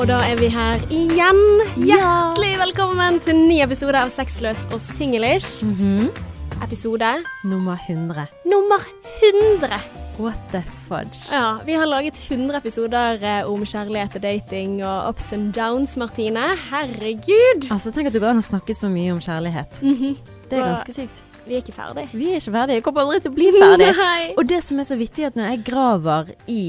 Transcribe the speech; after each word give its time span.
og 0.00 0.06
da 0.08 0.16
er 0.24 0.38
vi 0.40 0.46
her 0.48 0.80
igjen. 0.88 1.38
Hjertelig 1.76 2.54
velkommen 2.56 3.18
til 3.20 3.34
en 3.34 3.42
ny 3.50 3.58
episode 3.60 4.00
av 4.00 4.08
Sexløs 4.14 4.62
og 4.72 4.80
singlish. 4.80 5.60
Episode 6.64 7.10
Nummer 7.44 7.76
100. 7.84 8.24
nummer 8.48 8.86
100. 9.20 9.76
What 10.16 10.40
the 10.54 10.62
fudge? 10.88 11.28
Ja, 11.32 11.58
Vi 11.66 11.76
har 11.76 11.84
laget 11.84 12.16
100 12.30 12.56
episoder 12.62 13.20
eh, 13.20 13.44
om 13.44 13.60
kjærlighet 13.60 14.16
og 14.16 14.24
dating 14.24 14.80
og 14.80 15.10
ups 15.10 15.32
and 15.36 15.52
downs, 15.52 15.98
Martine. 16.00 16.48
Herregud. 16.70 17.68
Altså, 17.70 17.92
Tenk 17.92 18.08
at 18.08 18.16
det 18.16 18.22
går 18.24 18.32
an 18.32 18.40
å 18.40 18.48
snakke 18.48 18.76
så 18.76 18.88
mye 18.88 19.12
om 19.12 19.20
kjærlighet. 19.20 19.82
Det 20.48 20.56
er 20.56 20.64
ganske 20.64 20.96
sykt. 20.96 21.24
Vi 21.44 21.58
er 21.58 21.64
ikke 21.64 21.76
ferdig. 21.76 22.08
Vi 22.12 22.32
er 22.32 22.40
ikke 22.40 22.56
ferdige. 22.56 22.80
Jeg 22.80 22.88
kommer 22.88 23.04
aldri 23.04 23.20
til 23.20 23.32
å 23.32 23.36
bli 23.36 23.52
ferdig. 23.52 23.92
Nei. 24.00 24.30
Og 24.38 24.48
det 24.48 24.62
som 24.64 24.80
er 24.80 24.88
så 24.88 24.96
vittig, 24.96 25.28
at 25.28 25.36
når 25.36 25.52
jeg 25.52 25.66
graver 25.68 26.32
i 26.48 26.62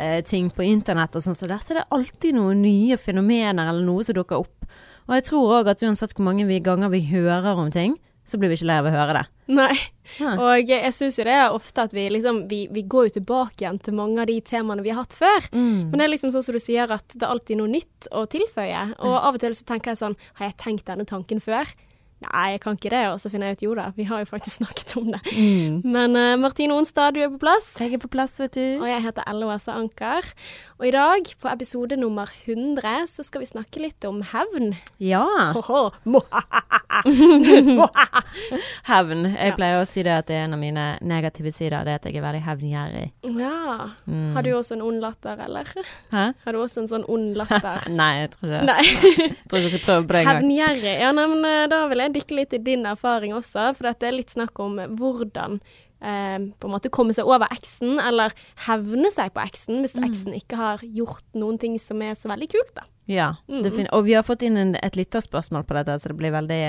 eh, 0.00 0.20
ting 0.26 0.48
på 0.54 0.64
internett 0.66 1.16
og 1.16 1.24
sånn 1.24 1.36
så 1.38 1.48
der 1.50 1.62
så 1.64 1.74
er 1.74 1.82
det 1.82 1.90
alltid 1.96 2.38
noen 2.38 2.62
nye 2.64 2.98
fenomener 3.00 3.68
eller 3.68 3.84
noe 3.84 4.06
som 4.06 4.16
dukker 4.16 4.40
opp. 4.40 4.70
Og 5.08 5.16
jeg 5.18 5.26
tror 5.28 5.58
òg 5.58 5.72
at 5.72 5.82
uansett 5.84 6.14
hvor 6.16 6.26
mange 6.28 6.46
vi 6.48 6.60
ganger 6.64 6.92
vi 6.92 7.02
hører 7.10 7.58
om 7.58 7.70
ting, 7.74 7.98
så 8.30 8.38
blir 8.38 8.52
vi 8.52 8.60
ikke 8.60 8.68
lei 8.68 8.78
av 8.78 8.86
å 8.86 8.92
høre 8.94 9.16
det. 9.16 9.24
Nei. 9.50 9.74
ja. 10.20 10.34
Og 10.38 10.70
jeg 10.70 10.94
syns 10.94 11.18
jo 11.18 11.26
det 11.26 11.34
er 11.34 11.56
ofte 11.56 11.86
at 11.88 11.94
vi 11.96 12.06
liksom 12.14 12.44
vi, 12.50 12.60
vi 12.70 12.84
går 12.86 13.08
jo 13.08 13.16
tilbake 13.18 13.64
igjen 13.64 13.80
til 13.82 13.96
mange 13.98 14.22
av 14.22 14.30
de 14.30 14.36
temaene 14.46 14.84
vi 14.86 14.92
har 14.92 15.02
hatt 15.02 15.16
før. 15.18 15.48
Mm. 15.50 15.90
Men 15.90 15.96
det 15.98 16.06
er 16.06 16.12
liksom 16.14 16.34
sånn 16.34 16.46
som 16.46 16.56
du 16.56 16.62
sier, 16.62 16.90
at 16.94 17.16
det 17.16 17.26
er 17.26 17.32
alltid 17.32 17.58
noe 17.58 17.72
nytt 17.72 18.10
å 18.14 18.26
tilføye. 18.30 18.84
Og 19.02 19.16
av 19.18 19.34
og 19.34 19.42
til 19.42 19.56
så 19.56 19.66
tenker 19.66 19.92
jeg 19.92 20.02
sånn 20.04 20.18
Har 20.38 20.50
jeg 20.50 20.60
tenkt 20.62 20.86
denne 20.90 21.08
tanken 21.08 21.42
før? 21.42 21.68
Nei, 22.20 22.46
jeg 22.54 22.60
kan 22.64 22.76
ikke 22.76 22.92
det. 22.92 23.04
Og 23.12 23.20
så 23.22 23.30
finner 23.32 23.50
jeg 23.50 23.60
ut 23.60 23.64
jo 23.64 23.74
da, 23.78 23.86
vi 23.96 24.06
har 24.08 24.22
jo 24.22 24.28
faktisk 24.28 24.58
snakket 24.60 24.96
om 25.00 25.12
det. 25.14 25.22
Mm. 25.32 25.80
Men 25.84 26.18
uh, 26.18 26.36
Martine 26.40 26.76
Onstad, 26.76 27.16
du 27.16 27.22
er 27.24 27.30
på 27.32 27.40
plass. 27.42 27.72
Jeg 27.80 27.96
er 27.96 28.02
på 28.02 28.10
plass, 28.12 28.36
vet 28.42 28.54
du. 28.58 28.66
Og 28.80 28.88
jeg 28.90 29.04
heter 29.06 29.24
Åse 29.50 29.72
Anker. 29.72 30.28
Og 30.80 30.86
i 30.88 30.94
dag, 30.94 31.32
på 31.40 31.48
episode 31.50 31.96
nummer 32.00 32.30
100, 32.46 33.06
så 33.10 33.24
skal 33.26 33.42
vi 33.42 33.50
snakke 33.50 33.82
litt 33.82 34.04
om 34.08 34.22
hevn. 34.32 34.74
Ja. 35.02 35.26
Hevn. 38.90 39.24
Jeg 39.34 39.54
pleier 39.56 39.80
å 39.80 39.86
si 39.88 40.02
det 40.06 40.14
at 40.14 40.28
det 40.28 40.36
er 40.38 40.44
en 40.46 40.56
av 40.56 40.60
mine 40.60 40.84
negative 41.06 41.52
sider. 41.54 41.84
Det 41.86 41.98
at 42.00 42.08
jeg 42.08 42.18
er 42.18 42.24
veldig 42.24 42.42
hevngjerrig. 42.46 43.06
Ja. 43.36 43.90
Mm. 44.06 44.32
Har 44.36 44.46
du 44.46 44.50
også 44.56 44.76
en 44.76 44.84
ond 44.86 45.00
latter, 45.02 45.36
eller? 45.46 45.68
Hæ? 46.12 46.24
Har 46.44 46.56
du 46.56 46.60
også 46.60 46.84
en 46.84 46.90
sånn 46.90 47.06
ond 47.10 47.36
latter? 47.38 47.88
Nei, 47.92 48.10
jeg 48.22 48.32
tror 48.34 48.48
ikke 48.48 48.54
det. 48.56 48.62
Nei. 48.70 48.84
Jeg 48.84 49.36
tror 49.50 49.58
ikke 49.60 49.68
jeg 49.68 49.74
skal 49.74 49.84
prøve 49.86 50.02
på 50.04 50.12
det 50.12 50.20
engang. 50.22 50.40
Hevngjerrig. 50.40 50.96
Ja, 51.04 51.10
nei, 51.16 51.26
men 51.34 51.40
eh, 51.48 51.66
da 51.72 51.80
vil 51.90 52.04
jeg 52.04 52.09
dykke 52.14 52.36
litt 52.38 52.56
i 52.56 52.62
din 52.62 52.86
erfaring 52.88 53.34
også, 53.36 53.70
for 53.76 53.90
dette 53.90 54.08
er 54.08 54.16
litt 54.16 54.34
snakk 54.34 54.58
om 54.62 54.78
hvordan 54.98 55.58
eh, 55.60 56.38
på 56.38 56.68
en 56.68 56.74
måte 56.74 56.92
komme 56.92 57.16
seg 57.16 57.28
over 57.28 57.50
eksen, 57.54 57.98
eller 58.02 58.34
hevne 58.66 59.12
seg 59.14 59.34
på 59.34 59.44
eksen, 59.44 59.82
hvis 59.84 59.98
eksen 60.00 60.36
ikke 60.36 60.60
har 60.60 60.84
gjort 60.84 61.26
noen 61.38 61.60
ting 61.60 61.78
som 61.82 62.02
er 62.04 62.16
så 62.18 62.32
veldig 62.32 62.50
kult, 62.52 62.74
da. 62.78 62.86
Ja, 63.10 63.32
Mm. 63.50 63.88
og 63.90 64.04
vi 64.06 64.14
har 64.14 64.22
fått 64.22 64.42
inn 64.46 64.56
en, 64.56 64.76
et 64.78 64.94
lytterspørsmål 64.94 65.64
på 65.66 65.74
dette, 65.74 65.96
så 65.98 66.12
det 66.12 66.16
blir 66.20 66.30
veldig 66.30 66.60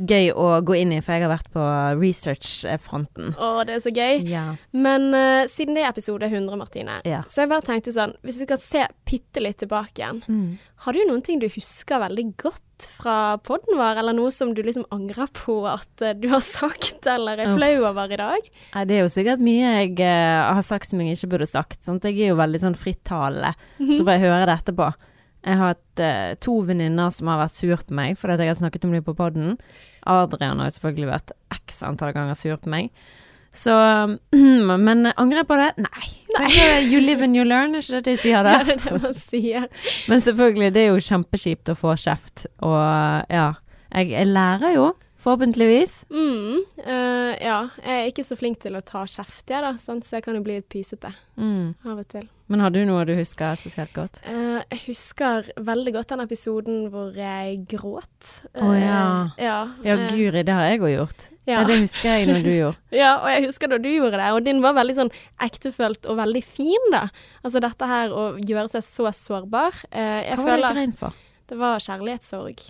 gøy 0.00 0.30
å 0.36 0.48
gå 0.64 0.76
inn 0.80 0.92
i, 0.92 1.00
for 1.04 1.12
jeg 1.16 1.24
har 1.24 1.32
vært 1.32 1.48
på 1.52 1.64
research-fronten. 2.00 3.34
Å, 3.36 3.64
det 3.68 3.76
er 3.78 3.82
så 3.84 3.92
gøy. 3.92 4.22
Ja. 4.28 4.44
Men 4.76 5.08
uh, 5.14 5.44
siden 5.50 5.76
det 5.76 5.84
er 5.84 5.90
episode 5.92 6.28
100, 6.28 6.56
Martine, 6.60 7.00
Ja. 7.08 7.22
så 7.28 7.42
jeg 7.44 7.50
bare 7.52 7.66
tenkte 7.66 7.92
sånn, 7.94 8.14
hvis 8.24 8.38
vi 8.40 8.46
kan 8.50 8.60
se 8.62 8.86
bitte 9.08 9.42
litt 9.44 9.58
tilbake 9.62 10.00
igjen, 10.02 10.22
Mm. 10.30 10.58
har 10.84 10.92
du 10.92 11.00
noen 11.08 11.22
ting 11.24 11.38
du 11.40 11.48
husker 11.48 12.00
veldig 12.00 12.36
godt 12.36 12.86
fra 12.96 13.36
podden 13.44 13.76
vår, 13.76 13.98
eller 14.00 14.12
noe 14.16 14.30
som 14.32 14.54
du 14.54 14.62
liksom 14.62 14.86
angrer 14.90 15.28
på 15.36 15.58
at 15.68 16.00
eh, 16.02 16.14
du 16.14 16.28
har 16.28 16.40
sagt, 16.40 17.06
eller 17.06 17.38
er 17.38 17.56
flau 17.56 17.84
over 17.90 18.10
i 18.12 18.16
dag? 18.16 18.40
Nei, 18.74 18.84
det 18.88 18.96
er 18.96 19.02
jo 19.04 19.12
sikkert 19.12 19.40
mye 19.44 19.84
jeg 19.84 19.98
uh, 20.00 20.54
har 20.54 20.62
sagt 20.62 20.88
som 20.88 21.00
jeg 21.00 21.16
ikke 21.16 21.32
burde 21.36 21.48
sagt. 21.50 21.82
Sant? 21.84 22.04
Jeg 22.04 22.20
er 22.20 22.32
jo 22.32 22.40
veldig 22.40 22.60
sånn 22.62 22.76
frittalende, 22.78 23.54
så 23.78 24.00
får 24.04 24.16
jeg 24.16 24.24
høre 24.28 24.46
det 24.48 24.58
etterpå. 24.60 24.92
Jeg 25.44 25.56
har 25.56 25.72
hatt 25.74 26.00
eh, 26.04 26.34
to 26.44 26.58
venninner 26.68 27.10
som 27.16 27.30
har 27.32 27.38
vært 27.46 27.56
sur 27.56 27.80
på 27.86 27.94
meg 27.96 28.18
fordi 28.20 28.44
jeg 28.44 28.52
har 28.52 28.58
snakket 28.60 28.84
om 28.84 28.92
dem 28.92 29.04
på 29.06 29.14
podden. 29.16 29.54
Adrian 30.06 30.60
har 30.60 30.68
jo 30.68 30.76
selvfølgelig 30.78 31.08
vært 31.14 31.32
x 31.56 31.82
antall 31.86 32.12
ganger 32.16 32.36
sur 32.36 32.56
på 32.60 32.68
meg. 32.72 32.90
Så 33.56 33.72
Men 34.86 35.08
angrer 35.16 35.40
jeg 35.40 35.48
på 35.48 35.56
det? 35.58 35.70
Nei. 35.82 36.10
Nei. 36.36 36.50
You 36.86 37.00
live 37.02 37.24
and 37.26 37.34
you 37.34 37.42
learn, 37.48 37.74
er 37.74 37.82
ikke 37.82 37.98
det 37.98 38.04
de 38.12 38.16
sier 38.22 38.44
Det 38.46 38.52
det? 38.68 38.74
er 38.76 38.82
det 38.84 39.02
man 39.02 39.16
sier. 39.18 39.64
Men 40.12 40.20
selvfølgelig, 40.22 40.72
det 40.76 40.84
er 40.84 40.90
jo 40.92 41.00
kjempekjipt 41.08 41.72
å 41.72 41.78
få 41.78 41.96
kjeft, 41.98 42.44
og 42.62 42.78
ja. 43.32 43.48
Jeg, 43.90 44.12
jeg 44.12 44.28
lærer 44.30 44.76
jo, 44.76 44.84
forhåpentligvis. 45.24 45.96
Mm, 46.14 46.60
uh, 46.84 47.32
ja, 47.42 47.56
jeg 47.82 47.96
er 48.04 48.12
ikke 48.12 48.22
så 48.28 48.36
flink 48.38 48.60
til 48.62 48.78
å 48.78 48.84
ta 48.86 49.02
kjeft, 49.10 49.42
jeg 49.50 49.64
da, 49.66 49.72
sant? 49.82 50.06
så 50.06 50.20
jeg 50.20 50.28
kan 50.28 50.38
jo 50.38 50.44
bli 50.46 50.60
litt 50.60 50.68
pysete 50.70 51.10
Mm. 51.34 51.72
av 51.90 51.98
og 51.98 52.06
til. 52.12 52.28
Men 52.50 52.60
har 52.64 52.72
du 52.74 52.80
noe 52.82 53.04
du 53.06 53.12
husker 53.14 53.54
spesielt 53.60 53.92
godt? 53.94 54.16
Eh, 54.26 54.58
jeg 54.72 54.80
husker 54.88 55.46
veldig 55.62 55.92
godt 55.94 56.10
den 56.10 56.22
episoden 56.24 56.80
hvor 56.90 57.14
jeg 57.14 57.60
gråt. 57.70 58.30
Å, 58.58 58.70
ja. 58.74 59.02
Eh, 59.38 59.44
ja, 59.46 59.58
Ja, 59.86 59.94
eh, 59.94 60.08
guri, 60.10 60.42
det 60.46 60.56
har 60.56 60.66
jeg 60.72 60.80
òg 60.82 60.90
gjort. 60.96 61.26
Ja. 61.46 61.60
Ja. 61.60 61.64
det 61.66 61.76
husker 61.80 62.08
jeg 62.10 62.26
når 62.28 62.42
du 62.44 62.50
gjorde. 62.60 62.76
ja, 62.94 63.12
og 63.22 63.28
jeg 63.32 63.44
husker 63.46 63.70
da 63.72 63.78
du 63.82 63.88
gjorde 63.90 64.18
det, 64.20 64.26
og 64.34 64.44
din 64.46 64.60
var 64.62 64.74
veldig 64.76 64.96
sånn 64.98 65.12
ektefølt 65.46 66.06
og 66.10 66.18
veldig 66.20 66.42
fin, 66.46 66.84
da. 66.94 67.04
Altså 67.46 67.62
dette 67.62 67.88
her 67.90 68.12
å 68.14 68.24
gjøre 68.38 68.68
seg 68.74 68.84
så 68.86 69.06
sårbar. 69.14 69.80
jeg 69.94 70.36
Hva 70.38 70.46
var 70.46 70.60
det 70.64 70.72
grein 70.74 70.92
for? 70.98 71.14
det 71.50 71.58
var 71.58 71.82
kjærlighetssorg, 71.82 72.60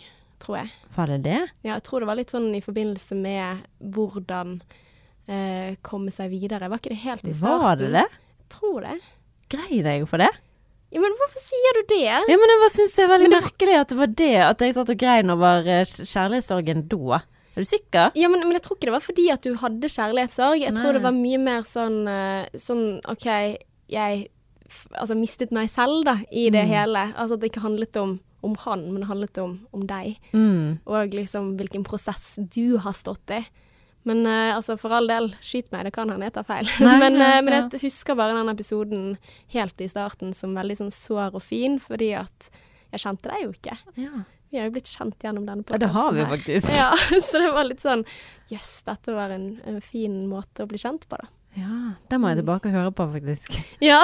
tror 0.41 0.61
jeg. 0.63 0.71
Var 0.97 1.13
det 1.13 1.19
det? 1.27 1.41
Ja, 1.65 1.75
jeg 1.75 1.85
tror 1.89 2.01
det 2.05 2.09
var 2.13 2.21
litt 2.21 2.33
sånn 2.33 2.49
i 2.57 2.63
forbindelse 2.65 3.17
med 3.21 3.65
hvordan 3.81 4.55
eh, 5.29 5.77
komme 5.85 6.13
seg 6.15 6.31
videre. 6.33 6.69
Var 6.73 6.81
ikke 6.81 6.93
det 6.95 7.03
helt 7.05 7.25
i 7.29 7.35
starten? 7.37 7.65
Var 7.65 7.81
det 7.83 7.91
det? 7.99 8.07
Jeg 8.41 8.49
tror 8.57 8.81
det. 8.87 8.95
Grein 9.51 9.83
deg 9.87 10.07
for 10.11 10.23
det? 10.23 10.31
Ja, 10.91 10.99
men 11.03 11.13
hvorfor 11.19 11.39
sier 11.45 11.77
du 11.79 11.83
det? 11.93 12.01
Ja, 12.07 12.23
men 12.27 12.51
jeg 12.51 12.61
bare 12.65 12.73
syns 12.75 12.95
det 12.97 13.03
er 13.05 13.11
veldig 13.13 13.29
det 13.31 13.37
merkelig 13.43 13.75
at 13.79 13.93
det 13.93 13.99
var 14.01 14.15
det, 14.19 14.31
at 14.43 14.65
jeg 14.65 14.75
satt 14.75 14.89
og 14.91 14.99
grein 14.99 15.31
over 15.31 15.69
eh, 15.71 15.85
kj- 15.87 16.07
kjærlighetssorgen 16.11 16.89
da. 16.91 17.21
Er 17.55 17.63
du 17.63 17.69
sikker? 17.69 18.11
Ja, 18.19 18.31
men, 18.31 18.43
men 18.47 18.57
jeg 18.59 18.63
tror 18.67 18.77
ikke 18.79 18.89
det 18.91 18.95
var 18.97 19.05
fordi 19.05 19.29
at 19.35 19.43
du 19.47 19.55
hadde 19.59 19.91
kjærlighetssorg. 19.91 20.59
Jeg 20.65 20.75
tror 20.79 20.97
det 20.99 21.03
var 21.05 21.15
mye 21.15 21.39
mer 21.43 21.63
sånn, 21.67 22.01
eh, 22.11 22.49
sånn 22.59 22.85
OK, 23.11 23.27
jeg 23.91 24.29
altså, 24.99 25.15
mistet 25.19 25.55
meg 25.55 25.71
selv, 25.71 26.05
da, 26.07 26.17
i 26.31 26.49
det 26.55 26.65
Mm. 26.67 26.71
hele. 26.75 27.05
Altså 27.19 27.35
at 27.39 27.41
det 27.45 27.51
ikke 27.53 27.65
handlet 27.67 27.97
om, 28.03 28.17
om 28.47 28.55
han, 28.67 28.85
men 28.93 29.03
det 29.03 29.09
handlet 29.11 29.39
om, 29.43 29.57
om 29.75 29.87
deg. 29.87 30.17
Mm. 30.35 30.79
Og 30.87 31.11
liksom 31.15 31.55
hvilken 31.59 31.85
prosess 31.87 32.35
du 32.55 32.79
har 32.83 32.95
stått 32.99 33.31
i. 33.39 33.45
Men 34.09 34.25
uh, 34.25 34.57
altså, 34.57 34.79
for 34.81 34.95
all 34.97 35.11
del, 35.11 35.31
skyt 35.45 35.69
meg, 35.75 35.85
det 35.89 35.95
kan 35.97 36.09
hende 36.13 36.29
jeg 36.29 36.37
tar 36.39 36.49
feil. 36.49 36.69
Nei, 36.87 36.97
men, 37.03 37.21
ja, 37.21 37.39
men 37.45 37.57
ja. 37.57 37.63
jeg 37.69 37.85
husker 37.85 38.17
bare 38.19 38.37
den 38.39 38.53
episoden 38.53 39.07
helt 39.53 39.81
i 39.85 39.89
starten 39.91 40.35
som 40.37 40.57
veldig 40.57 40.79
sånn 40.81 40.95
sår 40.95 41.37
og 41.37 41.45
fin, 41.45 41.77
fordi 41.83 42.15
at 42.21 42.53
jeg 42.91 43.05
kjente 43.05 43.33
deg 43.33 43.45
jo 43.45 43.51
ikke. 43.55 43.77
Ja. 44.01 44.23
Vi 44.51 44.59
har 44.59 44.67
jo 44.67 44.75
blitt 44.75 44.91
kjent 44.91 45.23
gjennom 45.23 45.45
denne 45.47 45.63
ja, 45.63 45.79
det 45.79 45.91
har 45.95 46.15
vi 46.15 46.25
faktisk. 46.27 46.73
Ja, 46.75 46.89
så 47.27 47.43
det 47.43 47.51
var 47.55 47.69
litt 47.69 47.85
sånn 47.85 48.03
Jøss, 48.51 48.81
dette 48.89 49.15
var 49.15 49.31
en, 49.31 49.53
en 49.69 49.79
fin 49.85 50.17
måte 50.27 50.65
å 50.65 50.71
bli 50.71 50.81
kjent 50.81 51.07
på, 51.07 51.21
da. 51.21 51.31
Ja, 51.59 51.77
det 52.11 52.19
må 52.23 52.31
jeg 52.31 52.39
tilbake 52.41 52.71
og 52.71 52.75
høre 52.79 52.91
på, 52.95 53.07
faktisk. 53.13 53.57
Ja, 53.91 54.01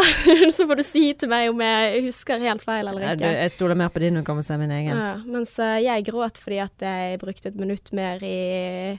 så 0.55 0.67
får 0.67 0.81
du 0.81 0.85
si 0.87 1.03
til 1.19 1.31
meg 1.31 1.51
om 1.51 1.61
jeg 1.63 2.07
husker 2.09 2.43
helt 2.43 2.63
feil 2.67 2.87
eller 2.87 3.09
Ja, 3.09 3.17
ikke. 3.19 3.35
jeg 3.39 3.55
stoler 3.55 3.79
mer 3.79 3.91
på 3.95 4.03
din 4.03 4.19
hukommelse 4.21 4.55
enn 4.55 4.63
min 4.65 4.75
egen. 4.79 4.95
Ja, 4.99 5.13
mens 5.27 5.55
jeg 5.59 6.07
gråt 6.07 6.39
fordi 6.43 6.63
at 6.63 6.87
jeg 6.87 7.21
brukte 7.23 7.51
et 7.51 7.59
minutt 7.59 7.91
mer 7.95 8.23
i 8.27 8.99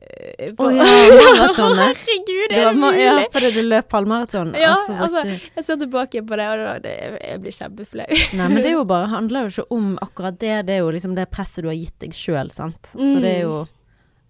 eh, 0.00 0.50
Å 0.52 0.54
på- 0.56 0.70
ja, 0.76 0.84
maratonet. 0.84 1.96
Herregud, 2.06 2.48
Det 2.50 2.58
er 2.58 2.64
var 2.64 2.72
det 2.72 2.80
mulig? 2.80 3.02
ja, 3.04 3.16
fordi 3.32 3.50
du 3.54 3.60
løp 3.68 3.92
halvmaraton. 3.96 4.54
Ja, 4.58 4.70
altså, 4.76 4.94
altså, 5.06 5.24
jeg 5.56 5.64
ser 5.68 5.76
tilbake 5.82 6.22
på 6.26 6.36
det, 6.40 6.46
og 6.52 6.62
det, 6.62 6.82
det, 6.86 6.94
jeg 7.28 7.40
blir 7.44 7.56
kjempeflau. 7.58 8.06
Nei, 8.38 8.48
men 8.48 8.62
det 8.62 8.72
jo 8.72 8.84
bare, 8.94 9.10
handler 9.12 9.48
jo 9.48 9.52
ikke 9.56 9.66
om 9.78 9.92
akkurat 10.02 10.38
det. 10.40 10.56
Det 10.66 10.78
er 10.78 10.82
jo 10.84 10.90
liksom 10.96 11.14
det 11.18 11.28
presset 11.30 11.62
du 11.62 11.68
har 11.70 11.78
gitt 11.78 11.98
deg 12.00 12.12
sjøl, 12.16 12.50
sant. 12.54 12.80
Så 12.94 12.98
Mm. 13.02 13.20
det 13.22 13.34
er 13.36 13.42
jo 13.46 13.60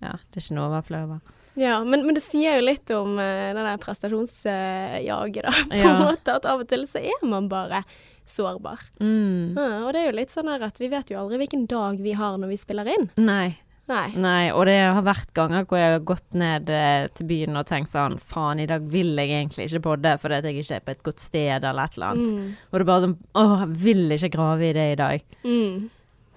Ja, 0.03 0.17
det 0.19 0.41
er 0.41 0.43
ikke 0.43 0.55
noe 0.59 0.67
å 0.67 0.75
være 0.75 0.87
flau 0.89 1.03
over. 1.06 1.21
Ja, 1.55 1.84
men, 1.84 2.06
men 2.06 2.17
det 2.17 2.23
sier 2.25 2.56
jo 2.56 2.62
litt 2.65 2.91
om 2.97 3.19
uh, 3.20 3.53
det 3.53 3.61
der 3.62 3.76
prestasjonsjaget, 3.79 5.43
da. 5.44 5.53
På 5.69 5.75
en 5.76 5.82
Ja. 5.85 5.99
måte 6.08 6.35
at 6.38 6.47
av 6.49 6.61
og 6.65 6.69
til 6.70 6.87
så 6.88 6.99
er 7.03 7.26
man 7.29 7.49
bare 7.49 7.82
sårbar. 8.26 8.81
Mm. 9.03 9.55
Ja, 9.58 9.82
og 9.87 9.93
det 9.93 10.00
er 10.03 10.06
jo 10.11 10.17
litt 10.17 10.31
sånn 10.32 10.49
at 10.55 10.79
vi 10.81 10.88
vet 10.88 11.11
jo 11.11 11.19
aldri 11.20 11.38
hvilken 11.43 11.67
dag 11.69 11.99
vi 12.00 12.12
har 12.19 12.38
når 12.38 12.49
vi 12.55 12.56
spiller 12.61 12.88
inn. 12.88 13.11
Nei. 13.19 13.58
Nei. 13.90 14.12
Nei, 14.14 14.52
og 14.55 14.69
det 14.69 14.76
har 14.79 15.02
vært 15.02 15.32
ganger 15.34 15.64
hvor 15.67 15.81
jeg 15.81 15.94
har 15.96 16.05
gått 16.06 16.37
ned 16.38 16.69
eh, 16.70 17.08
til 17.19 17.26
byen 17.26 17.58
og 17.58 17.67
tenkt 17.67 17.90
sånn 17.90 18.14
Faen, 18.23 18.61
i 18.62 18.69
dag 18.70 18.84
vil 18.93 19.11
jeg 19.19 19.32
egentlig 19.32 19.67
ikke 19.67 19.82
podde 19.88 20.12
fordi 20.23 20.38
at 20.38 20.46
jeg 20.46 20.62
ikke 20.62 20.76
er 20.76 20.84
på 20.87 20.94
et 20.94 21.02
godt 21.08 21.25
sted 21.25 21.67
eller 21.67 21.82
et 21.82 21.99
eller 21.99 22.12
annet. 22.12 22.31
Mm. 22.31 22.52
Og 22.70 22.76
det 22.79 22.84
er 22.84 22.90
bare 22.93 23.05
sånn 23.08 23.19
Å, 23.19 23.43
jeg 23.64 23.75
vil 23.82 24.17
ikke 24.19 24.32
grave 24.37 24.69
i 24.69 24.76
det 24.76 24.87
i 24.93 25.00
dag. 25.02 25.26
Mm. 25.43 25.90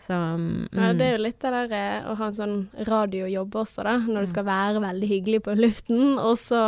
Så 0.06 0.18
mm, 0.18 0.64
Ja, 0.74 0.90
det 0.98 1.06
er 1.06 1.14
jo 1.16 1.24
litt 1.24 1.38
det 1.46 1.52
der 1.54 1.76
eh, 1.78 2.10
å 2.10 2.16
ha 2.20 2.30
en 2.32 2.40
sånn 2.40 2.58
radiojobb 2.90 3.60
også, 3.62 3.86
da. 3.88 3.98
Når 4.04 4.26
det 4.26 4.32
skal 4.34 4.48
være 4.50 4.82
veldig 4.84 5.12
hyggelig 5.12 5.44
på 5.46 5.56
luften, 5.60 6.18
og 6.18 6.34
så 6.42 6.62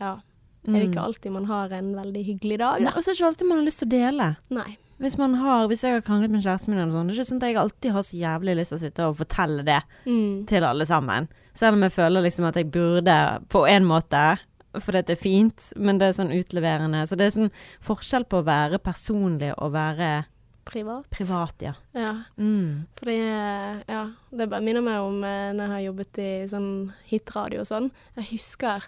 ja, 0.00 0.14
er 0.14 0.76
det 0.78 0.86
ikke 0.86 1.02
alltid 1.02 1.34
man 1.34 1.50
har 1.50 1.74
en 1.76 1.90
veldig 1.98 2.22
hyggelig 2.30 2.60
dag, 2.62 2.78
da? 2.78 2.86
Nei. 2.88 2.94
Og 2.94 3.02
så 3.02 3.10
er 3.10 3.12
det 3.12 3.20
ikke 3.20 3.32
alltid 3.32 3.50
man 3.50 3.60
har 3.60 3.68
lyst 3.68 3.82
til 3.82 3.90
å 3.90 3.94
dele. 3.96 4.30
Nei. 4.54 4.70
Hvis 5.00 5.16
man 5.18 5.34
har, 5.40 5.66
hvis 5.70 5.82
jeg 5.86 5.94
har 5.96 6.02
kranglet 6.04 6.30
med 6.30 6.42
kjæresten 6.44 6.74
min 6.74 6.78
eller 6.82 6.92
sånn, 6.92 7.06
det 7.08 7.14
er 7.14 7.20
ikke 7.22 7.28
sånn 7.30 7.40
at 7.40 7.48
jeg 7.48 7.56
alltid 7.56 7.92
har 7.96 8.02
så 8.04 8.16
jævlig 8.20 8.56
lyst 8.58 8.72
til 8.74 8.78
å 8.78 8.82
sitte 8.84 9.06
og 9.08 9.16
fortelle 9.16 9.64
det 9.64 9.78
Mm. 10.06 10.46
til 10.46 10.64
alle 10.68 10.84
sammen. 10.86 11.28
Selv 11.54 11.74
om 11.78 11.82
jeg 11.82 11.92
føler 11.92 12.22
liksom 12.22 12.44
at 12.48 12.54
jeg 12.60 12.70
burde 12.70 13.16
på 13.48 13.66
en 13.68 13.84
måte, 13.88 14.38
fordi 14.76 15.02
det 15.06 15.16
er 15.16 15.22
fint, 15.22 15.72
men 15.76 15.98
det 15.98 16.08
er 16.08 16.12
sånn 16.22 16.30
utleverende. 16.36 17.06
Så 17.08 17.16
det 17.16 17.26
er 17.26 17.30
sånn 17.40 17.50
forskjell 17.82 18.24
på 18.28 18.38
å 18.42 18.44
være 18.46 18.78
personlig 18.78 19.54
og 19.58 19.72
være 19.72 20.26
privat. 20.64 21.08
Privat, 21.10 21.54
ja. 21.64 21.72
Ja. 21.94 22.12
Mm. 22.38 22.86
Fordi 23.00 23.16
eh, 23.18 23.82
Ja, 23.88 24.04
det 24.30 24.50
minner 24.62 24.82
meg 24.84 25.00
om 25.00 25.24
eh, 25.24 25.50
når 25.56 25.64
jeg 25.64 25.70
har 25.70 25.86
jobbet 25.88 26.18
i 26.18 26.30
sånn 26.52 26.92
hitradio 27.08 27.60
og 27.64 27.66
sånn. 27.66 27.90
Jeg 28.16 28.28
husker 28.36 28.84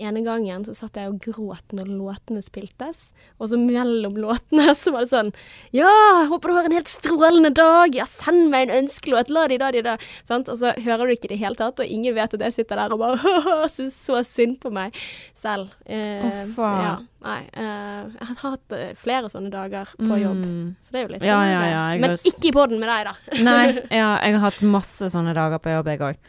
ene 0.00 0.22
gangen 0.26 0.64
så 0.66 0.74
satt 0.74 0.96
jeg 0.98 1.10
og 1.12 1.18
gråt 1.22 1.74
når 1.76 1.88
låtene 1.92 2.42
spiltes, 2.44 3.10
og 3.38 3.50
så 3.52 3.58
mellom 3.60 4.16
låtene 4.20 4.74
så 4.80 4.92
var 4.94 5.04
det 5.06 5.10
sånn 5.12 5.32
Ja, 5.76 5.90
håper 6.30 6.48
du 6.50 6.54
har 6.58 6.68
en 6.70 6.74
helt 6.76 6.90
strålende 6.90 7.52
dag. 7.56 7.94
Ja, 7.96 8.06
send 8.08 8.48
meg 8.52 8.68
en 8.68 8.84
ønskelåt. 8.84 9.30
La 9.30 9.46
de 9.50 9.58
da 9.60 9.70
de 9.74 9.82
da. 9.86 9.96
Sant? 10.28 10.48
Og 10.52 10.58
så 10.60 10.72
hører 10.80 11.06
du 11.06 11.14
ikke 11.14 11.28
det 11.28 11.36
i 11.36 11.36
det 11.38 11.44
hele 11.44 11.58
tatt, 11.60 11.80
og 11.80 11.86
ingen 11.86 12.14
vet 12.16 12.34
at 12.36 12.44
jeg 12.48 12.56
sitter 12.58 12.80
der 12.82 12.92
og 12.96 13.00
bare 13.04 13.68
syns 13.76 13.96
så 14.06 14.20
synd 14.26 14.58
på 14.62 14.72
meg 14.74 14.96
selv. 15.36 15.70
Eh, 15.86 16.26
Å, 16.26 16.32
faen. 16.56 16.82
Ja, 16.84 16.94
nei. 17.26 17.40
Eh, 17.52 18.02
jeg 18.18 18.28
har 18.30 18.42
hatt 18.50 18.76
eh, 18.76 18.92
flere 18.98 19.30
sånne 19.32 19.52
dager 19.52 19.92
på 20.00 20.20
jobb, 20.20 20.40
Mm. 20.40 20.68
så 20.80 20.92
det 20.94 20.98
er 20.98 21.02
jo 21.04 21.10
litt 21.14 21.20
sånn. 21.22 21.28
ja, 21.28 21.40
ja, 21.50 21.64
ja, 21.70 21.82
Men 22.00 22.10
har- 22.14 22.22
ikke 22.30 22.48
i 22.48 22.52
poden 22.56 22.80
med 22.80 22.88
deg, 22.88 23.10
da. 23.10 23.42
Nei, 23.44 23.66
ja, 24.00 24.10
jeg 24.24 24.36
har 24.38 24.44
hatt 24.46 24.62
masse 24.64 25.10
sånne 25.12 25.34
dager 25.36 25.60
på 25.60 25.72
jobb, 25.74 25.90
jeg 25.92 26.00
òg. 26.06 26.20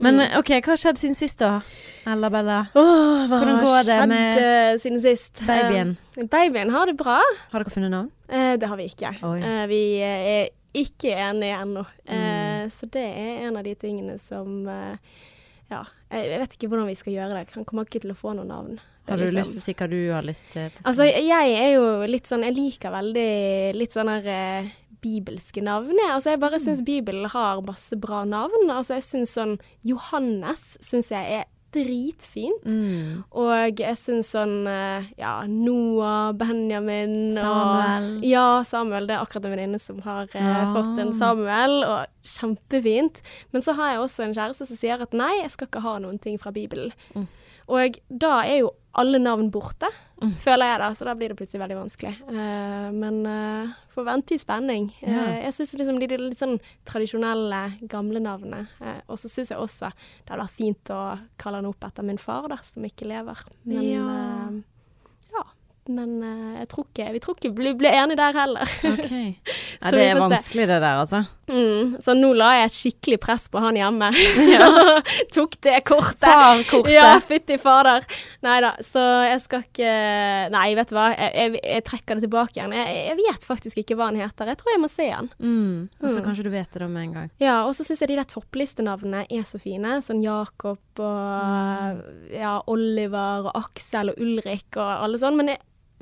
Men 0.00 0.16
Mm. 0.16 0.38
OK, 0.38 0.48
hva 0.64 0.72
har 0.72 0.80
skjedd 0.80 0.98
siden 1.00 1.16
sist, 1.18 1.38
da? 1.42 1.60
Ella 2.08 2.30
Bella? 2.32 2.60
Oh, 2.74 3.26
hva 3.28 3.40
Hvordan 3.40 3.58
går 3.60 3.82
det 3.84 3.98
med 4.08 4.38
eh, 4.40 4.76
siden 4.80 5.00
sist? 5.04 5.42
Babyen? 5.46 5.96
Uh, 6.16 6.24
babyen 6.32 6.70
har 6.72 6.86
det 6.88 6.96
bra. 6.96 7.18
Har 7.52 7.64
dere 7.64 7.74
funnet 7.74 7.92
navn? 7.92 8.08
Uh, 8.32 8.54
det 8.56 8.68
har 8.70 8.76
vi 8.80 8.86
ikke. 8.88 9.12
Eh, 9.20 9.66
vi 9.68 9.82
er 10.00 10.48
ikke 10.72 11.12
enige 11.12 11.58
ennå. 11.60 11.84
Mm. 12.08 12.70
Så 12.72 12.88
det 12.90 13.04
er 13.04 13.46
en 13.48 13.56
av 13.60 13.64
de 13.64 13.74
tingene 13.74 14.18
som 14.22 14.66
Ja, 15.70 15.84
jeg, 16.10 16.24
jeg 16.32 16.38
vet 16.40 16.54
ikke 16.56 16.68
hvordan 16.72 16.88
vi 16.88 16.96
skal 16.98 17.12
gjøre 17.14 17.34
det. 17.36 17.50
Han 17.54 17.64
kommer 17.64 17.84
ikke 17.86 18.00
til 18.02 18.10
å 18.10 18.16
få 18.18 18.32
noe 18.34 18.44
navn. 18.48 18.80
Har 19.06 19.16
du 19.18 19.22
liksom- 19.24 19.38
lyst 19.38 19.52
til 19.52 19.60
å 19.60 19.64
si 19.64 19.74
hva 19.74 19.86
du 19.90 20.12
har 20.12 20.22
lyst 20.22 20.48
til? 20.50 20.70
til 20.70 20.82
Altså, 20.86 21.04
jeg 21.04 21.52
er 21.60 21.74
jo 21.74 22.06
litt 22.06 22.26
sånn 22.26 22.42
Jeg 22.44 22.54
liker 22.56 22.90
veldig 22.90 23.74
litt 23.76 23.90
sånn 23.92 24.08
eh, 24.08 24.70
bibelske 25.02 25.62
navn. 25.62 25.92
er, 25.92 26.12
Altså, 26.14 26.30
jeg 26.30 26.40
bare 26.40 26.58
Mm. 26.58 26.64
syns 26.66 26.84
Bibelen 26.84 27.28
har 27.30 27.60
masse 27.62 27.96
bra 28.00 28.24
navn. 28.24 28.68
Altså, 28.70 28.94
jeg 28.98 29.02
syns 29.02 29.34
sånn 29.36 29.58
Johannes 29.84 30.76
syns 30.80 31.08
jeg 31.10 31.40
er 31.40 31.44
dritfint. 31.72 32.64
mm. 32.66 33.24
Og 33.32 33.78
jeg 33.78 33.94
syns 33.96 34.32
sånn 34.34 34.66
eh, 34.66 35.04
Ja, 35.18 35.44
Noah, 35.46 36.32
Benjamin 36.32 37.32
Samuel. 37.36 38.16
Og, 38.18 38.24
ja, 38.24 38.62
Samuel. 38.66 39.06
Det 39.06 39.14
er 39.16 39.24
akkurat 39.24 39.44
en 39.46 39.52
venninne 39.56 39.80
som 39.80 40.00
har 40.02 40.26
eh, 40.34 40.42
Ja. 40.42 40.72
fått 40.74 40.98
en 40.98 41.12
Samuel, 41.14 41.84
og 41.84 42.06
kjempefint. 42.24 43.20
Men 43.52 43.62
så 43.62 43.74
har 43.76 43.92
jeg 43.94 44.00
også 44.00 44.24
en 44.24 44.34
kjæreste 44.34 44.66
som 44.66 44.76
sier 44.76 45.00
at 45.00 45.12
nei, 45.12 45.30
jeg 45.42 45.50
skal 45.52 45.68
ikke 45.68 45.82
ha 45.82 45.98
noen 45.98 46.18
ting 46.20 46.38
fra 46.38 46.50
Bibelen. 46.50 46.92
Mm. 47.14 47.28
Og 47.70 47.98
da 48.10 48.40
er 48.44 48.62
jo 48.64 48.70
alle 48.98 49.20
navn 49.22 49.50
borte, 49.54 49.86
Mm. 50.20 50.34
føler 50.36 50.68
jeg 50.68 50.78
da, 50.82 50.88
så 50.92 51.04
da 51.08 51.14
blir 51.16 51.30
det 51.32 51.36
plutselig 51.38 51.60
veldig 51.62 51.76
vanskelig. 51.78 52.10
Uh, 52.28 52.90
men 52.92 53.22
uh, 53.24 53.70
får 53.94 54.04
vente 54.04 54.34
i 54.36 54.38
spenning. 54.42 54.90
Uh, 55.00 55.08
Ja. 55.08 55.22
jeg 55.46 55.54
syns 55.56 55.72
liksom 55.78 55.98
de, 56.02 56.06
de 56.10 56.18
litt 56.20 56.36
sånn 56.42 56.58
tradisjonelle, 56.84 57.60
gamle 57.88 58.20
navnene. 58.20 58.66
uh, 58.82 58.98
og 59.08 59.16
så 59.16 59.30
syns 59.32 59.48
jeg 59.48 59.56
også 59.58 59.88
det 59.94 60.28
hadde 60.34 60.42
vært 60.42 60.58
fint 60.58 60.92
å 60.92 60.98
kalle 61.40 61.62
han 61.62 61.70
opp 61.70 61.86
etter 61.88 62.04
min 62.04 62.18
far, 62.20 62.50
da, 62.52 62.58
som 62.68 62.84
ikke 62.84 63.08
lever. 63.08 63.40
Men 63.64 63.82
Ja. 63.82 64.50
Men 65.90 66.10
eh, 66.22 66.60
jeg 66.60 66.68
tror 66.70 66.84
ikke, 66.86 67.06
vi 67.16 67.20
tror 67.24 67.36
ikke 67.38 67.50
vi 67.58 67.72
blir 67.80 67.90
enige 67.98 68.18
der 68.20 68.36
heller. 68.40 68.74
Okay. 68.94 69.34
Ja, 69.80 69.88
det 69.94 70.02
er 70.10 70.18
vanskelig, 70.20 70.66
det 70.68 70.76
der, 70.82 70.98
altså. 71.00 71.22
Mm, 71.48 71.94
så 72.04 72.12
nå 72.12 72.34
la 72.36 72.50
jeg 72.58 72.66
et 72.68 72.74
skikkelig 72.74 73.16
press 73.22 73.46
på 73.48 73.62
han 73.64 73.78
hjemme. 73.78 74.10
Tok 75.34 75.54
det 75.64 75.78
kortet. 75.88 76.20
Farkortet. 76.26 76.92
Ja, 76.92 77.14
fytti 77.24 77.56
fader. 77.62 78.04
Nei 78.44 78.58
da, 78.60 78.74
så 78.84 79.00
jeg 79.24 79.40
skal 79.46 79.64
ikke 79.64 79.94
Nei, 80.52 80.66
vet 80.76 80.92
du 80.92 80.96
hva, 80.98 81.06
jeg, 81.14 81.30
jeg, 81.38 81.62
jeg 81.64 81.86
trekker 81.88 82.18
det 82.20 82.26
tilbake 82.26 82.58
igjen. 82.58 82.74
Jeg, 82.76 82.98
jeg 83.08 83.16
vet 83.22 83.46
faktisk 83.48 83.80
ikke 83.80 83.96
hva 83.96 84.10
han 84.10 84.20
heter. 84.20 84.52
Jeg 84.52 84.60
tror 84.60 84.74
jeg 84.74 84.82
må 84.84 84.90
se 84.92 85.08
han. 85.14 85.32
Mm. 85.40 85.88
Og 86.02 86.06
så 86.12 86.20
Mm. 86.20 86.26
kanskje 86.28 86.44
du 86.44 86.50
vet 86.52 86.76
det 86.76 86.90
med 86.92 87.02
en 87.06 87.12
gang. 87.16 87.30
Ja, 87.40 87.56
og 87.64 87.72
så 87.78 87.86
syns 87.88 88.02
jeg 88.04 88.12
de 88.12 88.20
der 88.20 88.28
topplistenavnene 88.28 89.24
er 89.32 89.48
så 89.48 89.56
fine. 89.62 89.96
Sånn 90.04 90.20
Jakob 90.22 91.00
og 91.00 92.04
ja, 92.36 92.58
Oliver 92.68 93.48
og 93.48 93.54
Aksel 93.64 94.12
og 94.12 94.20
Ulrik 94.20 94.76
og 94.76 94.90
alle 95.06 95.20
sånn. 95.22 95.38
Men 95.40 95.54
det, 95.54 95.58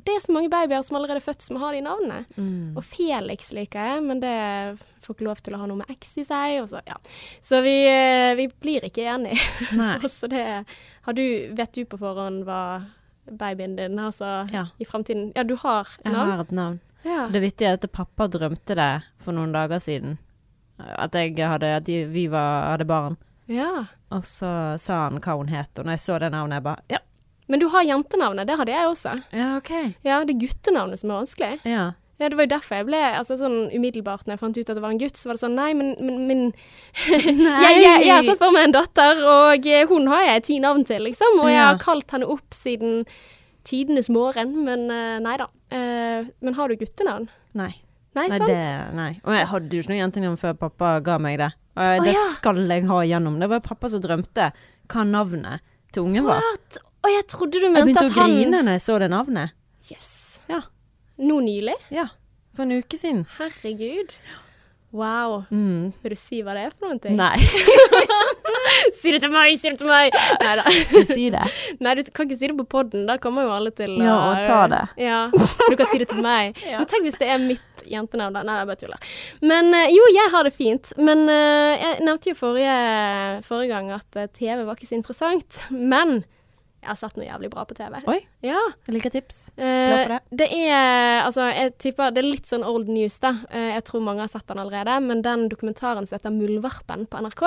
det 0.09 0.15
er 0.17 0.23
så 0.25 0.33
mange 0.35 0.49
babyer 0.51 0.81
som 0.85 0.97
allerede 0.97 1.21
er 1.21 1.25
født 1.27 1.45
som 1.45 1.59
har 1.61 1.75
de 1.77 1.81
navnene. 1.85 2.23
Mm. 2.35 2.73
Og 2.77 2.83
Felix 2.85 3.51
liker 3.55 3.85
jeg, 3.91 4.03
men 4.09 4.19
det 4.23 4.33
får 5.05 5.15
ikke 5.15 5.27
lov 5.29 5.41
til 5.45 5.55
å 5.55 5.59
ha 5.61 5.67
noe 5.69 5.79
med 5.83 5.91
X 5.93 6.17
i 6.19 6.25
seg. 6.27 6.57
Så, 6.71 6.81
ja. 6.89 6.97
så 7.45 7.61
vi, 7.65 7.75
eh, 7.87 8.33
vi 8.39 8.47
blir 8.61 8.87
ikke 8.89 9.05
enige. 9.13 9.37
Så 10.09 10.27
det, 10.31 10.43
har 11.05 11.13
du, 11.17 11.23
vet 11.57 11.73
du 11.77 11.83
på 11.89 11.99
forhånd 12.01 12.43
hva 12.49 12.61
babyen 13.29 13.75
din 13.77 13.99
altså, 14.01 14.47
Ja. 14.51 14.65
i 14.81 14.85
framtiden 14.89 15.31
Ja, 15.37 15.43
du 15.45 15.55
har 15.61 15.87
Jeg 16.03 16.11
navn? 16.13 16.31
har 16.31 16.41
et 16.41 16.51
navn. 16.51 16.79
Ja. 17.05 17.27
Det 17.31 17.41
vittige 17.41 17.69
er 17.69 17.77
at 17.77 17.85
pappa 17.95 18.25
drømte 18.27 18.75
det 18.75 18.91
for 19.23 19.31
noen 19.37 19.53
dager 19.55 19.79
siden. 19.79 20.17
At 20.79 21.13
jeg 21.15 21.35
hadde 21.37 21.69
At 21.75 21.87
vi 21.87 22.27
var, 22.31 22.71
hadde 22.73 22.85
barn. 22.89 23.17
ja. 23.47 23.85
Og 24.11 24.23
så 24.25 24.73
sa 24.81 25.03
han 25.05 25.19
hva 25.21 25.35
hun 25.37 25.51
het, 25.53 25.69
og 25.77 25.85
når 25.85 25.93
jeg 25.93 26.01
så 26.01 26.15
det 26.19 26.31
navnet, 26.33 26.55
jeg 26.57 26.63
bare 26.65 26.81
Ja, 26.89 26.97
Men 27.49 27.61
du 27.61 27.67
har 27.73 27.87
jentenavnet, 27.87 28.47
det 28.47 28.59
hadde 28.59 28.75
jeg 28.75 28.91
også. 28.91 29.15
ja 29.33 29.55
OK. 29.57 29.71
Ja, 30.05 30.21
det 30.23 30.35
er 30.35 30.43
guttenavnet 30.45 31.01
som 31.01 31.11
er 31.11 31.23
vanskelig. 31.23 31.55
Ja. 31.65 31.87
Ja, 32.19 32.27
Det 32.27 32.35
var 32.35 32.43
jo 32.43 32.51
derfor 32.51 32.75
jeg 32.75 32.85
ble 32.89 32.99
altså 33.15 33.37
sånn 33.39 33.57
umiddelbart 33.71 34.27
når 34.27 34.35
jeg 34.35 34.41
fant 34.41 34.57
ut 34.57 34.69
at 34.69 34.75
det 34.75 34.83
var 34.83 34.91
en 34.91 34.99
gutt, 34.99 35.15
så 35.15 35.29
var 35.29 35.37
det 35.37 35.41
sånn 35.45 35.55
Nei, 35.55 35.69
men, 35.79 35.93
men, 36.03 36.17
men 36.27 36.41
Nei! 36.51 37.59
jeg, 37.63 37.77
jeg, 37.79 38.01
jeg 38.03 38.11
har 38.11 38.25
sett 38.27 38.41
for 38.41 38.51
meg 38.51 38.67
en 38.67 38.75
datter, 38.75 39.21
og 39.23 39.67
eh, 39.71 39.85
hun 39.87 40.09
har 40.11 40.25
jeg 40.25 40.47
ti 40.49 40.57
navn 40.59 40.83
til, 40.87 41.05
liksom. 41.07 41.39
Og 41.39 41.47
jeg 41.47 41.61
har 41.63 41.79
kalt 41.79 42.11
henne 42.11 42.27
opp 42.27 42.55
siden 42.55 43.05
tidenes 43.67 44.11
morgen, 44.11 44.51
men 44.67 44.89
eh, 44.91 45.15
nei 45.23 45.37
da. 45.39 45.47
Eh, 45.71 46.27
men 46.43 46.59
har 46.59 46.67
du 46.67 46.75
guttenavn? 46.81 47.29
Nei. 47.55 47.71
Nei, 48.17 48.25
Nei, 48.25 48.41
sant? 48.41 48.51
det, 48.51 48.67
nei. 48.97 49.09
Og 49.23 49.35
jeg 49.37 49.47
hadde 49.53 49.77
jo 49.77 49.85
ikke 49.85 49.93
noe 49.93 50.01
jentenavn 50.01 50.37
før 50.41 50.59
pappa 50.65 50.93
ga 51.05 51.19
meg 51.23 51.39
det. 51.39 51.51
Og 51.79 52.03
det 52.03 52.17
ja. 52.17 52.27
skal 52.35 52.59
jeg 52.65 52.87
ha 52.89 52.99
igjennom. 53.05 53.39
Det 53.39 53.47
var 53.47 53.63
pappa 53.63 53.87
som 53.93 54.03
drømte 54.03 54.49
hva 54.91 55.07
navnet 55.07 55.63
til 55.93 56.09
ungen 56.09 56.27
var. 56.27 56.43
What? 56.43 56.81
Og 57.03 57.09
jeg 57.13 57.25
trodde 57.31 57.59
du 57.61 57.65
Jeg 57.65 57.73
begynte 57.73 58.05
å 58.09 58.13
han 58.17 58.33
grine 58.35 58.61
når 58.65 58.77
jeg 58.77 58.85
så 58.85 58.99
det 58.99 59.09
navnet. 59.13 59.55
Jøss. 59.89 60.13
Ja. 60.51 60.61
Nå 61.19 61.39
nylig? 61.45 61.75
Ja. 61.93 62.07
For 62.55 62.63
en 62.67 62.75
uke 62.81 62.97
siden. 62.99 63.25
Herregud. 63.37 64.11
Wow. 64.91 65.43
Mm. 65.53 65.91
Vil 66.01 66.13
du 66.15 66.17
si 66.17 66.39
hva 66.41 66.55
det 66.57 66.63
er 66.65 66.71
for 66.73 66.89
noen 66.89 66.99
ting? 67.03 67.13
Nei, 67.19 67.35
Si 68.99 69.11
det 69.13 69.19
til 69.21 69.31
meg, 69.31 69.53
si 69.61 69.69
det 69.69 69.77
til 69.79 69.87
meg! 69.89 70.15
Nei 70.41 70.53
da. 70.57 70.63
skal 70.65 70.97
jeg 71.03 71.07
si 71.09 71.25
det? 71.33 71.43
Nei, 71.83 71.93
du 71.99 72.01
kan 72.15 72.25
ikke 72.27 72.37
si 72.39 72.49
det 72.49 72.55
på 72.57 72.65
podden. 72.69 73.03
Da 73.09 73.15
kommer 73.21 73.45
jo 73.45 73.51
alle 73.53 73.71
til 73.75 73.93
Ja, 74.01 74.15
å- 74.15 74.31
og 74.33 74.47
ta 74.49 74.59
det. 74.71 74.81
Ja, 75.05 75.19
Du 75.31 75.75
kan 75.77 75.89
si 75.91 75.99
det 76.01 76.09
til 76.11 76.21
meg. 76.25 76.57
Ja. 76.69 76.79
Men 76.81 76.89
tenk 76.89 77.05
hvis 77.05 77.19
det 77.21 77.29
er 77.29 77.39
mitt 77.43 77.85
jentenavn. 77.89 78.33
da. 78.39 78.43
Nei, 78.47 78.57
jeg 78.63 78.69
bare 78.71 78.81
tuller. 78.81 79.13
Men 79.45 79.69
eh, 79.77 79.87
jo, 79.93 80.09
jeg 80.15 80.33
har 80.33 80.49
det 80.49 80.53
fint. 80.57 80.91
Men 80.97 81.23
eh, 81.29 81.85
jeg 81.85 82.01
nevnte 82.09 82.33
jo 82.33 82.39
forrige, 82.41 82.75
forrige 83.47 83.71
gang 83.75 83.93
at 83.95 84.19
eh, 84.23 84.27
TV 84.35 84.65
var 84.67 84.75
ikke 84.77 84.89
så 84.89 84.97
interessant. 84.99 85.61
Men 85.69 86.19
jeg 86.81 86.87
har 86.89 86.95
sett 86.95 87.17
noe 87.17 87.25
jævlig 87.27 87.49
bra 87.51 87.65
på 87.65 87.75
TV. 87.75 87.99
Oi. 88.07 88.19
Ja. 88.41 88.59
Jeg 88.87 88.95
liker 88.95 89.09
tips. 89.11 89.51
Glad 89.57 89.67
Eh, 89.67 90.03
for 90.05 90.13
det. 90.15 90.19
det 90.39 90.49
er 90.53 91.21
Altså, 91.25 91.41
jeg 91.53 91.77
tipper 91.77 92.11
det 92.15 92.23
er 92.23 92.29
litt 92.31 92.45
sånn 92.47 92.63
old 92.63 92.87
news, 92.87 93.19
da. 93.19 93.33
Eh, 93.51 93.73
jeg 93.75 93.83
tror 93.83 94.01
mange 94.01 94.21
har 94.21 94.27
sett 94.31 94.47
den 94.47 94.57
allerede. 94.57 94.99
Men 95.03 95.21
den 95.21 95.49
dokumentaren 95.49 96.07
som 96.07 96.17
heter 96.17 96.31
'Muldvarpen' 96.31 97.07
på 97.09 97.17
NRK, 97.19 97.41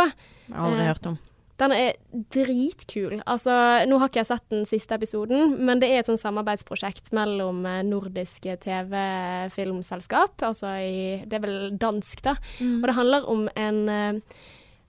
Jeg 0.48 0.56
har 0.56 0.66
aldri 0.68 0.80
eh, 0.80 0.86
hørt 0.92 1.06
om. 1.06 1.18
den 1.58 1.72
er 1.72 1.92
dritkul. 2.30 3.22
Altså, 3.26 3.86
nå 3.86 3.98
har 3.98 4.08
ikke 4.08 4.20
jeg 4.20 4.26
sett 4.26 4.48
den 4.50 4.64
siste 4.66 4.94
episoden, 4.94 5.58
men 5.64 5.78
det 5.78 5.88
er 5.90 5.98
et 6.00 6.06
sånn 6.06 6.18
samarbeidsprosjekt 6.18 7.12
mellom 7.12 7.62
nordiske 7.88 8.56
TV-filmselskap, 8.60 10.42
altså 10.42 10.66
i 10.82 11.24
Det 11.26 11.34
er 11.38 11.44
vel 11.46 11.78
dansk, 11.78 12.22
da. 12.22 12.34
Og 12.60 12.82
det 12.88 12.94
handler 12.96 13.28
om 13.28 13.48
en 13.56 14.22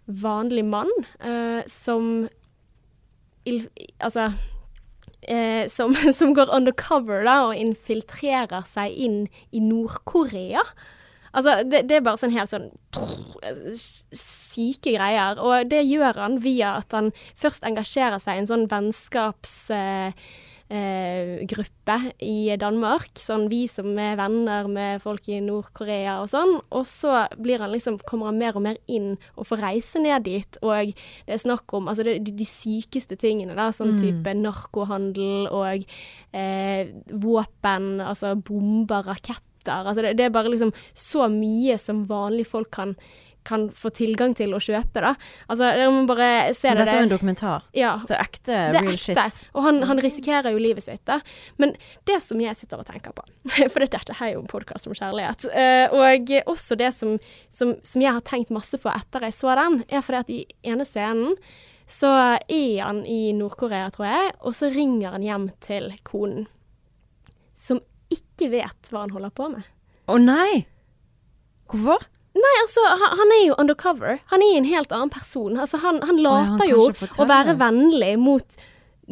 vanlig 0.10 0.66
mann 0.66 0.90
eh, 1.22 1.64
som 1.68 2.28
Altså 3.46 4.32
eh, 5.28 5.70
som, 5.70 5.96
som 6.20 6.34
går 6.36 6.52
undercover 6.56 7.24
da, 7.28 7.38
og 7.50 7.60
infiltrerer 7.60 8.68
seg 8.70 8.94
inn 8.96 9.20
i 9.52 9.64
Nord-Korea. 9.64 10.64
Altså, 11.34 11.64
det, 11.66 11.88
det 11.90 11.98
er 11.98 12.06
bare 12.06 12.22
sånn 12.22 12.36
helt 12.36 12.52
sånn 12.52 12.70
syke 14.14 14.94
greier. 14.94 15.40
Og 15.42 15.70
det 15.72 15.82
gjør 15.88 16.20
han 16.22 16.38
via 16.44 16.76
at 16.84 16.94
han 16.94 17.10
først 17.40 17.66
engasjerer 17.66 18.22
seg 18.22 18.38
i 18.38 18.44
en 18.44 18.52
sånn 18.54 18.68
vennskaps... 18.72 19.60
eh, 19.74 20.26
gruppe 21.50 21.96
i 22.24 22.56
Danmark. 22.60 23.12
Sånn 23.20 23.46
vi 23.52 23.64
som 23.70 23.92
er 24.00 24.16
venner 24.18 24.68
med 24.72 25.04
folk 25.04 25.28
i 25.30 25.40
Nord-Korea 25.44 26.20
og 26.24 26.30
sånn. 26.32 26.56
Og 26.74 26.86
så 26.90 27.26
blir 27.38 27.62
han 27.62 27.74
liksom, 27.74 28.00
kommer 28.10 28.32
han 28.32 28.40
mer 28.42 28.58
og 28.58 28.66
mer 28.66 28.80
inn 28.92 29.14
og 29.36 29.48
får 29.50 29.64
reise 29.64 30.02
ned 30.04 30.26
dit. 30.28 30.60
Og 30.66 30.94
det 30.94 31.36
er 31.36 31.44
snakk 31.44 31.74
om 31.78 31.92
altså 31.92 32.06
det, 32.08 32.18
de, 32.26 32.48
sykeste 32.48 33.18
tingene, 33.20 33.58
da. 33.58 33.70
Sånn 33.76 33.98
type 34.00 34.34
narkohandel 34.38 35.50
og 35.54 35.86
eh, 36.34 36.94
våpen, 37.12 37.92
altså 38.04 38.34
bomber, 38.40 39.06
raketter. 39.14 39.86
Altså 39.86 40.02
det, 40.04 40.18
det 40.20 40.28
er 40.28 40.34
bare 40.36 40.52
liksom 40.52 40.74
så 40.98 41.30
mye 41.32 41.78
som 41.82 42.04
vanlige 42.10 42.52
folk 42.52 42.74
kan 42.74 42.98
kan 43.48 43.66
få 43.76 43.92
tilgang 43.96 44.34
til 44.38 44.54
å 44.56 44.60
kjøpe, 44.64 45.02
da. 45.04 45.14
Altså, 45.48 45.68
dere 45.76 45.90
må 45.92 46.04
bare 46.10 46.30
se 46.56 46.70
det 46.72 46.84
Dette 46.84 46.96
er 46.96 47.02
jo 47.02 47.08
en 47.08 47.14
dokumentar. 47.14 47.66
Ja, 47.76 47.94
Så 48.08 48.16
ekte 48.18 48.52
det 48.52 48.60
er 48.60 48.78
real 48.80 48.94
ekte. 48.94 49.26
shit. 49.34 49.42
Og 49.54 49.68
han, 49.68 49.82
han 49.90 50.02
risikerer 50.04 50.54
jo 50.56 50.62
livet 50.64 50.86
sitt, 50.86 51.04
da. 51.10 51.20
Men 51.62 51.76
det 52.10 52.20
som 52.24 52.40
jeg 52.42 52.56
sitter 52.60 52.82
og 52.84 52.88
tenker 52.88 53.16
på 53.16 53.26
For 53.74 53.84
dette 53.84 54.16
er 54.20 54.34
jo 54.36 54.44
en 54.44 54.50
podkast 54.52 54.88
om 54.90 54.96
kjærlighet. 54.98 55.48
eh, 55.52 55.86
og 55.94 56.34
også 56.54 56.78
det 56.80 56.94
som, 56.96 57.18
som, 57.54 57.76
som 57.84 58.02
jeg 58.04 58.16
har 58.16 58.26
tenkt 58.28 58.54
masse 58.54 58.80
på 58.80 58.92
etter 58.92 59.28
jeg 59.28 59.38
så 59.38 59.54
den, 59.60 59.84
er 59.90 60.04
fordi 60.06 60.22
at 60.24 60.34
i 60.34 60.42
ene 60.74 60.88
scenen 60.88 61.38
så 61.90 62.10
er 62.48 62.80
han 62.80 63.02
i 63.06 63.34
Nord-Korea, 63.36 63.90
tror 63.92 64.08
jeg, 64.08 64.32
og 64.42 64.56
så 64.56 64.70
ringer 64.72 65.18
han 65.18 65.26
hjem 65.26 65.50
til 65.62 65.90
konen, 66.08 66.46
som 67.60 67.82
ikke 68.14 68.50
vet 68.54 68.90
hva 68.92 69.04
han 69.04 69.14
holder 69.14 69.34
på 69.36 69.50
med. 69.52 69.68
Å 70.08 70.16
nei! 70.22 70.64
Hvorfor? 71.70 72.08
Nei, 72.44 72.54
altså, 72.62 72.84
han, 73.00 73.18
han 73.22 73.34
er 73.38 73.42
jo 73.46 73.58
undercover. 73.62 74.20
Han 74.34 74.44
er 74.44 74.58
en 74.58 74.68
helt 74.68 74.92
annen 74.96 75.12
person. 75.14 75.56
Altså, 75.58 75.80
han, 75.84 76.02
han 76.04 76.20
ja, 76.20 76.34
han 76.44 76.58
later 76.58 76.70
jo 76.70 76.88
å 77.24 77.28
være 77.30 77.56
vennlig 77.62 78.14
mot 78.20 78.58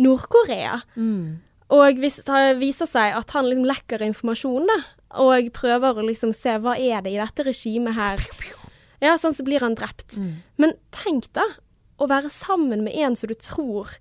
Nord-Korea. 0.02 0.82
Og 1.72 2.02
hvis 2.04 2.20
det 2.28 2.42
viser 2.60 2.90
seg 2.90 3.16
at 3.16 3.32
han 3.36 3.48
liksom 3.48 3.68
lekker 3.70 4.04
informasjon, 4.04 4.68
da, 4.68 4.80
og 5.24 5.52
prøver 5.56 6.00
å 6.00 6.06
liksom 6.08 6.34
se 6.36 6.58
hva 6.64 6.78
er 6.80 7.04
det 7.04 7.14
i 7.16 7.20
dette 7.20 7.44
regimet 7.48 7.98
her 7.98 8.22
Ja, 9.04 9.18
sånn 9.20 9.34
så 9.36 9.44
blir 9.48 9.64
han 9.64 9.76
drept. 9.80 10.20
Men 10.62 10.76
tenk 10.96 11.32
da, 11.36 11.48
å 12.02 12.08
være 12.10 12.32
sammen 12.34 12.84
med 12.86 12.96
en 12.98 13.16
som 13.18 13.32
du 13.32 13.38
tror 13.40 13.96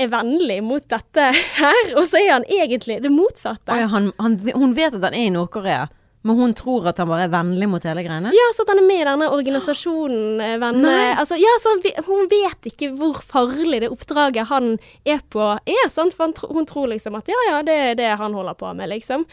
er 0.00 0.08
vennlig 0.12 0.60
mot 0.64 0.84
dette 0.88 1.24
her, 1.58 1.82
og 1.98 2.06
så 2.08 2.20
er 2.20 2.30
han 2.36 2.46
egentlig 2.48 3.00
det 3.04 3.12
motsatte. 3.12 3.76
Ja, 3.76 3.88
han, 3.92 4.10
han, 4.18 4.38
hun 4.54 4.76
vet 4.76 4.96
at 4.96 5.04
han 5.04 5.16
er 5.16 5.28
i 5.28 5.34
Nord-Korea, 5.34 5.88
men 6.22 6.36
hun 6.38 6.52
tror 6.54 6.86
at 6.90 6.98
han 7.02 7.08
bare 7.10 7.24
er 7.26 7.32
vennlig 7.32 7.66
mot 7.70 7.82
hele 7.86 8.04
greiene? 8.06 8.30
Ja, 8.36 8.48
så 8.54 8.62
at 8.62 8.70
han 8.72 8.78
er 8.82 8.86
med 8.86 9.00
i 9.02 9.06
denne 9.08 9.28
organisasjonen, 9.34 10.40
eh, 10.40 10.58
venner 10.62 11.16
Altså, 11.18 11.38
ja, 11.40 11.54
så 11.62 11.72
han, 11.74 11.82
hun 12.06 12.28
vet 12.30 12.68
ikke 12.70 12.92
hvor 12.98 13.18
farlig 13.26 13.80
det 13.82 13.90
oppdraget 13.90 14.46
han 14.52 14.76
er 15.04 15.20
på 15.34 15.48
er, 15.66 15.88
sant? 15.90 16.14
For 16.14 16.30
tro- 16.36 16.52
hun 16.54 16.66
tror 16.70 16.86
liksom 16.92 17.16
at 17.18 17.26
ja, 17.32 17.40
ja, 17.50 17.62
det 17.66 17.74
er 17.88 17.94
det 17.98 18.12
han 18.22 18.34
holder 18.38 18.54
på 18.54 18.70
med, 18.78 18.88
liksom. 18.94 19.26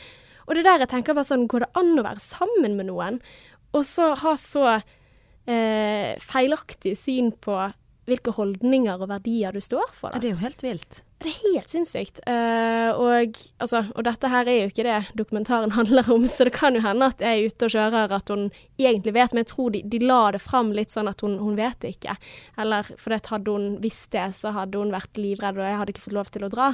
Og 0.48 0.56
det 0.58 0.64
der 0.66 0.82
jeg 0.82 0.90
tenker 0.90 1.14
bare 1.14 1.30
sånn, 1.30 1.46
går 1.48 1.68
det 1.68 1.72
an 1.78 1.94
å 2.02 2.06
være 2.08 2.24
sammen 2.26 2.74
med 2.80 2.90
noen, 2.90 3.20
og 3.78 3.84
så 3.86 4.16
ha 4.18 4.34
så 4.42 4.64
eh, 5.46 6.16
feilaktig 6.26 6.96
syn 6.98 7.32
på 7.38 7.54
hvilke 8.12 8.34
holdninger 8.36 9.00
og 9.00 9.10
verdier 9.12 9.56
du 9.56 9.62
står 9.64 9.92
for, 9.96 10.14
da? 10.14 10.22
det 10.22 10.30
er 10.30 10.36
jo 10.36 10.42
helt 10.44 10.64
vilt. 10.66 11.00
Det 11.20 11.28
er 11.28 11.40
helt 11.42 11.74
sinnssykt. 11.74 12.22
Uh, 12.24 12.96
og, 12.96 13.40
altså, 13.60 13.82
og 13.92 14.06
dette 14.08 14.32
her 14.32 14.48
er 14.48 14.58
jo 14.62 14.72
ikke 14.72 14.86
det 14.88 15.00
dokumentaren 15.20 15.74
handler 15.80 16.12
om, 16.14 16.28
så 16.30 16.48
det 16.48 16.56
kan 16.56 16.78
jo 16.78 16.84
hende 16.86 17.10
at 17.12 17.24
jeg 17.24 17.38
er 17.38 17.52
ute 17.52 17.70
og 17.70 17.76
kjører 17.76 18.16
at 18.20 18.34
hun 18.34 18.46
egentlig 18.80 19.16
vet, 19.18 19.36
men 19.36 19.44
jeg 19.44 19.52
tror 19.54 19.74
de, 19.76 19.84
de 19.96 20.02
la 20.04 20.20
det 20.36 20.44
fram 20.44 20.74
litt 20.76 20.96
sånn 20.96 21.12
at 21.12 21.24
hun, 21.26 21.38
hun 21.44 21.60
vet 21.60 21.80
det 21.84 21.96
ikke. 21.98 22.16
Eller 22.62 22.92
for 22.96 23.16
det 23.16 23.24
hadde 23.32 23.58
hun 23.58 23.72
visst 23.84 24.12
det, 24.16 24.30
så 24.40 24.54
hadde 24.56 24.80
hun 24.80 24.96
vært 24.96 25.20
livredd, 25.20 25.60
og 25.60 25.68
jeg 25.68 25.82
hadde 25.82 25.96
ikke 25.96 26.08
fått 26.08 26.20
lov 26.20 26.34
til 26.34 26.48
å 26.48 26.54
dra. 26.54 26.74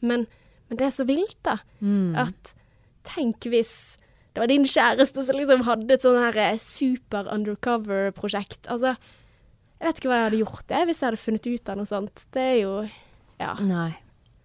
Men, 0.00 0.28
men 0.68 0.80
det 0.80 0.88
er 0.88 0.94
så 0.96 1.08
vilt, 1.08 1.38
da. 1.46 1.60
At 2.22 2.54
tenk 3.08 3.48
hvis 3.50 3.98
det 4.32 4.40
var 4.40 4.48
din 4.48 4.64
kjæreste 4.64 5.26
som 5.26 5.36
liksom 5.36 5.64
hadde 5.66 5.92
et 5.92 6.04
sånn 6.04 6.16
her 6.16 6.56
super 6.60 7.28
undercover-prosjekt. 7.28 8.64
Altså, 8.72 8.94
jeg 9.82 9.88
vet 9.88 10.00
ikke 10.00 10.10
hva 10.12 10.18
jeg 10.20 10.28
hadde 10.28 10.40
gjort 10.44 10.66
det 10.70 10.80
hvis 10.86 11.00
jeg 11.02 11.08
hadde 11.08 11.22
funnet 11.24 11.46
ut 11.50 11.70
av 11.72 11.78
noe 11.80 11.90
sånt. 11.90 12.26
Det 12.30 12.48
er 12.54 12.58
jo 12.62 12.74
Ja. 13.42 13.54
Nei. 13.58 13.90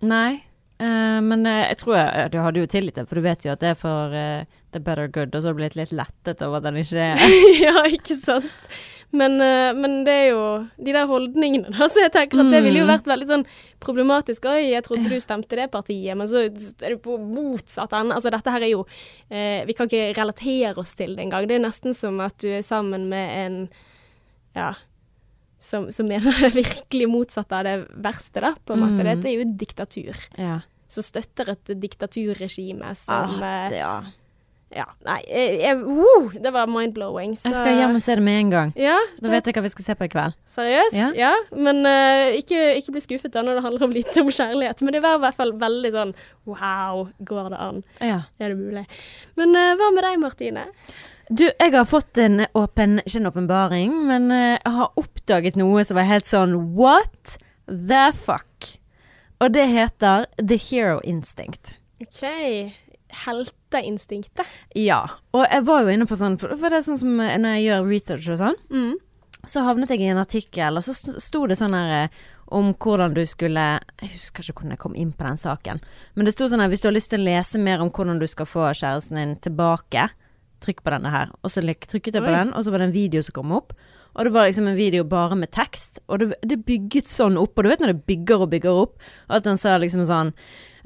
Nei. 0.02 0.32
Uh, 0.78 1.18
men 1.26 1.46
uh, 1.46 1.64
jeg 1.70 1.80
tror 1.82 1.96
jeg, 1.98 2.32
du 2.34 2.38
hadde 2.42 2.62
jo 2.62 2.70
tillit 2.70 2.94
til 2.94 3.06
det, 3.06 3.10
for 3.10 3.18
du 3.18 3.26
vet 3.26 3.46
jo 3.46 3.54
at 3.54 3.62
det 3.62 3.72
er 3.72 3.78
for 3.78 4.14
uh, 4.14 4.58
the 4.74 4.82
better 4.82 5.08
good, 5.10 5.34
og 5.34 5.42
så 5.42 5.50
har 5.50 5.56
du 5.56 5.62
blitt 5.62 5.78
litt 5.78 5.94
lettet 5.96 6.44
over 6.46 6.60
at 6.60 6.68
den 6.68 6.78
ikke 6.84 7.02
er 7.02 7.24
ja, 7.66 7.82
ikke 7.90 8.18
sant. 8.22 8.68
Men, 9.10 9.42
eh, 9.42 9.74
men 9.74 10.02
det 10.04 10.14
er 10.14 10.26
jo 10.34 10.42
de 10.84 10.92
der 10.92 11.08
holdningene, 11.08 11.72
da. 11.72 11.88
Så 11.88 12.02
jeg 12.04 12.12
tenker 12.12 12.42
at 12.44 12.50
det 12.52 12.60
ville 12.66 12.82
jo 12.82 12.90
vært 12.90 13.08
veldig 13.08 13.28
sånn 13.30 13.46
problematisk. 13.84 14.50
Oi, 14.52 14.74
jeg 14.74 14.84
trodde 14.84 15.08
du 15.08 15.16
stemte 15.24 15.60
det 15.60 15.70
partiet, 15.72 16.18
men 16.20 16.28
så 16.28 16.44
er 16.44 16.96
du 16.96 16.98
på 17.04 17.16
motsatt 17.22 17.96
ende. 17.96 18.18
Altså 18.18 18.34
dette 18.34 18.52
her 18.52 18.66
er 18.68 18.74
jo 18.74 18.84
eh, 19.32 19.64
Vi 19.68 19.78
kan 19.78 19.88
ikke 19.88 20.12
relatere 20.20 20.76
oss 20.84 20.92
til 21.00 21.16
det 21.16 21.24
engang. 21.24 21.48
Det 21.48 21.56
er 21.56 21.64
nesten 21.64 21.96
som 21.96 22.20
at 22.26 22.36
du 22.44 22.50
er 22.52 22.68
sammen 22.68 23.08
med 23.14 23.34
en 23.46 23.58
Ja. 24.58 24.74
Som, 25.60 25.90
som 25.92 26.06
mener 26.08 26.38
det 26.44 26.54
virkelig 26.56 27.08
motsatte 27.10 27.58
av 27.58 27.66
det 27.66 27.78
verste, 28.04 28.44
da, 28.44 28.54
på 28.64 28.76
en 28.76 28.84
måte. 28.86 29.02
Mm. 29.02 29.08
Dette 29.10 29.32
er 29.32 29.40
jo 29.40 29.50
diktatur. 29.58 30.28
Ja. 30.38 30.60
Som 30.88 31.04
støtter 31.04 31.50
et 31.56 31.74
diktaturregime 31.82 32.94
som 32.96 33.16
Ah, 33.42 33.42
eh, 33.66 33.70
det, 33.74 33.82
ja. 33.82 33.96
Ja, 34.76 34.84
nei, 35.08 35.22
jeg, 35.32 35.60
jeg, 35.62 35.78
uh, 35.80 36.34
det 36.44 36.52
var 36.52 36.68
mind-blowing. 36.68 37.38
Jeg 37.40 37.56
skal 37.56 37.78
hjem 37.80 37.94
og 37.96 38.02
se 38.04 38.18
det 38.20 38.24
med 38.26 38.40
en 38.42 38.50
gang. 38.52 38.72
Ja, 38.76 38.98
Da 39.24 39.32
vet 39.32 39.48
jeg 39.48 39.56
hva 39.56 39.64
vi 39.64 39.72
skal 39.72 39.86
se 39.86 39.96
på 39.96 40.08
i 40.10 40.12
kveld. 40.12 40.36
seriøst? 40.52 40.98
Ja. 40.98 41.08
Ja. 41.16 41.30
Men 41.56 41.80
uh, 41.88 42.36
ikke, 42.36 42.60
ikke 42.82 42.92
bli 42.98 43.04
skuffet 43.06 43.32
da 43.32 43.46
når 43.48 43.62
det 43.62 43.64
handler 43.64 43.88
om 43.88 43.96
lite 43.96 44.26
om 44.26 44.28
kjærlighet. 44.28 44.84
Men 44.84 44.98
det 44.98 45.04
var 45.06 45.16
i 45.16 45.22
hvert 45.24 45.40
fall 45.40 45.54
veldig 45.62 45.94
sånn 45.96 46.12
wow, 46.52 47.06
går 47.32 47.48
det 47.56 47.62
an? 47.64 47.80
Ja. 48.04 48.20
Er 48.44 48.52
det 48.52 48.60
mulig? 48.60 48.84
Men 49.40 49.56
uh, 49.56 49.72
hva 49.80 49.94
med 49.96 50.04
deg, 50.04 50.20
Martine? 50.26 50.68
Du, 51.30 51.44
jeg 51.60 51.74
har 51.74 51.86
fått 51.86 52.18
en 52.24 52.46
åpen, 52.56 53.02
ikke 53.04 53.20
en 53.20 53.28
åpenbaring, 53.28 53.96
men 54.08 54.30
eh, 54.32 54.54
jeg 54.64 54.74
har 54.78 54.94
oppdaget 55.02 55.58
noe 55.60 55.84
som 55.84 55.98
var 56.00 56.08
helt 56.08 56.26
sånn 56.30 56.54
what 56.78 57.38
the 57.68 58.06
fuck? 58.16 58.70
Og 59.44 59.52
det 59.54 59.66
heter 59.70 60.26
The 60.40 60.56
Hero 60.70 61.02
Instinct. 61.04 61.76
OK. 62.02 62.22
Helteinstinktet. 63.26 64.46
Ja. 64.76 65.02
Og 65.36 65.44
jeg 65.46 65.66
var 65.68 65.84
jo 65.84 65.92
inne 65.94 66.08
på 66.10 66.18
sånn, 66.20 66.38
for 66.40 66.56
det 66.58 66.80
er 66.80 66.86
sånn 66.88 67.00
som 67.02 67.20
eh, 67.24 67.36
når 67.42 67.58
jeg 67.58 67.66
gjør 67.68 67.90
research 67.92 68.30
og 68.34 68.40
sånn, 68.42 68.58
Mm. 68.72 68.96
så 69.48 69.64
havnet 69.64 69.92
jeg 69.94 70.02
i 70.04 70.10
en 70.12 70.18
artikkel, 70.24 70.78
og 70.80 70.84
så 70.84 70.96
sto 71.22 71.46
det 71.48 71.58
sånn 71.60 71.76
her 71.76 71.94
eh, 72.06 72.18
om 72.56 72.72
hvordan 72.74 73.14
du 73.14 73.26
skulle 73.28 73.60
Jeg 74.00 74.10
husker 74.14 74.44
ikke 74.44 74.62
hvordan 74.62 74.72
jeg 74.78 74.80
kom 74.80 74.96
inn 74.96 75.12
på 75.12 75.26
den 75.28 75.38
saken. 75.38 75.82
Men 76.16 76.26
det 76.26 76.34
sto 76.38 76.48
sånn 76.48 76.64
her 76.64 76.70
hvis 76.72 76.82
du 76.82 76.88
har 76.88 76.96
lyst 76.96 77.12
til 77.12 77.20
å 77.20 77.28
lese 77.28 77.60
mer 77.60 77.84
om 77.84 77.92
hvordan 77.92 78.20
du 78.24 78.28
skal 78.32 78.48
få 78.48 78.70
kjæresten 78.72 79.20
din 79.20 79.36
tilbake, 79.44 80.08
trykk 80.64 80.84
på 80.86 80.94
denne 80.94 81.12
her. 81.14 81.32
Og 81.44 81.52
så 81.54 81.62
trykket 81.62 82.16
jeg 82.18 82.24
på 82.24 82.32
Oi. 82.32 82.38
den, 82.40 82.54
og 82.54 82.64
så 82.66 82.72
var 82.74 82.82
det 82.84 82.90
en 82.90 82.98
video 82.98 83.22
som 83.26 83.34
kom 83.38 83.52
opp. 83.58 83.74
Og 84.18 84.26
det 84.26 84.34
var 84.34 84.48
liksom 84.48 84.68
en 84.68 84.78
video 84.80 85.04
bare 85.06 85.36
med 85.38 85.52
tekst, 85.54 86.00
og 86.10 86.20
det, 86.20 86.34
det 86.42 86.64
bygget 86.66 87.06
sånn 87.12 87.38
opp. 87.38 87.54
Og 87.58 87.64
du 87.66 87.70
vet 87.70 87.84
når 87.84 87.94
det 87.94 88.08
bygger 88.10 88.42
og 88.48 88.50
bygger 88.50 88.80
opp, 88.86 88.98
at 89.30 89.46
den 89.46 89.60
sa 89.62 89.76
liksom 89.78 90.08
sånn 90.10 90.34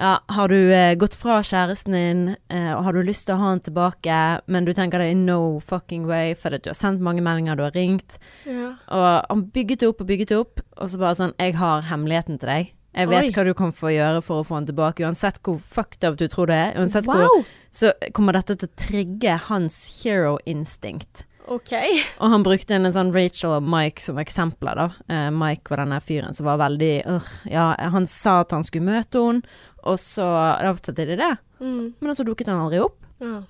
ja, 0.01 0.16
har 0.34 0.50
du 0.50 0.58
eh, 0.74 0.96
gått 0.98 1.13
fra 1.16 1.38
kjæresten 1.46 1.94
din, 1.94 2.22
eh, 2.50 2.72
og 2.74 2.84
har 2.88 2.98
du 2.98 3.04
lyst 3.06 3.28
til 3.28 3.36
å 3.36 3.40
ha 3.40 3.51
han 3.54 3.62
tilbake, 3.62 4.18
men 4.51 4.66
du 4.66 4.74
tenker 4.74 5.00
det 5.00 5.12
er 5.13 5.20
no 5.20 5.60
fucking 5.62 6.08
way, 6.10 6.34
fordi 6.34 6.58
du 6.66 6.72
har 6.72 6.78
sendt 6.80 7.04
mange 7.06 7.22
meldinger, 7.24 7.56
du 7.60 7.63
har 7.68 7.75
ringt, 7.78 8.18
Ja. 8.50 8.74
og 8.90 9.08
han 9.30 9.46
bygget 9.54 9.84
det 9.84 9.92
opp 9.92 10.01
og 10.01 10.10
bygget 10.10 10.34
det 10.34 10.40
opp, 10.42 10.63
og 10.78 10.90
så 10.90 10.98
bare 10.98 11.16
sånn 11.20 11.36
Jeg 11.38 11.56
har 11.62 11.86
hemmeligheten 11.88 12.40
til 12.42 12.50
deg. 12.50 12.74
Jeg 12.92 13.08
vet 13.08 13.30
Oi. 13.30 13.32
hva 13.32 13.44
du 13.48 13.54
kan 13.56 13.72
få 13.72 13.94
gjøre 13.94 14.22
for 14.26 14.42
å 14.42 14.46
få 14.48 14.58
han 14.60 14.68
tilbake, 14.68 15.06
uansett 15.08 15.40
hvor 15.46 15.60
fucked 15.64 16.04
up 16.04 16.18
du 16.20 16.28
tror 16.28 16.52
det 16.52 16.58
er. 16.60 16.72
Uansett 16.82 17.08
hvor 17.08 17.46
Så 17.72 17.94
kommer 18.14 18.36
dette 18.36 18.58
til 18.60 18.68
å 18.68 18.80
trigge 18.80 19.38
hans 19.48 20.04
hero 20.04 20.38
instinct. 20.46 21.26
Okay. 21.52 22.02
Og 22.20 22.30
han 22.32 22.44
brukte 22.46 22.76
en 22.76 22.92
sånn 22.94 23.14
Rachel 23.16 23.56
og 23.58 23.64
Mike 23.68 24.04
som 24.04 24.20
eksempler, 24.22 24.78
da. 24.78 24.90
Eh, 25.12 25.30
Mike 25.36 25.72
var 25.72 25.82
denne 25.84 25.98
fyren 26.04 26.36
som 26.38 26.46
var 26.48 26.60
veldig 26.62 26.92
uh, 27.08 27.32
Ja, 27.50 27.72
han 27.96 28.06
sa 28.08 28.42
at 28.44 28.54
han 28.56 28.64
skulle 28.68 28.88
møte 28.88 29.24
henne, 29.24 29.42
og 29.82 29.98
så 30.00 30.28
avtalte 30.62 31.08
de 31.10 31.18
det. 31.20 31.32
Mm. 31.60 31.96
Men 32.00 32.16
så 32.16 32.28
dukket 32.28 32.52
han 32.52 32.62
aldri 32.62 32.84
opp. 32.84 33.00
Ja. 33.24 33.42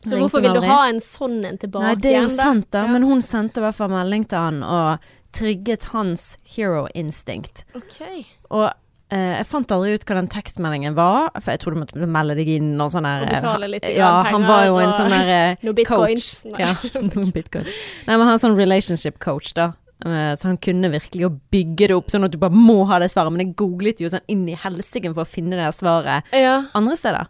Så 0.00 0.16
Ringte 0.16 0.20
hvorfor 0.24 0.44
vil 0.44 0.56
du 0.56 0.64
ha 0.64 0.82
en 0.88 1.00
sånn 1.04 1.40
en 1.44 1.58
tilbake 1.60 1.84
Nei, 1.84 1.96
det 2.00 2.12
er 2.12 2.20
jo 2.22 2.28
igjen, 2.28 2.36
da? 2.36 2.42
sant, 2.42 2.68
da, 2.72 2.84
Ja. 2.86 2.92
men 2.92 3.02
hun 3.04 3.20
sendte 3.22 3.60
i 3.60 3.64
hvert 3.66 3.76
fall 3.76 3.90
melding 3.92 4.24
til 4.30 4.38
han 4.38 4.62
og 4.64 5.10
trigget 5.36 5.90
hans 5.92 6.38
hero 6.56 6.86
instinct. 6.94 7.64
Okay. 7.76 8.24
Og 8.50 8.70
jeg 9.10 9.46
fant 9.50 9.72
aldri 9.74 9.94
ut 9.98 10.04
hva 10.06 10.14
den 10.20 10.28
tekstmeldingen 10.30 10.94
var, 10.94 11.30
for 11.40 11.50
jeg 11.50 11.60
trodde 11.62 11.78
du 11.78 11.80
måtte 11.82 12.06
melde 12.18 12.36
deg 12.38 12.48
inn 12.56 12.72
og 12.80 12.92
sånn 12.94 13.08
der 13.08 13.24
Og 13.26 13.32
betale 13.34 13.68
litt 13.72 13.84
Ja, 13.90 14.22
grann 14.22 14.32
han 14.36 14.46
var 14.46 14.64
jo 14.68 14.78
en 14.78 14.92
sånn 14.94 15.10
der 15.10 15.30
eh, 15.34 15.84
coach. 15.90 16.28
Nei. 16.46 16.60
Ja, 16.62 16.74
noen 17.00 17.32
bitcoins. 17.34 17.72
Nei, 18.06 18.14
men 18.16 18.26
han 18.26 18.34
er 18.36 18.42
sånn 18.44 18.56
relationship 18.58 19.18
coach, 19.18 19.52
da. 19.58 19.72
Eh, 20.06 20.32
Så 20.38 20.46
han 20.48 20.56
kunne 20.62 20.88
virkelig 20.94 21.26
å 21.26 21.32
bygge 21.52 21.88
det 21.90 21.96
opp 21.98 22.08
sånn 22.14 22.24
at 22.24 22.32
du 22.32 22.38
bare 22.40 22.54
må 22.56 22.84
ha 22.88 22.98
det 23.02 23.10
svaret. 23.12 23.32
Men 23.34 23.42
jeg 23.48 23.56
googlet 23.58 24.00
jo 24.00 24.08
sånn 24.08 24.24
inn 24.32 24.46
i 24.48 24.54
helsiken 24.56 25.12
for 25.12 25.26
å 25.26 25.28
finne 25.28 25.58
det 25.60 25.74
svaret 25.76 26.24
Ja. 26.32 26.62
andre 26.74 26.96
steder. 26.96 27.26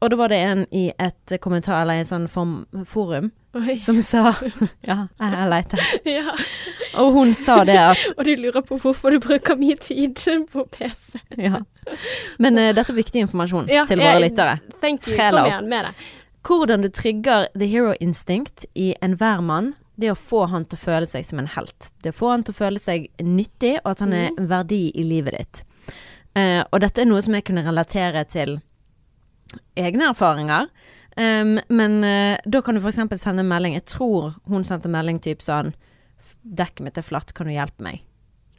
Og 0.00 0.10
da 0.10 0.16
var 0.16 0.32
det 0.32 0.38
en 0.40 0.62
i 0.72 0.86
et 0.98 1.32
kommentar 1.44 1.82
eller 1.82 2.00
en 2.00 2.08
sånn 2.08 2.26
form, 2.32 2.54
forum 2.88 3.30
Oi. 3.58 3.74
som 3.76 3.98
sa 4.02 4.30
Ja, 4.90 5.08
jeg 5.20 5.34
har 5.34 5.50
letet. 5.52 5.80
Ja. 6.08 6.36
Og 7.00 7.12
hun 7.14 7.34
sa 7.38 7.60
det 7.68 7.76
at 7.78 8.00
Og 8.16 8.24
du 8.26 8.32
lurer 8.40 8.64
på 8.66 8.78
hvorfor 8.80 9.12
du 9.12 9.20
bruker 9.22 9.58
mye 9.60 9.76
tid 9.76 10.16
på 10.52 10.64
PC. 10.72 11.20
Ja. 11.36 11.60
Men 12.38 12.58
uh, 12.58 12.70
dette 12.76 12.94
er 12.94 12.96
viktig 12.96 13.26
informasjon 13.26 13.68
Ja, 13.70 13.84
til 13.88 14.00
våre 14.00 14.22
lyttere. 14.22 14.56
Thank 14.80 15.10
you. 15.10 15.18
Kom 15.18 15.44
igjen 15.44 15.68
med 15.68 15.90
det. 15.90 15.92
Hvordan 16.48 16.80
du 16.80 16.88
trigger 16.88 17.50
the 17.52 17.68
hero 17.68 17.92
instinct 18.00 18.64
i 18.74 18.94
enhver 19.04 19.42
mann, 19.44 19.74
det 20.00 20.08
er 20.08 20.14
å 20.14 20.18
få 20.18 20.46
han 20.48 20.64
til 20.64 20.78
å 20.78 20.84
føle 20.86 21.08
seg 21.10 21.26
som 21.28 21.42
en 21.42 21.50
helt. 21.52 21.90
Det 22.00 22.08
er 22.08 22.16
å 22.16 22.20
få 22.22 22.30
han 22.32 22.46
til 22.46 22.56
å 22.56 22.60
føle 22.62 22.80
seg 22.80 23.10
nyttig, 23.20 23.74
og 23.82 23.90
at 23.92 24.00
han 24.00 24.14
er 24.16 24.30
en 24.30 24.48
verdi 24.48 24.86
i 24.96 25.04
livet 25.04 25.36
ditt. 25.36 25.62
Uh, 26.32 26.62
og 26.70 26.80
dette 26.80 27.02
er 27.02 27.10
noe 27.10 27.20
som 27.20 27.36
jeg 27.36 27.44
kunne 27.50 27.66
relatere 27.66 28.24
til 28.30 28.56
egne 29.76 30.10
erfaringer. 30.10 30.68
Um, 31.16 31.56
men 31.68 31.96
uh, 32.06 32.36
da 32.46 32.60
kan 32.62 32.76
du 32.78 32.80
f.eks. 32.80 33.00
sende 33.20 33.42
en 33.42 33.50
melding. 33.50 33.74
Jeg 33.76 33.88
tror 33.90 34.36
hun 34.48 34.64
sendte 34.64 34.88
melding 34.92 35.18
typ 35.22 35.42
sånn 35.44 35.72
Dekket 36.44 36.84
mitt 36.84 36.98
er 37.00 37.02
flatt, 37.02 37.32
kan 37.34 37.48
du 37.48 37.52
hjelpe 37.54 37.82
meg? 37.82 38.02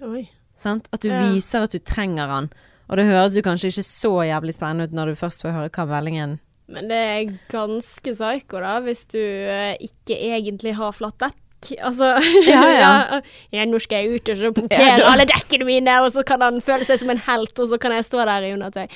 Oi. 0.04 0.26
Sant? 0.58 0.90
At 0.92 1.02
du 1.06 1.10
Ja. 1.10 1.22
viser 1.32 1.64
at 1.64 1.72
du 1.72 1.80
trenger 1.80 2.28
han. 2.28 2.50
Og 2.90 2.98
det 3.00 3.06
høres 3.08 3.38
jo 3.38 3.44
kanskje 3.46 3.70
ikke 3.72 3.86
så 3.88 4.12
jævlig 4.28 4.56
spennende 4.58 4.90
ut 4.90 4.96
når 4.98 5.14
du 5.14 5.20
først 5.22 5.46
får 5.46 5.54
høre 5.56 5.70
hva 5.72 5.86
meldingen 5.88 6.40
Men 6.68 6.90
det 6.92 6.98
er 6.98 7.32
ganske 7.54 8.12
psyko, 8.18 8.60
da, 8.60 8.74
hvis 8.84 9.06
du 9.14 9.20
uh, 9.22 9.78
ikke 9.80 10.18
egentlig 10.18 10.76
har 10.76 10.92
flatt 10.98 11.18
dekk. 11.24 11.38
Altså 11.88 12.16
Ja, 12.50 12.62
ja. 12.84 13.22
ja, 13.54 13.66
nå 13.70 13.80
skal 13.80 14.02
jeg 14.04 14.18
ut 14.20 14.30
og 14.34 14.38
så 14.42 14.52
punktere 14.58 15.06
alle 15.06 15.28
dekkene 15.30 15.68
mine, 15.68 16.00
og 16.02 16.10
så 16.12 16.24
kan 16.26 16.42
han 16.42 16.58
føle 16.66 16.84
seg 16.88 17.00
som 17.00 17.14
en 17.14 17.22
helt, 17.30 17.54
og 17.62 17.70
så 17.70 17.78
kan 17.80 17.94
jeg 17.94 18.08
stå 18.10 18.26
der 18.26 18.48
i 18.50 18.54
undertøy. 18.56 18.88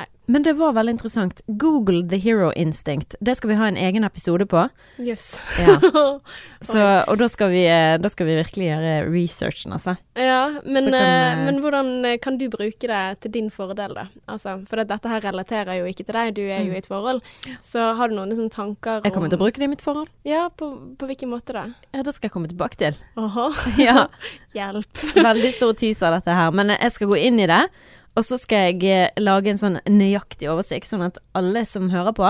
Nei, 0.00 0.06
Men 0.26 0.42
det 0.42 0.54
var 0.56 0.72
veldig 0.72 0.94
interessant. 0.96 1.42
Google 1.46 2.00
the 2.08 2.16
hero 2.16 2.50
instinct. 2.56 3.14
Det 3.20 3.34
skal 3.36 3.50
vi 3.50 3.56
ha 3.58 3.66
en 3.68 3.76
egen 3.76 4.04
episode 4.04 4.46
på. 4.48 4.62
jøss. 4.96 5.34
Ja. 5.60 5.76
Så, 6.64 6.80
og 6.80 7.18
da 7.20 7.28
skal, 7.28 7.50
vi, 7.52 7.64
eh, 7.68 7.96
da 8.00 8.08
skal 8.08 8.26
vi 8.30 8.36
virkelig 8.38 8.68
gjøre 8.70 8.94
researchen, 9.12 9.74
altså. 9.76 9.96
Ja, 10.16 10.46
men, 10.64 10.88
kan, 10.88 10.96
eh, 10.96 11.32
eh, 11.32 11.42
men 11.44 11.60
hvordan 11.60 11.90
kan 12.24 12.38
du 12.40 12.46
bruke 12.48 12.88
det 12.88 13.02
til 13.20 13.34
din 13.34 13.50
fordel, 13.52 13.92
da? 13.98 14.06
Altså, 14.30 14.56
for 14.70 14.80
dette 14.80 15.12
her 15.12 15.20
relaterer 15.26 15.80
jo 15.82 15.90
ikke 15.90 16.06
til 16.08 16.16
deg, 16.16 16.32
du 16.38 16.42
er 16.46 16.64
jo 16.64 16.72
i 16.72 16.80
et 16.80 16.88
forhold. 16.88 17.20
Så 17.60 17.90
har 17.98 18.08
du 18.08 18.16
noen 18.16 18.32
liksom, 18.32 18.48
tanker 18.50 19.00
om 19.00 19.04
Mm. 19.04 19.08
Jeg 19.10 19.12
kommer 19.18 19.28
til 19.28 19.36
å 19.36 19.42
bruke 19.44 19.60
det 19.60 19.66
i 19.66 19.72
mitt 19.74 19.82
forhold. 19.84 20.08
Ja, 20.24 20.46
på, 20.48 20.70
på 20.96 21.06
hvilken 21.06 21.28
måte 21.28 21.52
da? 21.52 21.66
Ja, 21.92 22.02
det 22.06 22.14
skal 22.16 22.30
jeg 22.30 22.32
komme 22.32 22.48
tilbake 22.48 22.78
til. 22.80 22.96
Aha. 23.20 23.50
Ja. 23.76 24.06
Hjelp. 24.56 25.04
Veldig 25.18 25.50
stor 25.58 25.74
teaser 25.76 26.14
dette 26.16 26.32
her. 26.32 26.54
Men 26.56 26.72
jeg 26.72 26.94
skal 26.94 27.10
gå 27.12 27.18
inn 27.20 27.42
i 27.44 27.50
det. 27.50 27.66
Og 28.14 28.22
så 28.22 28.38
skal 28.38 28.68
jeg 28.70 28.84
eh, 28.86 29.22
lage 29.22 29.50
en 29.50 29.58
sånn 29.58 29.78
nøyaktig 29.90 30.46
oversikt, 30.50 30.86
sånn 30.86 31.02
at 31.08 31.18
alle 31.34 31.64
som 31.66 31.88
hører 31.90 32.14
på, 32.14 32.28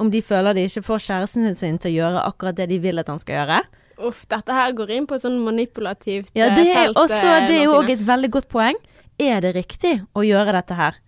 om 0.00 0.12
de 0.12 0.22
føler 0.24 0.56
de 0.56 0.64
ikke 0.68 0.84
får 0.86 1.02
kjæresten 1.08 1.50
sin 1.58 1.76
til 1.82 1.92
å 1.92 1.96
gjøre 2.00 2.22
akkurat 2.30 2.56
det 2.56 2.70
de 2.72 2.78
vil 2.80 3.02
at 3.02 3.10
han 3.12 3.20
skal 3.20 3.42
gjøre. 3.42 3.60
Uff, 4.06 4.24
dette 4.28 4.52
her 4.52 4.74
går 4.76 4.92
inn 4.92 5.06
på 5.08 5.16
et 5.16 5.24
sånn 5.24 5.38
manipulativt 5.44 6.32
Ja, 6.36 6.50
eh, 6.50 6.56
det 6.56 6.66
er 6.68 6.82
felt. 6.82 7.00
også 7.00 7.24
eh, 7.32 7.46
Det 7.48 7.58
er 7.60 7.64
jo 7.64 7.76
òg 7.78 7.92
et 7.94 8.04
veldig 8.04 8.32
godt 8.34 8.48
poeng. 8.52 8.80
Er 9.16 9.40
det 9.44 9.54
riktig 9.56 9.98
å 10.12 10.24
gjøre 10.24 10.52
dette 10.56 10.76
her? 10.76 10.98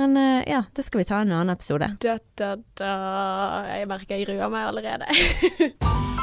Men 0.00 0.16
eh, 0.20 0.42
ja, 0.50 0.64
det 0.74 0.84
skal 0.84 1.00
vi 1.00 1.08
ta 1.08 1.20
i 1.22 1.28
en 1.28 1.32
annen 1.32 1.54
episode. 1.54 1.92
Da, 2.04 2.18
da, 2.40 2.56
da. 2.80 2.92
Jeg 3.70 3.88
merker 3.88 4.18
jeg 4.18 4.28
gruer 4.28 4.52
meg 4.52 4.68
allerede. 4.72 6.10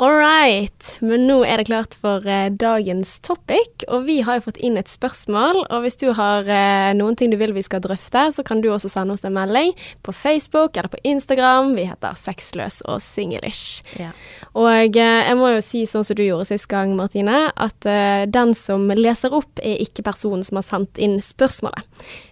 All 0.00 0.14
right, 0.16 0.86
men 1.04 1.26
nå 1.28 1.42
er 1.44 1.60
det 1.60 1.66
klart 1.68 1.92
for 2.00 2.24
eh, 2.24 2.46
dagens 2.56 3.18
topic, 3.20 3.82
og 3.92 4.06
vi 4.06 4.22
har 4.24 4.38
jo 4.38 4.46
fått 4.46 4.60
inn 4.64 4.80
et 4.80 4.88
spørsmål. 4.88 5.58
Og 5.66 5.82
hvis 5.84 6.00
du 6.00 6.06
har 6.16 6.48
eh, 6.48 6.94
noen 6.96 7.18
ting 7.20 7.28
du 7.28 7.36
vil 7.36 7.52
vi 7.52 7.60
skal 7.66 7.82
drøfte, 7.84 8.22
så 8.32 8.40
kan 8.40 8.62
du 8.64 8.70
også 8.72 8.88
sende 8.88 9.12
oss 9.12 9.26
en 9.28 9.36
melding 9.36 9.74
på 10.00 10.14
Facebook 10.16 10.80
eller 10.80 10.88
på 10.88 11.02
Instagram. 11.04 11.74
Vi 11.76 11.84
heter 11.84 12.16
Sexløs 12.16 12.80
og 12.88 13.02
Singlish. 13.04 13.84
Ja. 14.00 14.14
Og 14.56 14.96
eh, 14.96 15.20
jeg 15.28 15.36
må 15.36 15.52
jo 15.52 15.60
si 15.68 15.84
sånn 15.84 16.08
som 16.08 16.16
du 16.16 16.24
gjorde 16.24 16.48
sist 16.48 16.70
gang, 16.72 16.96
Martine, 16.96 17.50
at 17.52 17.84
eh, 17.84 18.24
den 18.24 18.56
som 18.56 18.88
leser 18.96 19.36
opp, 19.36 19.60
er 19.60 19.84
ikke 19.84 20.08
personen 20.08 20.48
som 20.48 20.62
har 20.62 20.64
sendt 20.64 20.96
inn 20.96 21.20
spørsmålet. 21.20 21.84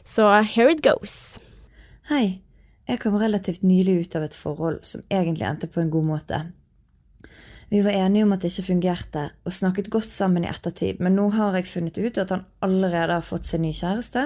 Så 0.08 0.24
here 0.56 0.72
it 0.72 0.80
goes. 0.88 1.36
Hei, 2.08 2.38
jeg 2.88 3.04
kom 3.04 3.20
relativt 3.20 3.60
nylig 3.60 4.06
ut 4.06 4.16
av 4.16 4.24
et 4.30 4.44
forhold 4.46 4.80
som 4.88 5.04
egentlig 5.12 5.50
endte 5.52 5.68
på 5.68 5.84
en 5.84 5.92
god 5.92 6.14
måte. 6.16 6.46
Vi 7.68 7.82
var 7.84 7.92
enige 7.92 8.24
om 8.24 8.30
at 8.32 8.40
det 8.40 8.48
ikke 8.54 8.70
fungerte, 8.70 9.22
og 9.44 9.52
snakket 9.52 9.90
godt 9.92 10.08
sammen 10.08 10.44
i 10.46 10.48
ettertid, 10.48 11.02
men 11.04 11.18
nå 11.18 11.26
har 11.34 11.58
jeg 11.58 11.68
funnet 11.68 11.98
ut 12.00 12.16
at 12.20 12.30
han 12.32 12.46
allerede 12.64 13.18
har 13.18 13.26
fått 13.26 13.44
seg 13.44 13.60
ny 13.60 13.74
kjæreste, 13.76 14.22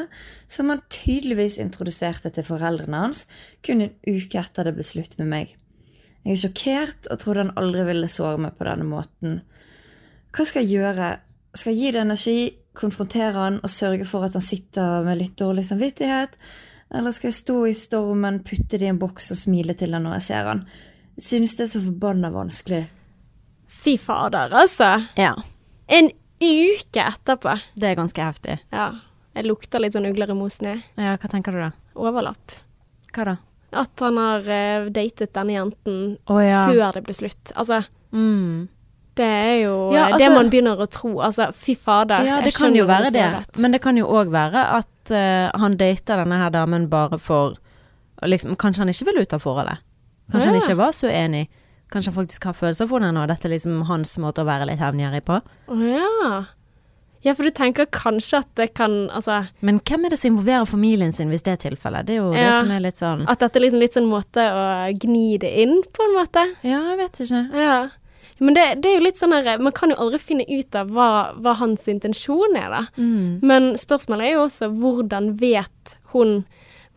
som 0.46 0.70
han 0.70 0.84
tydeligvis 0.92 1.58
introduserte 1.62 2.30
til 2.30 2.46
foreldrene 2.46 3.00
hans 3.02 3.24
kun 3.66 3.82
en 3.82 3.96
uke 4.06 4.38
etter 4.38 4.70
det 4.70 4.76
ble 4.76 4.86
slutt 4.86 5.18
med 5.18 5.32
meg. 5.32 5.56
Jeg 6.22 6.36
er 6.36 6.42
sjokkert 6.44 7.10
og 7.10 7.18
trodde 7.18 7.48
han 7.48 7.56
aldri 7.58 7.88
ville 7.90 8.10
såre 8.10 8.38
meg 8.44 8.54
på 8.54 8.68
denne 8.68 8.86
måten. 8.86 9.40
Hva 10.30 10.46
skal 10.46 10.62
jeg 10.62 10.78
gjøre? 10.78 11.10
Skal 11.58 11.74
jeg 11.74 11.80
gi 11.80 11.92
det 11.96 12.02
energi, 12.06 12.38
konfrontere 12.78 13.34
han 13.34 13.58
og 13.58 13.74
sørge 13.74 14.06
for 14.06 14.24
at 14.24 14.38
han 14.38 14.44
sitter 14.44 15.02
med 15.02 15.18
litt 15.18 15.34
dårlig 15.42 15.66
samvittighet? 15.66 16.38
Eller 16.94 17.10
skal 17.10 17.32
jeg 17.32 17.40
stå 17.42 17.58
i 17.66 17.74
stormen, 17.74 18.44
putte 18.46 18.78
det 18.78 18.86
i 18.86 18.92
en 18.92 19.02
boks 19.02 19.32
og 19.34 19.42
smile 19.42 19.74
til 19.74 19.98
han 19.98 20.06
når 20.06 20.20
jeg 20.20 20.28
ser 20.30 20.50
han? 20.54 20.66
Synes 21.18 21.58
det 21.58 21.66
er 21.66 21.74
så 21.74 21.82
forbanna 21.90 22.30
vanskelig. 22.32 22.84
Fy 23.82 23.96
fader, 23.98 24.52
altså. 24.54 24.92
ja. 25.18 25.32
En 25.92 26.10
uke 26.42 27.02
etterpå. 27.02 27.56
Det 27.78 27.88
er 27.90 27.96
ganske 27.98 28.22
heftig. 28.24 28.58
Ja. 28.72 28.90
Jeg 29.34 29.46
lukter 29.48 29.80
litt 29.82 29.94
sånn 29.96 30.06
ugler 30.06 30.30
i 30.30 30.36
mosen. 30.36 30.82
Ja, 31.00 31.16
hva 31.16 31.30
tenker 31.30 31.54
du 31.56 31.62
da? 31.64 31.70
Overlapp. 31.98 32.54
Hva 33.14 33.26
da? 33.30 33.34
At 33.72 34.02
han 34.04 34.18
har 34.20 34.44
uh, 34.44 34.90
datet 34.92 35.32
denne 35.32 35.54
jenten 35.56 36.00
oh, 36.28 36.40
ja. 36.44 36.66
før 36.68 36.98
det 36.98 37.04
ble 37.08 37.16
slutt. 37.16 37.54
Altså, 37.56 37.82
Mm. 38.12 38.68
det 39.16 39.24
er 39.24 39.54
jo 39.62 39.92
Ja, 39.94 40.10
altså, 40.10 40.18
det 40.20 40.34
man 40.34 40.50
begynner 40.52 40.76
å 40.84 40.86
tro. 40.86 41.14
Altså, 41.24 41.46
fy 41.56 41.74
fader. 41.80 42.26
Ja, 42.28 42.42
det 42.44 42.52
kan 42.54 42.76
jo 42.76 42.84
være 42.84 43.10
det. 43.14 43.24
Rett. 43.38 43.56
Men 43.56 43.72
det 43.72 43.80
kan 43.80 43.96
jo 43.96 44.04
òg 44.06 44.28
være 44.34 44.66
at 44.78 45.12
uh, 45.14 45.48
han 45.60 45.78
dater 45.80 46.20
denne 46.20 46.42
her 46.42 46.52
damen 46.52 46.90
bare 46.92 47.16
for 47.18 47.56
liksom, 48.22 48.54
Kanskje 48.60 48.84
han 48.84 48.92
ikke 48.92 49.08
vil 49.08 49.22
ut 49.24 49.32
av 49.32 49.40
forholdet. 49.40 49.80
Kanskje 50.30 50.50
han 50.52 50.60
ikke 50.60 50.76
var 50.78 50.92
så 50.96 51.08
enig. 51.08 51.48
Kanskje 51.92 52.12
han 52.12 52.18
faktisk 52.22 52.48
har 52.48 52.56
følelser 52.56 52.88
for 52.90 53.04
henne, 53.04 53.20
og 53.20 53.30
dette 53.30 53.48
er 53.48 53.54
liksom 53.54 53.84
hans 53.90 54.16
måte 54.22 54.42
å 54.42 54.48
være 54.48 54.70
litt 54.70 54.80
hevngjerrig 54.80 55.22
på. 55.28 55.38
Å 55.44 55.78
ja. 55.84 56.34
Ja, 57.22 57.36
for 57.38 57.46
du 57.46 57.54
tenker 57.54 57.86
kanskje 57.86 58.40
at 58.42 58.48
det 58.58 58.72
kan 58.74 59.04
Altså 59.14 59.44
Men 59.62 59.76
hvem 59.86 60.06
er 60.06 60.10
det 60.10 60.18
som 60.18 60.32
involverer 60.32 60.66
familien 60.66 61.12
sin 61.14 61.30
hvis 61.30 61.44
det 61.46 61.52
er 61.54 61.60
tilfellet? 61.68 62.08
Det 62.08 62.16
er 62.16 62.18
jo 62.18 62.32
det 62.34 62.48
som 62.50 62.72
er 62.74 62.82
litt 62.82 62.98
sånn 62.98 63.22
At 63.30 63.44
dette 63.44 63.60
er 63.60 63.66
liksom 63.66 63.82
litt 63.82 63.94
sånn 63.94 64.08
måte 64.10 64.42
å 64.42 64.64
gni 65.04 65.36
det 65.42 65.52
inn, 65.62 65.76
på 65.86 66.06
en 66.08 66.16
måte. 66.16 66.42
Ja, 66.66 66.80
jeg 66.90 66.98
vet 66.98 67.20
ikke. 67.22 67.44
Ja. 67.54 67.76
Men 68.42 68.56
det, 68.58 68.64
det 68.82 68.90
er 68.90 68.98
jo 68.98 69.04
litt 69.06 69.20
sånn 69.20 69.34
her 69.36 69.62
Man 69.62 69.74
kan 69.76 69.94
jo 69.94 70.00
aldri 70.02 70.18
finne 70.22 70.46
ut 70.50 70.78
av 70.78 70.90
hva, 70.94 71.08
hva 71.38 71.54
hans 71.60 71.86
intensjon 71.90 72.58
er, 72.58 72.68
da. 72.74 72.82
Mm. 72.98 73.38
Men 73.46 73.72
spørsmålet 73.78 74.28
er 74.28 74.36
jo 74.36 74.46
også 74.48 74.72
hvordan 74.74 75.34
vet 75.38 75.96
hun 76.16 76.40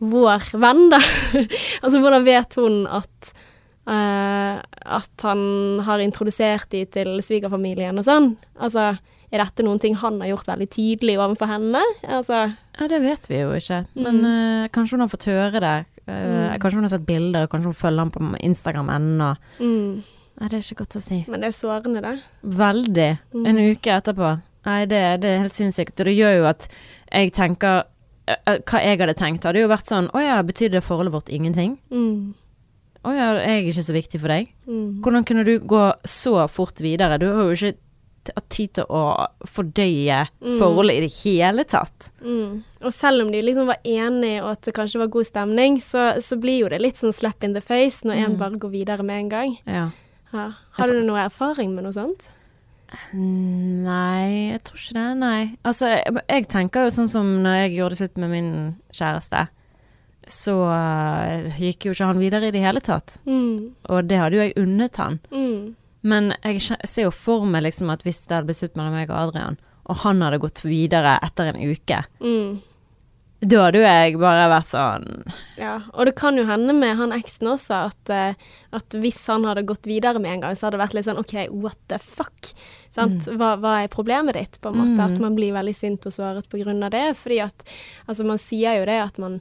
vår 0.02 0.50
venn, 0.60 0.88
da? 0.92 0.98
altså 1.84 2.00
hvordan 2.02 2.26
vet 2.26 2.58
hun 2.58 2.82
at 2.90 3.30
eh, 3.86 4.62
at 4.86 5.22
han 5.22 5.80
har 5.86 5.98
introdusert 6.02 6.68
de 6.70 6.84
til 6.86 7.20
svigerfamilien 7.22 7.96
og 7.98 8.04
sånn? 8.06 8.36
Altså, 8.58 8.98
er 9.32 9.42
dette 9.42 9.64
noen 9.66 9.80
ting 9.82 9.94
han 9.98 10.20
har 10.20 10.28
gjort 10.34 10.46
veldig 10.52 10.68
tydelig 10.70 11.16
overfor 11.18 11.46
henne? 11.50 11.82
Altså, 12.06 12.44
Ja, 12.80 12.86
det 12.88 13.00
vet 13.02 13.26
vi 13.28 13.40
jo 13.40 13.50
ikke. 13.56 13.86
Men 13.94 14.20
Mm. 14.20 14.24
uh, 14.64 14.68
kanskje 14.68 14.92
hun 14.92 15.00
har 15.00 15.08
fått 15.08 15.26
høre 15.30 15.60
det. 15.60 15.86
Eh, 16.08 16.58
Kanskje 16.58 16.74
hun 16.74 16.84
har 16.84 16.90
sett 16.90 17.06
bilder, 17.06 17.46
kanskje 17.48 17.64
hun 17.64 17.74
følger 17.74 17.98
ham 17.98 18.10
på 18.10 18.36
Instagram 18.40 18.88
ennå. 18.90 19.36
mm. 19.60 20.02
Nei, 20.38 20.48
det 20.48 20.54
er 20.58 20.60
ikke 20.74 20.84
godt 20.84 20.96
å 20.96 21.00
si. 21.00 21.24
Men 21.28 21.40
det 21.40 21.48
er 21.48 21.56
sårende, 21.56 22.02
det. 22.02 22.20
Veldig. 22.44 23.18
En 23.34 23.56
Mm. 23.56 23.70
uke 23.72 23.90
etterpå. 23.90 24.40
Nei, 24.66 24.84
det, 24.84 25.20
det 25.22 25.24
er 25.30 25.38
helt 25.40 25.54
sinnssykt. 25.54 25.98
Og 26.00 26.04
det 26.06 26.16
gjør 26.16 26.36
jo 26.38 26.44
at 26.46 26.68
jeg 27.12 27.32
tenker 27.32 27.84
Hva 28.28 28.82
jeg 28.82 28.98
hadde 28.98 29.14
tenkt, 29.14 29.44
hadde 29.44 29.60
jo 29.62 29.68
vært 29.68 29.86
sånn 29.86 30.08
Å 30.10 30.18
ja, 30.20 30.42
betyr 30.42 30.68
det 30.72 30.82
forholdet 30.82 31.12
vårt 31.12 31.28
ingenting? 31.30 31.78
Mm. 31.92 32.34
Å 33.06 33.12
ja, 33.14 33.26
jeg 33.38 33.60
er 33.62 33.66
ikke 33.70 33.84
så 33.86 33.94
viktig 33.94 34.18
for 34.22 34.32
deg? 34.34 34.48
Mm. 34.66 34.86
Hvordan 35.04 35.24
kunne 35.28 35.44
du 35.46 35.52
gå 35.62 35.82
så 36.10 36.32
fort 36.50 36.80
videre? 36.82 37.18
Du 37.22 37.28
har 37.30 37.44
jo 37.46 37.54
ikke 37.54 37.76
hatt 38.34 38.48
tid 38.50 38.72
til 38.74 38.88
å 38.90 39.02
fordøye 39.46 40.24
Mm. 40.42 40.56
forholdet 40.58 40.96
i 40.96 41.02
det 41.04 41.12
hele 41.22 41.62
tatt. 41.70 42.08
Mm. 42.24 42.64
Og 42.82 42.92
selv 42.92 43.22
om 43.22 43.30
de 43.30 43.42
liksom 43.46 43.68
var 43.70 43.78
enige 43.86 44.40
og 44.42 44.50
at 44.56 44.62
det 44.66 44.74
kanskje 44.74 44.98
var 45.04 45.12
god 45.14 45.28
stemning, 45.28 45.78
så, 45.80 46.08
så 46.20 46.34
blir 46.42 46.64
jo 46.64 46.68
det 46.72 46.80
litt 46.82 46.98
sånn 46.98 47.14
slap 47.14 47.44
in 47.46 47.54
the 47.54 47.60
face 47.62 48.02
når 48.02 48.16
en 48.24 48.32
Mm. 48.34 48.38
bare 48.40 48.58
går 48.58 48.70
videre 48.74 49.04
med 49.06 49.20
en 49.20 49.28
gang. 49.30 49.54
Ja. 49.66 49.90
Ja. 50.34 50.48
Har 50.74 50.86
du 50.90 51.04
noe 51.06 51.22
erfaring 51.28 51.72
med 51.76 51.84
noe 51.86 51.92
sånt? 51.94 52.26
Nei, 53.14 54.50
jeg 54.52 54.62
tror 54.66 54.78
ikke 54.80 54.96
det, 54.98 55.06
nei. 55.20 55.40
Altså, 55.66 55.88
jeg, 55.94 56.16
jeg 56.28 56.48
tenker 56.52 56.86
jo 56.86 56.92
sånn 56.94 57.08
som 57.10 57.30
når 57.44 57.56
jeg 57.62 57.76
gjorde 57.78 57.94
det 57.96 58.00
slutt 58.02 58.20
med 58.22 58.30
min 58.32 58.50
kjæreste, 58.94 59.46
så 60.26 60.54
eh, 60.74 61.58
gikk 61.62 61.86
jo 61.88 61.94
ikke 61.94 62.08
han 62.10 62.18
videre 62.22 62.48
i 62.48 62.54
det 62.54 62.62
hele 62.64 62.80
tatt. 62.84 63.18
Mm. 63.26 63.74
Og 63.88 64.06
det 64.10 64.18
hadde 64.18 64.38
jo 64.38 64.42
jeg 64.46 64.56
unnet 64.62 64.96
han. 65.02 65.20
Mm. 65.30 65.74
Men 66.06 66.32
jeg 66.44 66.62
ser 66.86 67.08
jo 67.08 67.10
for 67.14 67.46
meg 67.50 67.64
liksom 67.66 67.90
at 67.94 68.02
hvis 68.06 68.24
det 68.28 68.36
hadde 68.36 68.46
blitt 68.50 68.60
slutt 68.62 68.78
mellom 68.78 68.94
meg 68.94 69.10
og 69.10 69.20
Adrian, 69.28 69.58
og 69.86 70.00
han 70.02 70.22
hadde 70.22 70.42
gått 70.42 70.64
videre 70.66 71.16
etter 71.22 71.52
en 71.52 71.60
uke, 71.62 72.00
Mm. 72.22 72.58
da 73.46 73.64
hadde 73.66 73.78
jo 73.78 73.84
jeg 73.86 74.16
bare 74.18 74.46
vært 74.50 74.66
sånn 74.70 75.04
Ja, 75.60 75.74
og 75.92 76.06
det 76.08 76.14
kan 76.18 76.38
jo 76.38 76.46
hende 76.48 76.72
med 76.74 76.96
han 76.96 77.12
eksen 77.14 77.50
også 77.52 77.82
at, 77.90 78.10
eh, 78.10 78.34
at 78.72 78.96
hvis 78.96 79.20
han 79.30 79.44
hadde 79.44 79.66
gått 79.68 79.86
videre 79.86 80.18
med 80.18 80.32
en 80.32 80.40
gang, 80.46 80.56
så 80.56 80.66
hadde 80.66 80.78
det 80.78 80.84
vært 80.86 80.94
litt 80.98 81.06
sånn 81.06 81.20
OK, 81.20 81.34
what 81.52 81.76
the 81.88 81.98
fuck? 82.02 82.50
Sant? 82.90 83.26
Hva, 83.28 83.54
hva 83.60 83.74
er 83.84 83.92
problemet 83.92 84.34
ditt? 84.38 84.58
På 84.62 84.70
en 84.72 84.78
måte 84.80 84.96
Mm. 84.96 85.04
At 85.04 85.20
man 85.20 85.36
blir 85.36 85.52
veldig 85.52 85.74
sint 85.76 86.06
og 86.06 86.12
såret 86.12 86.82
av 86.82 86.90
det. 86.90 87.16
Fordi 87.16 87.40
at 87.44 87.64
altså 88.08 88.24
man 88.24 88.38
sier 88.38 88.78
jo 88.80 88.86
det 88.86 89.02
at 89.02 89.18
man 89.18 89.40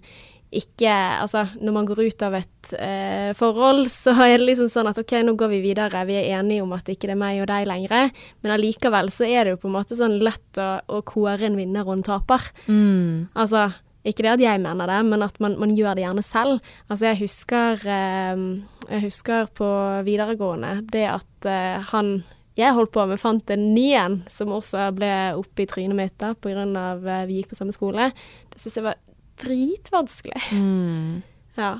ikke 0.55 0.91
Altså 1.21 1.45
når 1.59 1.73
man 1.75 1.87
går 1.87 2.01
ut 2.05 2.25
av 2.25 2.35
et 2.37 2.73
eh, 2.79 3.31
forhold, 3.37 3.87
så 3.93 4.13
er 4.25 4.37
det 4.37 4.47
liksom 4.49 4.69
sånn 4.71 4.89
at 4.91 4.99
OK, 5.01 5.13
nå 5.25 5.35
går 5.39 5.51
vi 5.55 5.61
videre, 5.63 6.03
vi 6.07 6.17
er 6.19 6.39
enige 6.39 6.63
om 6.65 6.73
at 6.75 6.89
ikke 6.91 7.09
det 7.09 7.15
er 7.15 7.21
meg 7.21 7.41
og 7.43 7.49
deg 7.51 7.67
lenger. 7.69 8.11
Men 8.43 8.55
allikevel 8.55 9.11
så 9.13 9.27
er 9.27 9.45
det 9.45 9.55
jo 9.55 9.63
på 9.63 9.71
en 9.71 9.77
måte 9.77 9.97
sånn 9.97 10.19
lett 10.23 10.61
å, 10.61 10.69
å 10.87 11.01
kåre 11.07 11.49
en 11.49 11.59
vinner 11.59 11.85
og 11.87 11.97
en 11.97 12.07
taper. 12.11 12.47
mm, 12.67 13.35
Altså, 13.35 13.67
Ikke 14.05 14.21
det 14.21 14.35
at 14.35 14.43
jeg 14.43 14.61
mener 14.61 14.85
det, 14.91 14.99
men 15.07 15.25
at 15.25 15.39
man, 15.41 15.57
man 15.57 15.71
gjør 15.73 15.97
det 15.97 16.03
gjerne 16.05 16.23
selv. 16.25 16.71
Altså, 16.87 17.07
jeg 17.09 17.23
husker, 17.23 17.81
eh, 17.89 18.45
jeg 18.91 19.05
husker 19.07 19.49
på 19.57 19.69
videregående 20.05 20.77
det 20.93 21.07
at 21.09 21.49
eh, 21.49 21.81
han 21.91 22.19
jeg 22.55 22.71
holdt 22.71 22.93
på 22.95 23.03
med, 23.03 23.19
fant 23.19 23.51
en 23.51 23.63
ny 23.75 23.89
en 23.99 24.21
som 24.31 24.53
også 24.55 24.87
ble 24.95 25.11
oppe 25.35 25.65
i 25.65 25.67
trynet 25.67 25.97
mitt 25.97 26.13
da, 26.21 26.31
av 26.31 27.03
eh, 27.03 27.25
vi 27.27 27.41
gikk 27.41 27.51
på 27.51 27.57
samme 27.57 27.75
skole. 27.75 28.11
Det 28.53 28.61
syntes 28.61 28.77
jeg 28.79 28.85
var 28.85 29.01
dritvanskelig. 29.43 30.41
Mm. 30.51 31.21
Ja. 31.55 31.77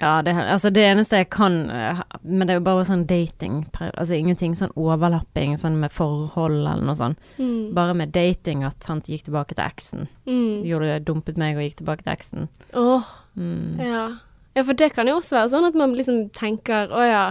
Ja, 0.00 0.22
det, 0.26 0.32
altså 0.34 0.72
det 0.74 0.82
eneste 0.82 1.20
jeg 1.20 1.28
kan 1.30 1.70
eh, 1.70 2.00
Men 2.26 2.48
det 2.48 2.54
er 2.54 2.58
jo 2.58 2.64
bare 2.66 2.82
sånn 2.84 3.04
dating. 3.06 3.60
Altså 3.78 4.16
ingenting 4.16 4.56
sånn 4.58 4.72
overlapping 4.74 5.52
sånn 5.56 5.76
med 5.78 5.92
forhold 5.94 6.66
eller 6.66 6.82
noe 6.82 6.96
sånt. 6.98 7.20
Mm. 7.38 7.68
Bare 7.76 7.94
med 7.94 8.10
dating 8.10 8.64
at 8.66 8.82
han 8.90 9.04
gikk 9.06 9.28
tilbake 9.28 9.54
til 9.54 9.62
eksen. 9.62 10.08
Mm. 10.26 10.64
Gjorde 10.66 10.96
dumpet 11.06 11.38
meg 11.38 11.54
og 11.56 11.62
gikk 11.62 11.76
tilbake 11.78 12.02
til 12.02 12.12
eksen. 12.16 12.48
Åh, 12.74 13.06
Mm. 13.38 13.78
ja. 13.82 14.02
ja, 14.56 14.62
for 14.66 14.72
det 14.74 14.92
kan 14.94 15.06
jo 15.10 15.16
også 15.20 15.34
være 15.38 15.48
sånn 15.54 15.64
at 15.70 15.74
man 15.78 15.94
liksom 15.94 16.28
tenker 16.34 16.90
å 16.90 17.06
ja, 17.06 17.22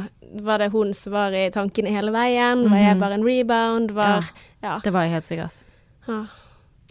var 0.47 0.59
det 0.63 0.71
hun 0.71 0.93
som 0.95 1.13
var 1.13 1.35
i 1.35 1.49
tankene 1.51 1.91
hele 1.91 2.11
veien? 2.15 2.63
Var 2.71 2.77
jeg 2.79 2.95
Mhm. 2.95 2.99
bare 3.03 3.13
en 3.19 3.23
rebound? 3.27 3.91
Var 3.91 4.23
Ja. 4.63 4.79
Det 4.83 4.91
var 4.93 5.03
jeg 5.03 5.11
helt 5.19 5.25
sikkert. 5.27 5.63
ja. 6.07 6.25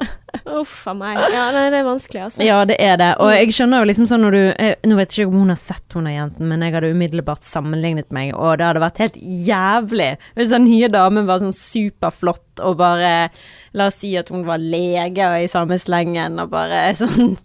Uff 0.58 0.86
a 0.88 0.94
meg. 0.96 1.18
Ja, 1.32 1.44
nei, 1.54 1.66
det 1.70 1.80
er 1.82 1.86
vanskelig, 1.86 2.22
altså. 2.26 2.42
Ja, 2.44 2.62
det 2.68 2.78
er 2.82 2.96
det. 3.00 3.10
Og 3.22 3.30
jeg 3.34 3.52
skjønner 3.54 3.82
jo 3.82 3.88
liksom 3.90 4.08
sånn 4.08 4.24
når 4.24 4.34
du 4.34 4.40
jeg, 4.40 4.76
Nå 4.88 4.96
vet 4.98 5.12
ikke 5.14 5.28
om 5.28 5.36
hun 5.42 5.52
har 5.52 5.60
sett 5.60 5.96
hun 5.96 6.08
er 6.08 6.16
jenten, 6.16 6.48
men 6.50 6.64
jeg 6.64 6.74
hadde 6.76 6.92
umiddelbart 6.94 7.46
sammenlignet 7.46 8.08
meg, 8.14 8.32
og 8.32 8.56
det 8.58 8.68
hadde 8.70 8.82
vært 8.82 9.02
helt 9.04 9.18
jævlig 9.20 10.08
hvis 10.38 10.52
den 10.54 10.66
nye 10.66 10.88
damen 10.92 11.28
var 11.28 11.42
sånn 11.42 11.54
superflott 11.56 12.62
og 12.64 12.78
bare 12.80 13.12
La 13.76 13.86
oss 13.88 14.00
si 14.02 14.10
at 14.20 14.28
hun 14.32 14.42
var 14.48 14.60
lege 14.60 15.24
og 15.28 15.44
i 15.44 15.48
samme 15.48 15.78
slengen 15.80 16.40
og 16.42 16.50
bare 16.52 16.84
sånn 16.96 17.36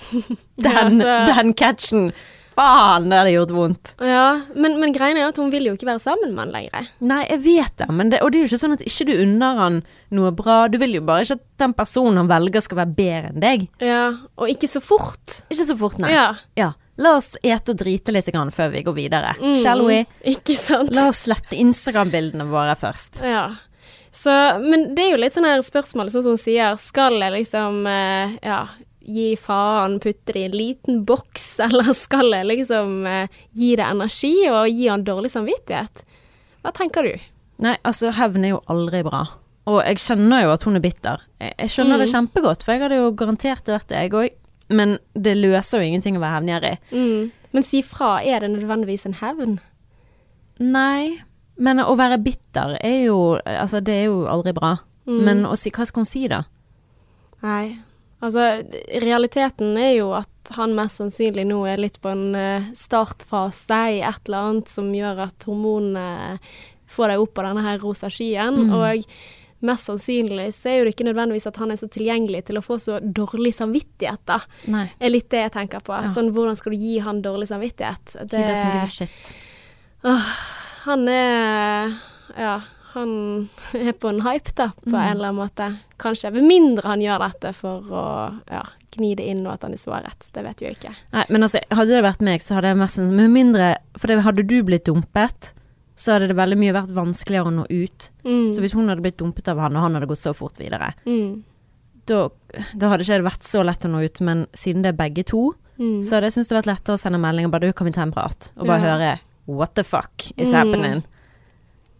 Ja, 0.64 0.86
altså. 0.86 1.12
den 1.32 1.52
catchen. 1.58 2.10
Faen, 2.56 3.10
det 3.10 3.18
hadde 3.20 3.34
gjort 3.34 3.52
vondt. 3.52 3.90
Ja, 4.00 4.40
men, 4.56 4.78
men 4.80 4.94
greien 4.94 5.18
er 5.20 5.28
at 5.28 5.36
hun 5.40 5.50
vil 5.52 5.68
jo 5.68 5.74
ikke 5.76 5.90
være 5.90 6.00
sammen 6.00 6.32
med 6.32 6.46
han 6.46 6.54
lenger. 6.54 6.88
Nei, 7.04 7.20
jeg 7.28 7.42
vet 7.44 7.74
det, 7.82 7.88
men 7.92 8.12
det, 8.12 8.22
og 8.24 8.32
det 8.32 8.38
er 8.40 8.46
jo 8.46 8.50
ikke 8.50 8.62
sånn 8.62 8.76
at 8.78 8.84
ikke 8.86 9.06
du 9.10 9.12
unner 9.26 9.60
han 9.60 9.78
noe 10.16 10.32
bra. 10.36 10.62
Du 10.72 10.78
vil 10.80 10.96
jo 10.96 11.04
bare 11.04 11.26
ikke 11.26 11.36
at 11.36 11.44
den 11.60 11.76
personen 11.76 12.22
han 12.22 12.30
velger 12.32 12.64
skal 12.64 12.80
være 12.80 12.96
bedre 12.96 13.34
enn 13.34 13.44
deg. 13.44 13.68
Ja, 13.84 14.06
og 14.40 14.52
ikke 14.52 14.70
så 14.72 14.80
fort. 14.84 15.42
Ikke 15.50 15.68
så 15.68 15.76
fort, 15.76 16.00
nei. 16.00 16.14
Ja. 16.16 16.30
Ja. 16.56 16.72
La 16.96 17.12
oss 17.18 17.34
ete 17.44 17.74
og 17.74 17.80
drite 17.82 18.14
litt 18.14 18.30
før 18.32 18.72
vi 18.72 18.80
går 18.86 18.96
videre. 18.96 19.34
Mm, 19.36 19.56
Shall 19.60 19.84
we? 19.84 20.00
Ikke 20.24 20.56
sant? 20.56 20.94
La 20.96 21.10
oss 21.10 21.26
slette 21.26 21.58
Instagram-bildene 21.60 22.48
våre 22.48 22.72
først. 22.80 23.20
Ja. 23.20 23.50
Så, 24.16 24.32
men 24.64 24.94
det 24.96 25.04
er 25.04 25.10
jo 25.12 25.20
litt 25.20 25.34
sånn 25.36 25.44
her 25.44 25.60
spørsmål, 25.60 26.08
sånn 26.08 26.24
som 26.24 26.36
hun 26.38 26.40
sier. 26.40 26.78
Skal 26.80 27.18
jeg 27.20 27.34
liksom 27.34 27.82
eh, 27.90 28.38
ja, 28.40 28.62
gi 29.06 29.28
faen, 29.38 29.98
putte 30.02 30.34
det 30.34 30.42
i 30.42 30.46
en 30.48 30.56
liten 30.58 31.00
boks, 31.08 31.46
eller 31.66 31.92
skal 31.96 32.32
jeg 32.34 32.48
liksom 32.50 33.06
eh, 33.06 33.28
gi 33.54 33.72
det 33.78 33.86
energi 33.86 34.34
og 34.50 34.66
gi 34.70 34.88
han 34.90 35.04
dårlig 35.06 35.30
samvittighet? 35.32 36.02
Hva 36.66 36.72
tenker 36.74 37.06
du? 37.06 37.12
Nei, 37.62 37.76
altså, 37.86 38.10
hevn 38.18 38.44
er 38.44 38.56
jo 38.56 38.62
aldri 38.72 39.04
bra. 39.06 39.22
Og 39.66 39.78
jeg 39.82 39.98
skjønner 40.02 40.44
jo 40.44 40.50
at 40.54 40.62
hun 40.66 40.76
er 40.78 40.82
bitter. 40.84 41.22
Jeg, 41.42 41.54
jeg 41.62 41.72
skjønner 41.74 41.98
det 42.02 42.08
Mm. 42.10 42.12
kjempegodt, 42.14 42.62
for 42.66 42.74
jeg 42.76 42.82
hadde 42.84 42.98
jo 43.00 43.12
garantert 43.18 43.70
vært 43.70 43.88
det, 43.90 44.02
jeg 44.04 44.12
òg. 44.14 44.34
Men 44.76 44.96
det 45.14 45.36
løser 45.38 45.78
jo 45.80 45.86
ingenting 45.86 46.16
å 46.18 46.20
være 46.22 46.36
hevngjerrig. 46.40 46.74
Mm. 46.90 47.30
Men 47.54 47.62
si 47.66 47.80
fra, 47.86 48.16
er 48.26 48.42
det 48.42 48.50
nødvendigvis 48.52 49.06
en 49.06 49.14
hevn? 49.22 49.56
Nei, 50.58 51.18
men 51.56 51.80
å 51.82 51.94
være 51.96 52.18
bitter 52.22 52.76
er 52.84 53.04
jo 53.06 53.16
Altså, 53.44 53.80
det 53.84 53.94
er 53.94 54.04
jo 54.10 54.24
aldri 54.30 54.52
bra. 54.56 54.74
Mm. 55.06 55.20
Men 55.24 55.44
å 55.46 55.54
si, 55.58 55.70
hva 55.70 55.86
skal 55.86 56.02
hun 56.02 56.10
si, 56.10 56.24
da? 56.28 56.42
Nei. 57.46 57.76
Altså, 58.24 58.62
realiteten 59.02 59.76
er 59.76 59.96
jo 59.98 60.10
at 60.16 60.52
han 60.56 60.72
mest 60.76 61.02
sannsynlig 61.02 61.44
nå 61.48 61.58
er 61.68 61.82
litt 61.82 61.98
på 62.00 62.12
en 62.12 62.30
eh, 62.38 62.68
startfase 62.76 63.80
i 63.96 64.00
et 64.06 64.28
eller 64.28 64.50
annet 64.50 64.72
som 64.72 64.92
gjør 64.94 65.26
at 65.26 65.48
hormonene 65.48 66.38
får 66.90 67.12
deg 67.12 67.24
opp 67.24 67.34
på 67.36 67.44
denne 67.44 67.64
her 67.66 67.82
rosa 67.82 68.08
skyen. 68.12 68.62
Mm. 68.68 68.72
Og 68.78 69.10
mest 69.66 69.90
sannsynlig 69.90 70.48
så 70.56 70.70
er 70.70 70.78
jo 70.78 70.86
det 70.86 70.94
ikke 70.94 71.08
nødvendigvis 71.08 71.48
at 71.50 71.58
han 71.60 71.72
er 71.74 71.80
så 71.80 71.88
tilgjengelig 71.92 72.44
til 72.48 72.60
å 72.60 72.64
få 72.64 72.78
så 72.80 73.00
dårlig 73.00 73.54
samvittighet, 73.56 74.22
da. 74.28 74.40
Nei. 74.72 74.86
er 75.00 75.12
litt 75.12 75.28
det 75.32 75.42
jeg 75.46 75.54
tenker 75.56 75.84
på. 75.84 75.96
Ja. 75.96 76.12
Sånn, 76.12 76.32
hvordan 76.36 76.58
skal 76.58 76.76
du 76.76 76.86
gi 76.86 76.98
han 77.04 77.20
dårlig 77.24 77.50
samvittighet? 77.50 78.16
Det, 78.22 78.40
He 78.40 78.48
doesn't 78.48 78.72
give 78.72 78.86
a 78.86 78.94
shit. 78.96 79.34
han 80.86 81.08
er 81.10 81.96
Ja, 82.36 82.56
han 82.96 83.48
er 83.74 83.92
på 83.92 84.08
en 84.08 84.20
hype, 84.24 84.52
da, 84.54 84.68
på 84.82 84.90
Mm. 84.90 85.00
en 85.02 85.16
eller 85.16 85.28
annen 85.28 85.42
måte. 85.48 85.78
Kanskje. 85.98 86.32
Med 86.32 86.44
mindre 86.44 86.82
han 86.88 87.00
gjør 87.00 87.18
dette 87.26 87.52
for 87.54 87.80
å 87.82 88.04
ja, 88.50 88.62
gni 88.96 89.14
det 89.16 89.26
inn, 89.28 89.46
og 89.46 89.52
at 89.54 89.62
han 89.62 89.72
er 89.72 89.76
såret. 89.82 90.30
Det 90.32 90.42
vet 90.44 90.60
vi 90.60 90.66
jo 90.66 90.72
ikke. 90.74 90.94
Nei, 91.12 91.24
men 91.30 91.42
altså, 91.42 91.60
hadde 91.70 91.92
det 91.94 92.02
vært 92.04 92.22
meg, 92.22 92.40
så 92.40 92.54
hadde 92.56 92.68
jeg 92.72 92.76
mest 92.80 92.98
Med 92.98 93.30
mindre 93.30 93.76
For 93.98 94.06
det, 94.08 94.22
hadde 94.24 94.46
du 94.46 94.62
blitt 94.62 94.84
dumpet, 94.84 95.52
så 95.96 96.12
hadde 96.12 96.28
det 96.28 96.36
veldig 96.36 96.58
mye 96.60 96.72
vært 96.76 96.92
vanskeligere 96.92 97.46
å 97.48 97.54
nå 97.54 97.66
ut. 97.70 98.10
Mm. 98.24 98.52
Så 98.52 98.60
hvis 98.60 98.72
hun 98.74 98.88
hadde 98.88 99.00
blitt 99.02 99.16
dumpet 99.16 99.48
av 99.48 99.58
han, 99.58 99.76
og 99.76 99.82
han 99.82 99.94
hadde 99.94 100.06
gått 100.10 100.18
så 100.20 100.34
fort 100.36 100.58
videre, 100.58 100.92
Mm. 101.06 101.42
da, 102.06 102.28
da 102.76 102.88
hadde 102.90 103.00
ikke 103.04 103.16
det 103.22 103.24
vært 103.32 103.42
så 103.48 103.64
lett 103.64 103.80
å 103.84 103.90
nå 103.90 104.04
ut. 104.04 104.20
Men 104.20 104.46
siden 104.52 104.82
det 104.82 104.92
er 104.94 104.98
begge 105.08 105.24
to, 105.24 105.54
Mm. 105.78 106.02
så 106.04 106.16
hadde 106.16 106.30
jeg 106.30 106.32
syntes 106.32 106.48
det 106.48 106.64
vært 106.64 106.72
lettere 106.76 106.94
å 106.94 106.98
sende 107.00 107.18
melding 107.20 107.44
og 107.46 107.50
bare 107.52 107.60
du, 107.68 107.72
kan 107.72 107.84
vi 107.86 107.92
ta 107.92 108.02
en 108.02 108.12
prat? 108.12 108.50
Og 108.56 108.66
bare 108.66 108.80
Ja. 108.80 108.96
høre 108.96 109.18
what 109.46 109.74
the 109.74 109.84
fuck 109.84 110.32
is 110.36 110.48
Mm. 110.48 110.54
happening? 110.54 111.04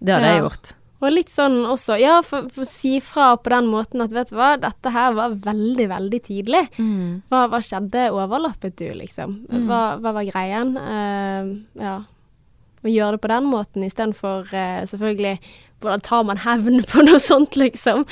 Det 0.02 0.12
hadde 0.14 0.26
Ja. 0.26 0.32
jeg 0.34 0.42
gjort. 0.42 0.74
Og 1.04 1.12
litt 1.12 1.28
sånn 1.28 1.58
også, 1.68 1.98
ja, 2.00 2.16
for, 2.24 2.48
for 2.52 2.68
si 2.68 2.96
fra 3.04 3.34
på 3.36 3.52
den 3.52 3.68
måten 3.68 4.00
at 4.00 4.14
vet 4.16 4.30
du 4.32 4.38
hva, 4.38 4.54
dette 4.60 4.92
her 4.94 5.12
var 5.16 5.36
veldig, 5.44 5.88
veldig 5.92 6.20
tidlig. 6.24 6.62
Hva, 7.28 7.42
hva 7.52 7.60
skjedde? 7.64 8.08
Overlappet 8.16 8.78
du, 8.80 8.88
liksom? 8.96 9.42
Mm. 9.50 9.66
Hva, 9.68 9.80
hva 10.00 10.14
var 10.16 10.28
greien? 10.30 10.72
Uh, 10.80 11.52
ja. 11.82 11.98
Å 12.86 12.92
gjøre 12.92 13.16
det 13.16 13.22
på 13.24 13.32
den 13.32 13.48
måten 13.50 13.84
istedenfor 13.86 14.48
uh, 14.52 14.82
selvfølgelig 14.86 15.38
Hvordan 15.82 16.02
tar 16.06 16.26
man 16.28 16.38
hevn 16.40 16.84
på 16.88 17.04
noe 17.04 17.20
sånt, 17.20 17.58
liksom? 17.60 18.04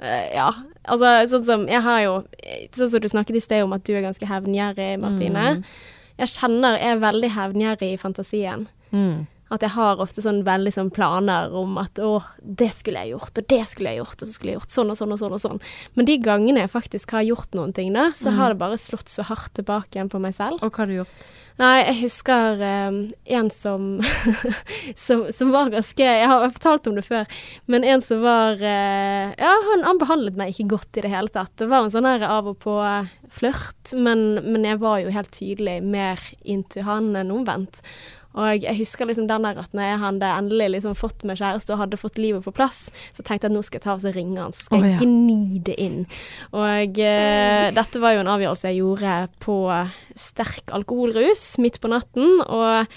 Uh, 0.00 0.26
ja. 0.32 0.48
Altså, 0.88 1.10
sånn 1.30 1.44
som 1.48 1.64
Jeg 1.70 1.84
har 1.84 2.00
jo 2.04 2.14
Sånn 2.74 2.92
som 2.92 3.02
du 3.02 3.08
snakket 3.10 3.38
i 3.38 3.44
sted 3.44 3.64
om 3.66 3.74
at 3.76 3.84
du 3.84 3.92
er 3.96 4.06
ganske 4.06 4.28
hevngjerrig, 4.28 4.94
Martine. 5.02 5.44
Mm. 5.58 5.66
Jeg 6.22 6.32
kjenner 6.32 6.78
jeg 6.78 6.96
er 6.96 7.02
veldig 7.02 7.30
hevngjerrig 7.34 7.92
i 7.92 8.00
fantasien. 8.00 8.66
Mm. 8.92 9.26
At 9.52 9.60
jeg 9.66 9.74
har 9.74 10.00
ofte 10.00 10.22
sånn 10.24 10.40
veldig 10.46 10.72
sånn 10.72 10.90
planer 10.94 11.52
om 11.52 11.76
at 11.82 11.98
å, 12.00 12.22
det 12.40 12.70
skulle 12.72 13.02
jeg 13.04 13.12
gjort, 13.12 13.36
og 13.42 13.48
det 13.52 13.60
skulle 13.68 13.92
jeg 13.92 14.00
gjort, 14.00 14.16
og 14.22 14.26
så 14.26 14.32
skulle 14.32 14.54
jeg 14.54 14.60
gjort 14.62 14.72
sånn 14.78 14.90
og 14.94 14.96
sånn 14.96 15.12
og 15.12 15.20
sånn 15.20 15.36
og 15.36 15.42
sånn. 15.42 15.60
Men 15.98 16.08
de 16.08 16.16
gangene 16.24 16.64
jeg 16.64 16.72
faktisk 16.72 17.12
har 17.12 17.26
gjort 17.28 17.52
noen 17.58 17.74
ting 17.76 17.92
da, 17.92 18.08
så 18.16 18.30
Mm. 18.32 18.36
har 18.38 18.48
det 18.54 18.58
bare 18.62 18.78
slått 18.80 19.08
så 19.12 19.22
hardt 19.28 19.52
tilbake 19.58 19.96
igjen 19.98 20.08
på 20.08 20.20
meg 20.24 20.32
selv. 20.34 20.62
Og 20.64 20.72
hva 20.72 20.82
har 20.86 20.86
du 20.88 20.94
gjort? 21.02 21.26
Nei, 21.60 21.82
jeg 21.84 21.98
husker 22.00 22.62
um, 22.88 22.96
en 23.28 23.50
som, 23.52 24.00
som 24.96 25.26
Som 25.30 25.50
var 25.52 25.68
ganske 25.70 26.00
Jeg 26.00 26.26
har 26.30 26.46
fortalt 26.54 26.86
om 26.88 26.94
det 26.96 27.04
før, 27.04 27.26
men 27.68 27.84
en 27.84 28.00
som 28.00 28.22
var 28.24 28.56
uh, 28.56 29.34
Ja, 29.36 29.52
han, 29.68 29.84
han 29.84 30.00
behandlet 30.00 30.38
meg 30.40 30.54
ikke 30.54 30.70
godt 30.72 30.96
i 30.96 31.04
det 31.04 31.12
hele 31.12 31.28
tatt. 31.28 31.52
Det 31.60 31.68
var 31.68 31.84
en 31.84 31.92
sånn 31.92 32.08
her 32.08 32.24
av 32.24 32.48
og 32.48 32.56
på 32.64 32.78
flørt, 33.32 33.92
men, 33.92 34.40
men 34.48 34.64
jeg 34.64 34.80
var 34.80 35.02
jo 35.04 35.12
helt 35.12 35.30
tydelig 35.36 35.78
mer 35.84 36.20
into 36.44 36.82
han 36.88 37.12
enn 37.20 37.30
omvendt. 37.34 37.82
Og 38.38 38.64
jeg 38.64 38.78
husker 38.78 39.08
liksom 39.08 39.28
den 39.30 39.46
der 39.46 39.60
at 39.60 39.74
når 39.76 39.88
jeg 39.88 40.02
hadde 40.04 40.30
endelig 40.38 40.68
liksom 40.76 40.96
fått 40.98 41.26
meg 41.28 41.40
kjæreste 41.40 41.74
og 41.74 41.82
hadde 41.82 42.00
fått 42.00 42.20
livet 42.20 42.44
på 42.46 42.54
plass, 42.54 42.86
så 43.12 43.24
tenkte 43.24 43.48
jeg 43.48 43.52
at 43.52 43.56
nå 43.56 43.64
skal 43.66 43.80
jeg 43.80 43.86
ta 43.86 43.96
og 43.96 44.16
ringe 44.16 44.40
han, 44.40 44.54
så 44.54 44.66
skal 44.66 44.86
jeg 44.86 44.92
jeg 44.92 45.00
ja. 45.00 45.08
gni 45.08 45.60
det 45.66 45.76
inn. 45.80 45.98
Og 46.56 47.02
eh, 47.02 47.66
dette 47.74 48.02
var 48.02 48.16
jo 48.16 48.22
en 48.22 48.32
avgjørelse 48.32 48.72
jeg 48.72 48.80
gjorde 48.80 49.18
på 49.42 49.58
sterk 50.18 50.72
alkoholrus 50.74 51.44
midt 51.62 51.80
på 51.82 51.92
natten, 51.92 52.40
og 52.46 52.88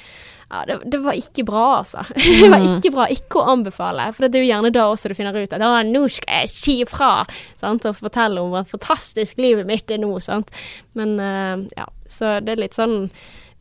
ja, 0.46 0.62
det, 0.70 0.78
det 0.92 1.00
var 1.02 1.18
ikke 1.18 1.46
bra, 1.48 1.64
altså. 1.80 2.04
Det 2.16 2.50
var 2.52 2.64
ikke 2.64 2.92
bra. 2.94 3.08
Ikke 3.12 3.42
å 3.42 3.48
anbefale. 3.56 4.06
For 4.14 4.28
det 4.28 4.38
er 4.38 4.46
jo 4.46 4.52
gjerne 4.52 4.72
da 4.76 4.84
også 4.92 5.10
du 5.10 5.16
finner 5.18 5.36
ut 5.36 5.56
at 5.56 5.64
å, 5.66 5.72
nå 5.88 6.04
skal 6.14 6.44
jeg 6.44 6.52
si 6.54 6.76
fra, 6.90 7.26
sant, 7.60 7.88
og 7.90 7.98
fortelle 7.98 8.44
om 8.44 8.54
hvor 8.54 8.68
fantastisk 8.76 9.42
livet 9.42 9.68
mitt 9.68 9.92
er 9.92 10.04
nå, 10.04 10.12
sant. 10.24 10.54
Men 10.98 11.18
eh, 11.20 11.66
ja, 11.80 11.90
så 12.06 12.38
det 12.46 12.56
er 12.56 12.64
litt 12.68 12.78
sånn 12.78 13.10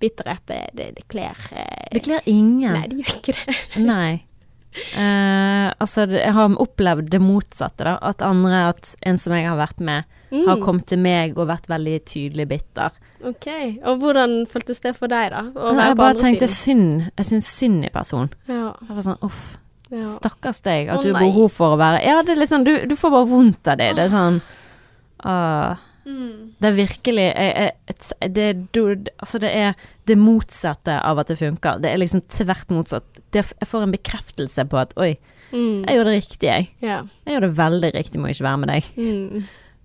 bitterhet, 0.03 0.43
det, 0.51 0.61
det, 0.75 0.91
det 0.97 1.05
kler 1.09 1.39
eh, 1.53 1.89
Det 1.93 2.03
kler 2.05 2.21
ingen. 2.31 2.73
Nei, 2.79 2.89
det 2.91 3.03
gjør 3.03 3.19
ikke 3.21 3.35
det. 3.39 3.57
Nei. 3.93 4.13
Eh, 4.75 5.69
altså, 5.79 6.09
jeg 6.11 6.33
har 6.35 6.57
opplevd 6.61 7.09
det 7.13 7.21
motsatte, 7.23 7.87
da. 7.87 7.95
At 8.03 8.23
andre, 8.27 8.65
at 8.75 8.95
en 9.07 9.19
som 9.23 9.35
jeg 9.37 9.47
har 9.49 9.59
vært 9.61 9.81
med, 9.81 10.05
har 10.35 10.57
Mm. 10.59 10.63
kommet 10.65 10.87
til 10.91 10.99
meg 10.99 11.37
og 11.39 11.47
vært 11.47 11.69
veldig 11.71 12.01
tydelig 12.11 12.49
bitter. 12.51 12.91
OK. 13.25 13.47
Og 13.87 14.01
hvordan 14.03 14.33
føltes 14.51 14.81
det 14.83 14.97
for 14.97 15.07
deg, 15.09 15.31
da? 15.31 15.45
Å 15.55 15.69
være 15.77 15.85
jeg 15.87 15.95
på 15.95 16.01
bare 16.01 16.15
andre 16.17 16.25
tenkte 16.25 16.49
siden? 16.51 16.89
synd. 16.99 17.13
Jeg 17.17 17.27
syns 17.29 17.51
synd 17.55 17.85
i 17.87 17.91
personen. 17.95 18.33
Ja. 18.51 18.73
Jeg 18.89 18.97
var 18.97 19.07
sånn 19.07 19.23
uff, 19.23 19.39
ja. 19.95 20.03
stakkars 20.03 20.61
deg 20.67 20.91
at 20.91 20.99
oh, 20.99 21.03
du 21.07 21.13
har 21.15 21.23
behov 21.23 21.53
for 21.55 21.77
å 21.77 21.79
være 21.79 22.03
Ja, 22.03 22.19
det 22.27 22.35
er 22.35 22.51
sånn, 22.51 22.67
du, 22.67 22.73
du 22.91 22.97
får 22.99 23.15
bare 23.15 23.31
vondt 23.31 23.71
av 23.71 23.79
det. 23.79 23.93
Det 23.95 24.09
er 24.09 24.13
sånn 24.13 24.41
ah, 25.25 25.77
Mm. 26.05 26.55
Det 26.61 26.69
er 26.69 26.77
virkelig 26.77 27.27
et, 27.35 28.13
det, 28.35 28.45
er 28.45 29.11
altså 29.19 29.41
det 29.41 29.51
er 29.57 29.75
det 30.07 30.19
motsatte 30.21 30.99
av 31.01 31.19
at 31.23 31.33
det 31.33 31.39
funker. 31.41 31.81
Det 31.81 31.91
er 31.93 32.01
liksom 32.03 32.25
tvert 32.29 32.71
motsatt. 32.75 33.07
Det, 33.33 33.45
jeg 33.61 33.69
får 33.71 33.87
en 33.87 33.95
bekreftelse 33.97 34.67
på 34.69 34.83
at 34.83 34.93
oi, 35.01 35.15
Mm. 35.55 35.85
jeg 35.87 35.97
gjorde 35.97 36.11
det 36.11 36.17
riktig, 36.19 36.47
jeg. 36.49 36.65
Yeah. 36.83 37.05
Jeg 37.27 37.35
gjorde 37.37 37.49
det 37.49 37.57
veldig 37.59 37.91
riktig 37.95 38.19
med 38.21 38.27
å 38.27 38.35
ikke 38.35 38.45
være 38.49 38.59
med 38.59 38.71
deg. 38.73 38.87
Mm. 38.97 39.45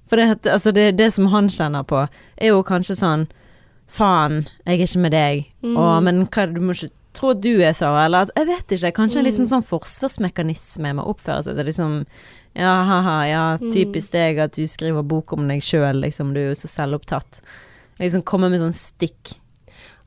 For 0.10 0.17
det, 0.17 0.47
altså 0.49 0.71
det, 0.73 0.86
det 0.97 1.12
som 1.13 1.27
han 1.29 1.49
kjenner 1.53 1.84
på, 1.86 1.99
er 2.38 2.47
jo 2.55 2.63
kanskje 2.65 2.95
sånn 2.97 3.27
Faen, 3.89 4.43
jeg 4.65 4.79
er 4.79 4.86
ikke 4.86 5.01
med 5.01 5.13
deg. 5.13 5.45
Mm. 5.65 5.77
Å, 5.77 5.86
men 6.05 6.23
hva, 6.29 6.45
du 6.49 6.60
må 6.62 6.73
ikke 6.73 6.91
tro 7.17 7.32
at 7.34 7.39
du 7.41 7.55
er 7.65 7.73
så, 7.73 7.89
eller 7.97 8.27
at, 8.27 8.34
Jeg 8.38 8.45
vet 8.49 8.73
ikke. 8.75 8.91
Kanskje 8.99 9.21
en 9.21 9.25
liksom 9.25 9.47
sånn 9.49 9.65
forsvarsmekanisme 9.65 10.91
med 10.93 11.01
å 11.01 11.10
oppføre 11.13 11.45
seg 11.47 11.58
til 11.58 11.69
liksom 11.69 11.95
Ja, 12.58 12.84
ha-ha, 12.84 13.18
ja, 13.28 13.44
Mm. 13.62 13.72
typisk 13.72 14.12
deg 14.12 14.40
at 14.40 14.56
du 14.58 14.64
skriver 14.68 15.04
bok 15.06 15.34
om 15.34 15.48
deg 15.48 15.62
sjøl, 15.62 16.02
liksom. 16.02 16.34
Du 16.34 16.40
er 16.40 16.50
jo 16.50 16.56
så 16.58 16.68
selvopptatt. 16.68 17.42
Liksom 18.00 18.24
komme 18.24 18.50
med 18.50 18.60
sånn 18.60 18.74
stikk. 18.74 19.38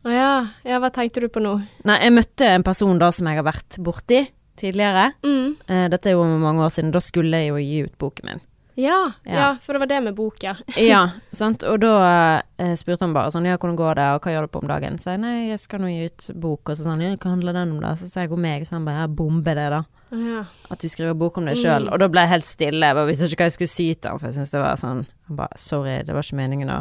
Å 0.05 0.11
ja. 0.11 0.47
ja, 0.65 0.79
hva 0.83 0.91
tenkte 0.91 1.21
du 1.21 1.29
på 1.29 1.41
nå? 1.41 1.61
Nei, 1.87 1.99
jeg 2.03 2.13
møtte 2.13 2.47
en 2.51 2.63
person 2.67 2.99
da 2.99 3.13
som 3.15 3.27
jeg 3.31 3.37
har 3.39 3.45
vært 3.47 3.79
borti 3.79 4.25
tidligere. 4.59 5.13
Mm. 5.23 5.57
Eh, 5.69 5.89
dette 5.89 6.11
er 6.11 6.17
jo 6.17 6.25
mange 6.25 6.65
år 6.65 6.73
siden. 6.75 6.91
Da 6.93 6.99
skulle 7.01 7.39
jeg 7.39 7.53
jo 7.53 7.61
gi 7.63 7.83
ut 7.87 7.95
boken 7.99 8.27
min. 8.27 8.41
Ja, 8.75 9.13
Ja. 9.25 9.33
ja, 9.37 9.49
for 9.61 9.75
det 9.75 9.81
var 9.81 9.87
det 9.87 10.03
med 10.03 10.15
bok, 10.17 10.43
ja. 10.43 10.55
Ja, 10.77 11.11
sant. 11.33 11.63
Og 11.63 11.79
da 11.81 12.43
eh, 12.59 12.75
spurte 12.75 13.05
han 13.05 13.13
bare 13.15 13.31
sånn 13.31 13.45
Ja, 13.47 13.57
hvordan 13.57 13.77
går 13.77 13.95
det, 14.01 14.09
og 14.17 14.23
hva 14.27 14.33
gjør 14.35 14.47
du 14.49 14.53
på 14.57 14.63
om 14.65 14.69
dagen? 14.69 14.99
Så 14.99 15.13
jeg 15.13 15.21
nei, 15.21 15.49
jeg 15.51 15.61
skal 15.61 15.81
nå 15.85 15.91
gi 15.93 16.07
ut 16.09 16.31
bok, 16.41 16.69
og 16.73 16.77
så 16.81 16.89
han 16.89 17.01
ja, 17.05 17.15
hva 17.15 17.31
handler 17.37 17.53
den 17.53 17.77
om 17.77 17.81
da? 17.85 17.95
Så 18.01 18.09
sa 18.11 18.25
jeg 18.25 18.33
om 18.33 18.41
meg, 18.43 18.65
så 18.67 18.79
han 18.81 18.85
bare 18.89 19.05
ja, 19.05 19.11
bombe 19.13 19.55
det, 19.55 19.69
da. 19.71 19.83
Ja. 20.13 20.45
At 20.71 20.83
du 20.83 20.89
skriver 20.93 21.15
bok 21.17 21.39
om 21.41 21.47
deg 21.49 21.57
sjøl. 21.57 21.87
Mm. 21.89 21.93
Og 21.95 21.99
da 22.03 22.09
ble 22.13 22.21
jeg 22.27 22.33
helt 22.35 22.49
stille. 22.49 22.91
Jeg 22.93 23.09
visste 23.09 23.31
ikke 23.33 23.47
hva 23.47 23.49
jeg 23.49 23.57
skulle 23.57 23.73
si 23.73 23.87
til 23.95 24.11
ham, 24.11 24.19
for 24.21 24.29
jeg 24.29 24.37
syntes 24.37 24.53
det 24.53 24.61
var 24.61 24.77
sånn 24.81 25.07
Han 25.29 25.37
bare 25.39 25.57
sorry, 25.61 25.99
det 26.05 26.13
var 26.17 26.27
ikke 26.27 26.37
meningen 26.43 26.69
å 26.73 26.81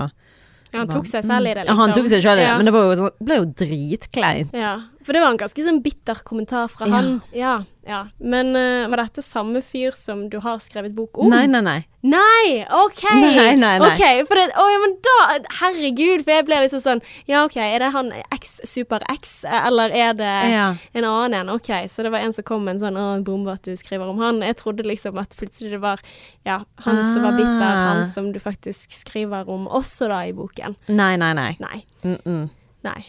ja, 0.72 0.80
han 0.80 0.88
tok 0.88 1.08
seg 1.10 1.26
selv 1.28 1.50
i 1.50 1.52
det, 1.52 1.66
Ja, 1.66 1.68
liksom. 1.68 1.80
han 1.82 1.94
tok 1.98 2.06
seg 2.08 2.22
selv 2.24 2.40
i 2.40 2.44
det, 2.44 2.48
Ja. 2.48 2.56
men 2.56 2.66
det 2.66 2.72
var 2.72 2.84
jo 2.88 2.92
sånn, 2.96 3.16
ble 3.28 3.36
jo 3.42 3.46
dritkleint. 3.60 4.54
Ja, 4.56 4.70
for 5.06 5.14
det 5.14 5.22
var 5.22 5.32
en 5.34 5.38
ganske 5.42 5.64
sånn 5.66 5.82
bitter 5.84 6.22
kommentar 6.28 6.68
fra 6.72 6.88
Ja. 6.88 6.96
han. 6.96 7.22
Ja, 7.34 7.64
ja. 7.88 8.08
Men 8.20 8.56
uh, 8.56 8.88
var 8.92 8.98
dette 9.04 9.22
samme 9.26 9.62
fyr 9.62 9.92
som 9.98 10.30
du 10.30 10.40
har 10.40 10.60
skrevet 10.60 10.94
bok 10.96 11.18
om? 11.18 11.30
Nei, 11.30 11.46
nei, 11.48 11.62
nei. 11.62 11.80
Nei, 12.04 12.66
OK! 12.74 13.04
Nei, 13.14 13.56
nei, 13.56 13.78
nei. 13.78 13.92
Ok, 13.92 14.26
for 14.28 14.36
det, 14.40 14.48
å, 14.58 14.64
ja, 14.74 14.78
men 14.82 14.96
da 15.06 15.16
Herregud, 15.60 16.24
for 16.26 16.34
jeg 16.34 16.46
ble 16.48 16.58
liksom 16.64 16.82
sånn 16.82 17.02
Ja, 17.30 17.44
OK, 17.46 17.58
er 17.62 17.78
det 17.84 17.92
han 17.94 18.10
X 18.34 18.56
Super 18.66 19.04
X, 19.12 19.44
eller 19.46 19.94
er 19.94 20.14
det 20.18 20.32
Ja. 20.52 20.76
en 20.98 21.06
annen 21.06 21.36
en? 21.44 21.50
OK, 21.54 21.70
så 21.88 22.02
det 22.04 22.12
var 22.12 22.20
en 22.26 22.34
som 22.34 22.44
kom 22.48 22.66
med 22.66 22.76
en 22.76 22.82
sånn 22.88 22.98
Å, 22.98 23.06
bombe 23.24 23.54
at 23.54 23.62
du 23.64 23.76
skriver 23.78 24.10
om 24.10 24.18
han. 24.18 24.42
Jeg 24.42 24.58
trodde 24.58 24.84
liksom 24.88 25.18
at 25.22 25.38
plutselig 25.38 25.72
det 25.76 25.82
var 25.84 26.02
Ja, 26.46 26.64
han 26.86 27.02
som 27.14 27.22
var 27.22 27.38
bitter, 27.38 27.62
Ah. 27.70 27.94
han 27.94 28.06
som 28.10 28.32
du 28.34 28.40
faktisk 28.40 28.92
skriver 28.94 29.48
om 29.50 29.68
også 29.68 30.08
da 30.10 30.24
i 30.26 30.34
boken. 30.34 30.76
Nei, 30.90 31.16
nei, 31.18 31.34
nei. 31.34 31.56
Nei. 31.60 31.84
Mm 32.04 32.18
-mm. 32.26 32.50
Nei. 32.84 33.06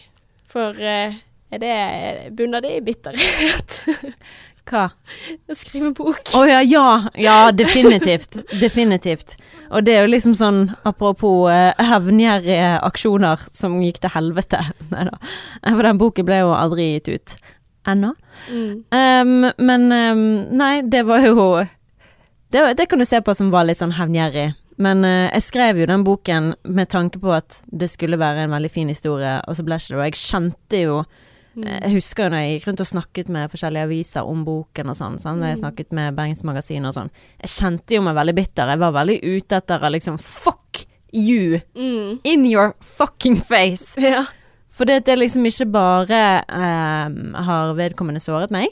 For 0.47 0.75
er 0.77 1.15
det 1.61 2.33
Bunner 2.37 2.63
det 2.63 2.77
i 2.77 2.81
bitterhet? 2.85 3.79
Hva? 4.69 4.85
Å 5.51 5.55
skrive 5.57 5.91
bok? 5.95 6.31
Å 6.37 6.43
ja, 6.47 6.61
ja. 6.63 6.87
Ja, 7.19 7.37
definitivt. 7.51 8.37
Definitivt. 8.61 9.35
Og 9.73 9.83
det 9.83 9.97
er 9.97 10.05
jo 10.05 10.13
liksom 10.13 10.35
sånn, 10.37 10.61
apropos 10.87 11.49
eh, 11.51 11.73
hevngjerrige 11.83 12.77
aksjoner 12.87 13.43
som 13.55 13.79
gikk 13.83 13.99
til 14.03 14.13
helvete. 14.13 14.61
Nei 14.93 15.07
da. 15.09 15.17
For 15.65 15.83
den 15.83 15.99
boken 16.01 16.27
ble 16.29 16.43
jo 16.43 16.53
aldri 16.55 16.93
gitt 16.93 17.11
ut. 17.11 17.35
Ennå. 17.89 18.13
Mm. 18.47 18.75
Um, 18.95 19.49
men 19.59 19.87
um, 19.91 20.27
nei, 20.55 20.77
det 20.87 21.03
var 21.03 21.25
jo 21.27 21.65
det, 22.53 22.61
det 22.77 22.85
kan 22.87 23.01
du 23.01 23.05
se 23.05 23.19
på 23.19 23.33
som 23.35 23.49
var 23.51 23.67
litt 23.67 23.81
sånn 23.81 23.95
hevngjerrig. 23.97 24.53
Men 24.79 25.03
uh, 25.03 25.27
jeg 25.33 25.43
skrev 25.49 25.81
jo 25.81 25.89
den 25.89 26.05
boken 26.07 26.53
med 26.63 26.91
tanke 26.93 27.19
på 27.19 27.33
at 27.35 27.59
det 27.67 27.91
skulle 27.91 28.21
være 28.21 28.45
en 28.45 28.55
veldig 28.55 28.71
fin 28.71 28.87
historie, 28.87 29.35
og 29.43 29.57
så 29.57 29.67
ble 29.67 29.81
ikke 29.81 29.91
det. 29.91 29.99
Og 29.99 30.07
jeg 30.07 30.21
kjente 30.21 30.83
jo 30.85 31.01
Jeg 31.53 31.91
husker 31.93 32.25
jo 32.25 32.33
når 32.33 32.41
jeg 32.41 32.53
gikk 32.55 32.67
rundt 32.69 32.81
og 32.81 32.89
snakket 32.89 33.27
med 33.33 33.51
forskjellige 33.51 33.87
aviser 33.87 34.29
om 34.29 34.41
boken 34.47 34.89
og 34.89 34.97
sånn. 34.97 35.19
sånn, 35.21 35.43
Jeg 35.45 35.59
snakket 35.61 35.91
med 35.93 36.15
Bergens 36.17 36.43
Magasin 36.47 36.87
og 36.89 36.95
sånn. 36.95 37.11
Jeg 37.43 37.53
kjente 37.53 37.97
jo 37.97 38.01
meg 38.05 38.17
veldig 38.17 38.35
bitter. 38.39 38.71
Jeg 38.73 38.81
var 38.81 38.95
veldig 38.95 39.19
ute 39.21 39.59
etter 39.61 39.89
liksom 39.93 40.17
Fuck 40.17 40.85
you! 41.13 41.61
Mm. 41.75 42.19
In 42.23 42.45
your 42.49 42.73
fucking 42.81 43.37
face! 43.37 43.93
Ja. 44.01 44.25
For 44.73 44.89
det, 44.89 45.03
det 45.05 45.13
er 45.13 45.19
liksom 45.21 45.45
ikke 45.45 45.67
bare 45.69 46.19
eh, 46.49 47.17
har 47.45 47.75
vedkommende 47.77 48.17
såret 48.17 48.49
meg, 48.49 48.71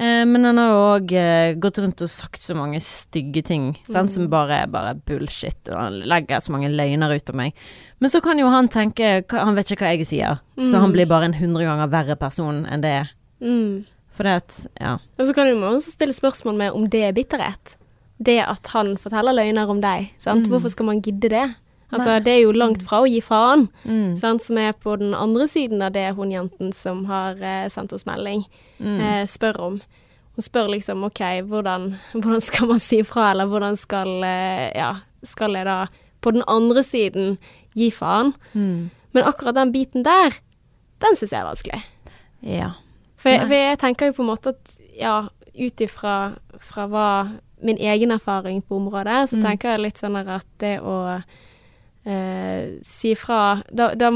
eh, 0.00 0.24
men 0.26 0.48
han 0.48 0.58
har 0.60 0.72
òg 0.78 1.12
eh, 1.12 1.52
gått 1.60 1.78
rundt 1.82 2.02
og 2.04 2.10
sagt 2.10 2.40
så 2.42 2.56
mange 2.56 2.80
stygge 2.84 3.44
ting, 3.46 3.70
sant, 3.88 4.12
som 4.14 4.26
bare 4.32 4.62
er 4.64 4.72
bare 4.72 4.96
bullshit, 4.96 5.60
og 5.68 5.76
han 5.76 6.00
legger 6.08 6.42
så 6.42 6.54
mange 6.56 6.72
løgner 6.72 7.14
ut 7.14 7.32
av 7.32 7.38
meg. 7.38 7.64
Men 8.00 8.12
så 8.12 8.22
kan 8.24 8.40
jo 8.40 8.48
han 8.48 8.70
tenke 8.72 9.24
Han 9.28 9.56
vet 9.58 9.70
ikke 9.74 9.84
hva 9.84 9.94
jeg 9.94 10.08
sier, 10.08 10.40
så 10.56 10.80
han 10.80 10.92
blir 10.94 11.08
bare 11.10 11.28
en 11.28 11.36
hundre 11.36 11.66
ganger 11.68 11.92
verre 11.92 12.16
person 12.20 12.64
enn 12.66 12.84
det 12.84 12.94
er. 13.02 13.10
Mm. 13.44 13.84
For 14.16 14.28
det 14.28 14.36
at 14.42 14.60
Ja. 14.80 14.98
Og 15.18 15.26
så 15.26 15.34
kan 15.36 15.48
du 15.48 15.64
også 15.64 15.94
stille 15.94 16.16
spørsmål 16.16 16.56
med 16.56 16.72
om 16.76 16.88
det 16.88 17.04
er 17.08 17.16
bitterhet. 17.16 17.76
Det 18.20 18.40
at 18.44 18.66
han 18.74 18.96
forteller 19.00 19.32
løgner 19.32 19.70
om 19.72 19.80
deg. 19.80 20.10
Sant? 20.20 20.48
Hvorfor 20.48 20.68
skal 20.68 20.90
man 20.90 21.00
gidde 21.00 21.30
det? 21.32 21.46
Altså, 21.92 22.22
det 22.24 22.32
er 22.36 22.42
jo 22.44 22.52
langt 22.52 22.82
fra 22.86 23.00
å 23.02 23.08
gi 23.10 23.20
faen, 23.20 23.68
Mm. 23.84 24.16
sant? 24.16 24.42
som 24.42 24.58
er 24.58 24.72
på 24.72 24.96
den 24.98 25.14
andre 25.14 25.46
siden 25.48 25.82
av 25.82 25.92
det 25.92 26.14
hun 26.14 26.30
jenten 26.30 26.72
som 26.72 27.04
har 27.06 27.32
eh, 27.42 27.68
sendt 27.68 27.92
oss 27.92 28.04
melding, 28.06 28.44
Mm. 28.80 29.00
eh, 29.00 29.24
spør 29.26 29.58
om. 29.60 29.80
Hun 30.36 30.42
spør 30.42 30.68
liksom 30.70 31.04
OK, 31.04 31.18
hvordan, 31.42 31.96
hvordan 32.14 32.40
skal 32.40 32.68
man 32.68 32.78
si 32.80 33.00
ifra, 33.02 33.30
eller 33.32 33.46
hvordan 33.46 33.76
skal 33.76 34.22
eh, 34.24 34.70
Ja, 34.76 34.94
skal 35.24 35.52
jeg 35.54 35.64
da 35.66 35.86
på 36.22 36.32
den 36.32 36.42
andre 36.48 36.82
siden 36.84 37.38
gi 37.74 37.90
faen? 37.90 38.34
Mm. 38.54 38.90
Men 39.12 39.24
akkurat 39.24 39.54
den 39.54 39.72
biten 39.72 40.02
der, 40.04 40.30
den 41.00 41.16
syns 41.16 41.30
jeg 41.32 41.40
er 41.40 41.48
vanskelig. 41.50 41.82
Ja. 42.42 42.70
For 43.16 43.28
jeg, 43.30 43.40
for 43.48 43.54
jeg 43.54 43.78
tenker 43.78 44.06
jo 44.06 44.12
på 44.12 44.22
en 44.22 44.30
måte 44.36 44.54
at 44.54 44.76
ja, 44.96 45.28
ut 45.58 45.80
ifra 45.80 46.36
fra 46.60 46.86
hva 46.86 47.06
min 47.62 47.76
egen 47.76 48.10
erfaring 48.14 48.62
på 48.62 48.76
området, 48.78 49.28
så 49.28 49.36
Mm. 49.36 49.42
tenker 49.42 49.70
jeg 49.72 49.80
litt 49.80 49.98
sånn 49.98 50.16
at 50.16 50.46
det 50.58 50.78
å 50.80 51.22
eh, 52.04 52.78
si 52.86 53.14
fra 53.18 53.62
da, 53.72 53.94
da 53.94 54.10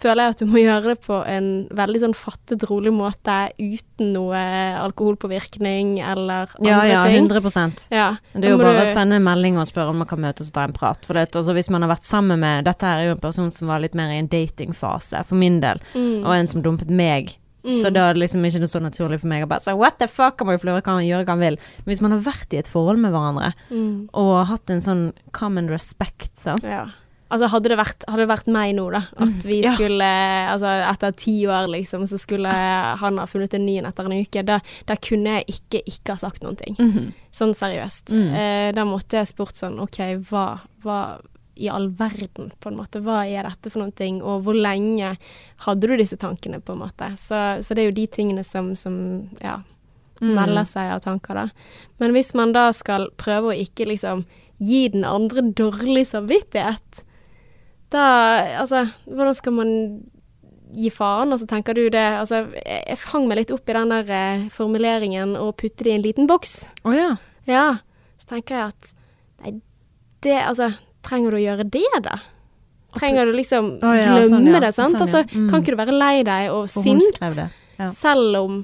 føler 0.00 0.24
jeg 0.24 0.32
at 0.32 0.38
du 0.40 0.46
må 0.48 0.60
gjøre 0.64 0.94
det 0.94 1.00
på 1.04 1.18
en 1.28 1.48
veldig 1.76 2.00
sånn 2.00 2.14
fattet, 2.16 2.62
rolig 2.70 2.92
måte 2.96 3.34
uten 3.60 4.14
noe 4.14 4.38
alkoholpåvirkning 4.80 5.98
eller 6.00 6.48
andre 6.56 6.70
Ja, 6.70 6.84
ja, 6.88 7.02
ting. 7.04 7.26
100 7.28 7.88
Ja, 7.90 8.16
Det 8.32 8.44
er 8.48 8.50
jo 8.54 8.58
bare 8.58 8.80
å 8.80 8.86
du- 8.86 8.92
sende 8.94 9.16
en 9.16 9.24
melding 9.26 9.58
og 9.58 9.68
spørre 9.68 9.90
om 9.90 9.98
man 9.98 10.08
kan 10.08 10.20
møtes 10.20 10.48
og 10.48 10.54
ta 10.54 10.64
en 10.64 10.72
prat. 10.72 11.04
For 11.04 11.14
det, 11.14 11.30
altså, 11.34 11.52
hvis 11.52 11.70
man 11.70 11.82
har 11.82 11.90
vært 11.96 12.04
sammen 12.08 12.40
med 12.40 12.64
Dette 12.64 12.86
her 12.86 12.98
er 13.02 13.06
jo 13.10 13.16
en 13.18 13.20
person 13.20 13.50
som 13.50 13.68
var 13.68 13.80
litt 13.80 13.94
mer 13.94 14.10
i 14.10 14.18
en 14.18 14.28
datingfase, 14.28 15.24
for 15.26 15.34
min 15.36 15.60
del, 15.60 15.80
mm, 15.94 16.24
og 16.24 16.34
en 16.34 16.48
som 16.48 16.62
dumpet 16.62 16.88
meg. 16.90 17.36
Mm. 17.64 17.76
Så 17.82 17.92
da 17.92 18.08
er 18.08 18.14
det 18.14 18.22
liksom 18.22 18.44
ikke 18.46 18.60
noe 18.62 18.72
så 18.72 18.80
naturlig 18.80 19.20
for 19.20 19.28
meg 19.28 19.44
å 19.44 19.48
bare 19.48 19.60
si 19.60 19.72
what 19.76 19.98
the 19.98 20.08
fuck, 20.08 20.38
kan 20.38 20.46
man 20.46 20.56
jo 20.56 20.64
fløre, 20.64 20.82
kan 20.82 20.94
han 20.96 21.04
gjøre 21.04 21.26
hva 21.26 21.34
han 21.36 21.40
vil. 21.44 21.58
Men 21.84 21.92
hvis 21.94 22.00
man 22.00 22.12
har 22.12 22.20
vært 22.24 22.54
i 22.54 22.56
et 22.62 22.66
forhold 22.66 22.98
med 22.98 23.12
hverandre, 23.12 23.52
mm, 23.70 24.08
og 24.14 24.46
hatt 24.48 24.70
en 24.70 24.80
sånn 24.80 25.12
common 25.32 25.68
respect, 25.68 26.30
sant. 26.40 26.62
ja. 26.64 26.86
Altså 27.30 27.46
hadde 27.52 27.68
det, 27.70 27.76
vært, 27.78 28.04
hadde 28.08 28.24
det 28.24 28.28
vært 28.32 28.48
meg 28.50 28.74
nå, 28.74 28.88
da, 28.90 29.00
at 29.22 29.44
vi 29.46 29.60
Mm, 29.60 29.64
ja. 29.68 29.72
skulle 29.76 30.10
Altså 30.50 30.66
etter 30.90 31.12
ti 31.16 31.34
år, 31.46 31.68
liksom, 31.70 32.06
så 32.10 32.18
skulle 32.18 32.50
han 32.50 33.18
ha 33.18 33.26
funnet 33.30 33.54
en 33.54 33.64
ny 33.66 33.78
en 33.78 33.86
etter 33.86 34.04
en 34.08 34.16
uke, 34.20 34.42
da, 34.44 34.58
da 34.86 34.96
kunne 34.96 35.36
jeg 35.38 35.46
ikke 35.54 35.82
ikke 35.86 36.16
ha 36.16 36.18
sagt 36.18 36.42
noen 36.42 36.56
ting. 36.58 36.74
Mhm. 36.78 37.12
Sånn 37.32 37.54
seriøst. 37.54 38.10
Mm. 38.10 38.34
Eh, 38.34 38.72
da 38.74 38.84
måtte 38.84 39.20
jeg 39.20 39.28
spurt 39.30 39.54
sånn 39.54 39.78
OK, 39.80 40.00
hva, 40.30 40.60
hva 40.82 41.20
i 41.60 41.68
all 41.68 41.88
verden, 41.92 42.50
på 42.58 42.70
en 42.70 42.76
måte. 42.78 43.02
Hva 43.04 43.20
er 43.28 43.44
dette 43.44 43.70
for 43.70 43.82
noen 43.82 43.92
ting, 43.94 44.22
og 44.22 44.42
hvor 44.46 44.54
lenge 44.56 45.16
hadde 45.66 45.86
du 45.86 45.96
disse 45.96 46.16
tankene, 46.16 46.58
på 46.64 46.72
en 46.72 46.78
måte. 46.80 47.10
Så, 47.20 47.62
så 47.62 47.74
det 47.76 47.82
er 47.84 47.90
jo 47.90 47.98
de 48.00 48.06
tingene 48.06 48.42
som, 48.44 48.74
som 48.74 49.28
ja, 49.42 49.58
Mm. 50.20 50.34
melder 50.36 50.66
seg 50.68 50.90
av 50.92 50.98
tanker, 51.00 51.32
da. 51.34 51.46
Men 51.98 52.12
hvis 52.12 52.34
man 52.36 52.50
da 52.52 52.66
skal 52.76 53.06
prøve 53.16 53.54
å 53.54 53.56
ikke 53.56 53.86
liksom 53.88 54.26
gi 54.60 54.88
den 54.92 55.02
andre 55.08 55.40
dårlig 55.56 56.02
samvittighet, 56.10 57.00
da 57.90 58.04
Altså, 58.60 58.84
hvordan 59.06 59.36
skal 59.36 59.52
man 59.56 59.70
gi 60.74 60.90
faen? 60.94 61.32
Altså, 61.34 61.46
tenker 61.50 61.74
du 61.74 61.88
det 61.90 62.02
Altså, 62.20 62.44
jeg, 62.54 62.98
fang 63.02 63.26
meg 63.28 63.40
litt 63.42 63.50
opp 63.54 63.68
i 63.70 63.76
den 63.76 63.90
der 63.94 64.12
eh, 64.14 64.48
formuleringen 64.54 65.36
og 65.40 65.56
putte 65.60 65.84
det 65.86 65.94
i 65.94 65.96
en 65.98 66.04
liten 66.04 66.28
boks. 66.30 66.68
Å 66.86 66.94
ja. 66.94 67.08
Ja. 67.50 67.66
Så 68.20 68.30
tenker 68.34 68.56
jeg 68.60 68.74
at 68.74 68.92
Nei, 69.42 69.54
det 70.22 70.36
Altså, 70.44 70.70
trenger 71.06 71.32
du 71.34 71.40
å 71.40 71.44
gjøre 71.46 71.66
det, 71.72 71.86
da? 72.04 72.18
Trenger 72.98 73.26
du 73.30 73.36
liksom 73.38 73.76
oh, 73.86 73.94
ja, 73.94 74.06
glemme 74.16 74.28
sånn, 74.32 74.46
ja. 74.50 74.60
det, 74.62 74.72
sant? 74.74 74.96
Sånn. 74.98 75.06
Altså, 75.06 75.24
Mm. 75.30 75.48
kan 75.50 75.62
ikke 75.62 75.74
du 75.76 75.78
være 75.78 75.94
lei 75.94 76.22
deg 76.26 76.50
og 76.50 76.64
For 76.68 76.82
sint, 76.82 77.20
selv 77.94 78.36
om 78.40 78.56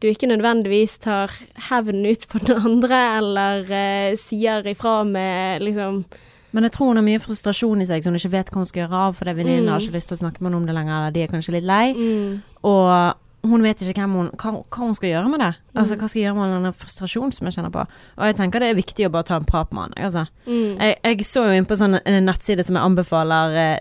du 0.00 0.06
ikke 0.08 0.28
nødvendigvis 0.28 0.98
tar 1.00 1.32
hevnen 1.68 2.06
ut 2.08 2.26
på 2.28 2.40
den 2.44 2.56
andre, 2.60 2.98
eller 3.18 3.72
eh, 3.72 4.16
sier 4.20 4.64
ifra 4.68 5.00
med 5.04 5.64
liksom 5.64 6.04
Men 6.52 6.62
jeg 6.64 6.72
tror 6.72 6.86
hun 6.88 6.96
har 6.96 7.04
mye 7.06 7.20
frustrasjon 7.22 7.80
i 7.82 7.86
seg, 7.86 8.02
som 8.02 8.12
hun 8.12 8.18
ikke 8.18 8.30
vet 8.32 8.50
hva 8.50 8.56
hun 8.62 8.66
skal 8.66 8.82
gjøre 8.88 8.92
av, 9.06 9.14
fordi 9.16 9.34
venninnen 9.36 9.64
Mm. 9.64 9.68
har 9.72 9.80
ikke 9.80 9.92
lyst 9.98 10.08
til 10.08 10.16
å 10.16 10.20
snakke 10.24 10.40
med 10.40 10.50
henne 10.52 10.56
om 10.56 10.66
det 10.66 10.74
lenger, 10.74 10.96
eller 10.98 11.10
de 11.12 11.22
er 11.22 11.26
kanskje 11.28 11.52
litt 11.52 11.64
lei. 11.64 11.94
mm, 11.94 12.42
Og 12.64 13.14
hun 13.42 13.62
vet 13.62 13.78
ikke 13.80 14.00
hun, 14.04 14.28
hva, 14.36 14.50
hva 14.68 14.78
hun 14.84 14.94
skal 14.94 15.08
gjøre 15.10 15.28
med 15.30 15.40
det. 15.40 15.54
Altså, 15.74 15.94
Mm. 15.94 15.98
hva 16.00 16.08
skal 16.08 16.20
jeg 16.20 16.26
gjøre 16.28 16.36
med 16.36 16.62
den 16.64 16.72
frustrasjonen 16.72 17.32
som 17.32 17.46
jeg 17.46 17.54
kjenner 17.54 17.70
på. 17.72 17.80
Og 18.18 18.24
jeg 18.26 18.36
tenker 18.36 18.58
det 18.60 18.68
er 18.70 18.74
viktig 18.82 19.06
å 19.06 19.10
bare 19.12 19.22
ta 19.24 19.36
en 19.36 19.44
prat 19.44 19.72
med 19.72 19.82
han. 19.82 19.92
Altså. 20.04 20.26
mm, 20.46 20.76
Jeg, 20.78 20.96
jeg 21.04 21.18
så 21.24 21.44
jo 21.46 21.52
inn 21.56 21.64
på 21.66 21.76
sånn 21.78 22.00
en 22.04 22.24
nettside 22.26 22.64
som 22.66 22.74
jeg 22.76 22.84
anbefaler 22.84 23.54
eh, 23.56 23.78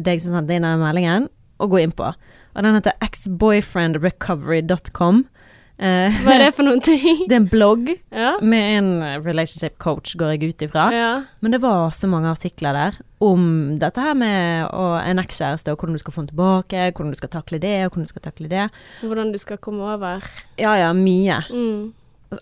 deg 0.00 0.20
som 0.22 0.32
sendte 0.32 0.54
inn 0.54 0.62
denne 0.62 0.78
meldingen, 0.78 1.28
å 1.60 1.66
gå 1.68 1.78
inn 1.82 1.92
på. 1.92 2.14
Og 2.56 2.62
den 2.62 2.74
heter 2.74 2.92
exboyfriendrecovery.com. 3.02 5.18
Eh, 5.18 5.24
Hva 5.78 6.34
er 6.34 6.38
det 6.44 6.50
for 6.54 6.62
noen 6.66 6.80
ting? 6.84 7.24
det 7.28 7.32
er 7.34 7.40
en 7.40 7.48
blogg 7.50 7.88
Ja. 8.12 8.36
med 8.40 8.76
en 8.78 8.90
relationship 9.24 9.78
coach, 9.78 10.14
går 10.16 10.34
jeg 10.36 10.52
ut 10.52 10.62
ifra. 10.68 10.84
ja. 10.94 11.22
Men 11.40 11.50
det 11.56 11.60
var 11.62 11.90
så 11.90 12.06
mange 12.08 12.28
artikler 12.30 12.72
der 12.76 12.98
om 13.20 13.78
dette 13.78 14.00
her 14.00 14.14
med 14.14 14.68
å, 14.70 14.98
en 15.02 15.18
ekskjæreste, 15.18 15.72
og 15.72 15.78
hvordan 15.78 15.94
du 15.94 16.02
skal 16.02 16.12
få 16.14 16.22
den 16.22 16.30
tilbake, 16.34 16.84
hvordan 16.92 17.10
du 17.12 17.18
skal 17.18 17.28
takle 17.34 17.58
det, 17.62 17.74
og 17.86 17.90
hvordan 17.92 18.04
du 18.06 18.12
skal 18.12 18.22
takle 18.28 18.48
det. 18.50 18.68
Hvordan 19.02 19.32
du 19.32 19.38
skal 19.38 19.58
komme 19.58 19.82
over. 19.94 20.22
Ja 20.58 20.74
ja, 20.78 20.92
mye. 20.92 21.40
Mm. 21.50 21.92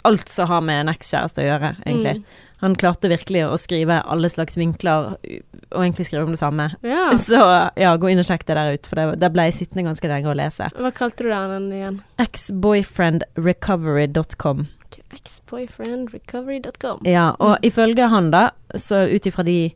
Alt 0.05 0.29
som 0.31 0.47
har 0.49 0.61
med 0.62 0.85
en 0.85 0.93
ekskjæreste 0.95 1.43
å 1.43 1.49
gjøre, 1.49 1.75
egentlig. 1.87 2.21
Mm. 2.21 2.25
Han 2.61 2.75
klarte 2.77 3.09
virkelig 3.09 3.46
å 3.49 3.57
skrive 3.61 4.03
alle 4.05 4.29
slags 4.33 4.57
vinkler, 4.61 5.14
og 5.70 5.81
egentlig 5.81 6.07
skrive 6.09 6.25
om 6.27 6.33
det 6.35 6.42
samme. 6.42 6.66
Ja. 6.85 7.05
Så 7.29 7.40
ja, 7.81 7.90
gå 7.96 8.07
inn 8.12 8.20
og 8.20 8.27
sjekk 8.29 8.44
det 8.49 8.57
der 8.59 8.73
ut, 8.77 8.85
for 8.90 8.94
det, 9.01 9.05
det 9.23 9.31
ble 9.35 9.42
jeg 9.49 9.59
sittende 9.62 9.88
ganske 9.88 10.09
lenge 10.11 10.29
og 10.31 10.37
lese. 10.40 10.64
Hva 10.77 10.90
kalte 10.96 11.20
du 11.25 11.29
den 11.33 11.66
igjen? 11.77 11.96
Exboyfriendrecovery.com. 12.20 14.59
Exboyfriendrecovery.com. 15.16 16.99
Ja, 17.09 17.27
og 17.38 17.55
ifølge 17.66 18.05
han 18.12 18.27
da, 18.35 18.42
så 18.75 18.96
ut 19.09 19.27
ifra 19.27 19.42
de 19.46 19.73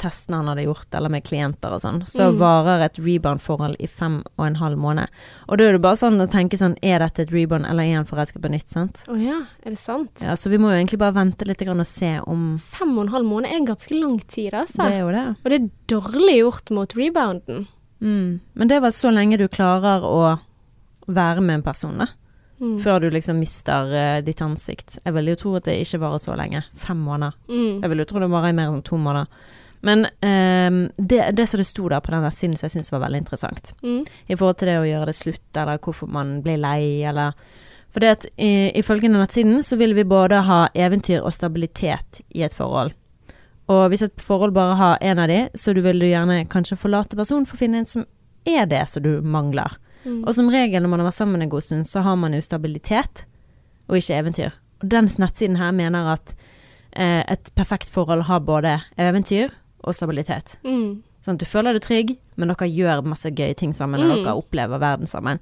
testene 0.00 0.36
han 0.40 0.46
hadde 0.48 0.64
gjort, 0.64 0.86
eller 0.96 1.12
med 1.12 1.24
klienter 1.26 1.72
og 1.76 1.80
sånn, 1.82 1.98
så 2.08 2.30
Mm. 2.32 2.38
varer 2.40 2.84
et 2.84 2.96
rebound-forhold 2.98 3.76
i 3.80 3.86
fem 3.86 4.22
og 4.38 4.46
en 4.46 4.54
halv 4.56 4.78
måned. 4.78 5.08
Og 5.48 5.58
da 5.58 5.64
er 5.64 5.72
det 5.72 5.82
bare 5.82 5.96
sånn 6.00 6.16
å 6.20 6.26
tenke 6.30 6.56
sånn, 6.56 6.76
er 6.82 6.98
dette 7.00 7.20
et 7.22 7.30
rebound, 7.32 7.66
eller 7.66 7.82
er 7.84 7.96
han 7.96 8.04
forelsket 8.08 8.40
på 8.40 8.50
nytt, 8.50 8.68
sant? 8.68 9.04
Å 9.08 9.16
ja, 9.20 9.42
er 9.64 9.70
det 9.70 9.78
sant? 9.78 10.22
Ja, 10.22 10.34
så 10.34 10.48
vi 10.48 10.56
må 10.58 10.70
jo 10.72 10.78
egentlig 10.80 10.98
bare 10.98 11.12
vente 11.14 11.44
litt 11.46 11.58
grann 11.58 11.80
og 11.80 11.86
se 11.86 12.18
om 12.26 12.58
Fem 12.58 12.96
og 12.98 13.06
en 13.06 13.12
halv 13.12 13.26
måned 13.26 13.52
er 13.52 13.64
ganske 13.66 14.00
lang 14.00 14.18
tid, 14.26 14.52
altså. 14.54 14.84
det 14.88 14.92
er 14.92 15.00
jo 15.00 15.12
det. 15.12 15.36
Og 15.44 15.50
det 15.50 15.60
er 15.60 15.70
dårlig 16.00 16.36
gjort 16.40 16.70
mot 16.70 16.88
rebounden. 16.94 17.66
Mm. 18.00 18.40
Men 18.54 18.68
det 18.68 18.80
var 18.82 18.90
så 18.90 19.12
lenge 19.12 19.38
du 19.38 19.48
klarer 19.48 20.02
å 20.02 20.40
være 21.06 21.40
med 21.42 21.56
en 21.56 21.62
person, 21.62 21.98
da. 21.98 22.06
Mm. 22.60 22.78
Før 22.80 23.00
du 23.00 23.10
liksom 23.10 23.36
mister 23.40 23.90
uh, 23.92 24.20
ditt 24.22 24.40
ansikt. 24.40 24.98
Jeg 25.04 25.12
vil 25.12 25.26
jo 25.26 25.34
tro 25.34 25.54
at 25.56 25.64
det 25.64 25.74
ikke 25.82 25.98
varer 26.00 26.20
så 26.22 26.36
lenge. 26.38 26.62
Fem 26.78 26.96
måneder. 27.02 27.34
Mm. 27.50 27.80
Jeg 27.82 27.90
vil 27.90 27.98
jo 27.98 28.04
tro 28.04 28.20
det 28.20 28.30
varer 28.30 28.48
i 28.48 28.56
mer 28.56 28.70
enn 28.72 28.82
to 28.86 28.96
måneder. 28.96 29.26
Men 29.84 30.06
um, 30.24 30.78
det, 30.96 31.20
det 31.36 31.44
som 31.50 31.60
det 31.60 31.66
sto 31.68 31.88
der 31.92 32.00
på 32.00 32.10
den 32.14 32.22
nettsiden 32.24 32.56
som 32.56 32.66
jeg 32.68 32.72
syns 32.78 32.92
var 32.94 33.02
veldig 33.04 33.20
interessant, 33.20 33.72
Mm. 33.82 34.06
i 34.28 34.34
forhold 34.36 34.56
til 34.62 34.68
det 34.70 34.78
å 34.80 34.86
gjøre 34.88 35.06
det 35.10 35.14
slutt, 35.18 35.56
eller 35.60 35.78
hvorfor 35.78 36.08
man 36.08 36.38
blir 36.42 36.56
lei, 36.62 37.02
eller 37.04 37.32
For 37.94 38.00
det 38.00 38.08
at 38.10 38.24
i- 38.42 38.72
ifølge 38.74 39.02
denne 39.06 39.20
nettsiden 39.22 39.60
så 39.62 39.76
vil 39.78 39.92
vi 39.94 40.02
både 40.02 40.40
ha 40.42 40.66
eventyr 40.74 41.20
og 41.22 41.30
stabilitet 41.32 42.22
i 42.34 42.42
et 42.42 42.52
forhold. 42.52 42.90
Og 43.68 43.88
hvis 43.88 44.02
et 44.02 44.16
forhold 44.20 44.52
bare 44.52 44.74
har 44.76 44.98
en 45.00 45.18
av 45.22 45.28
de, 45.28 45.48
så 45.54 45.72
du 45.72 45.80
vil 45.80 46.00
du 46.00 46.06
gjerne 46.06 46.40
kanskje 46.50 46.76
forlate 46.76 47.14
personen 47.16 47.46
for 47.46 47.54
å 47.54 47.60
finne 47.60 47.78
en 47.78 47.86
som 47.86 48.04
er 48.44 48.66
det 48.66 48.88
som 48.88 49.00
du 49.02 49.22
mangler. 49.22 49.76
Mm. 50.04 50.24
Og 50.26 50.34
som 50.34 50.48
regel 50.50 50.82
når 50.82 50.88
man 50.90 51.00
har 51.00 51.06
vært 51.12 51.20
sammen 51.20 51.42
en 51.42 51.48
god 51.48 51.62
stund, 51.62 51.86
så 51.86 52.02
har 52.02 52.16
man 52.16 52.32
jo 52.32 52.40
stabilitet, 52.40 53.26
og 53.88 53.96
ikke 53.96 54.18
eventyr. 54.18 54.50
Og 54.82 54.88
den 54.90 55.06
nettsiden 55.06 55.56
her 55.56 55.70
mener 55.70 56.12
at 56.14 56.34
eh, 56.96 57.22
et 57.28 57.50
perfekt 57.54 57.88
forhold 57.90 58.22
har 58.26 58.40
både 58.40 58.80
eventyr 58.98 59.50
og 59.84 59.94
stabilitet. 59.94 60.56
Mm. 60.64 61.02
Sånn 61.24 61.34
at 61.38 61.40
du 61.40 61.46
føler 61.48 61.72
deg 61.76 61.82
trygg, 61.82 62.16
men 62.36 62.48
dere 62.52 62.68
gjør 62.68 63.04
masse 63.04 63.30
gøye 63.30 63.54
ting 63.56 63.72
sammen, 63.72 64.00
og 64.00 64.18
Mm. 64.18 64.24
dere 64.24 64.36
opplever 64.36 64.78
verden 64.80 65.06
sammen. 65.06 65.40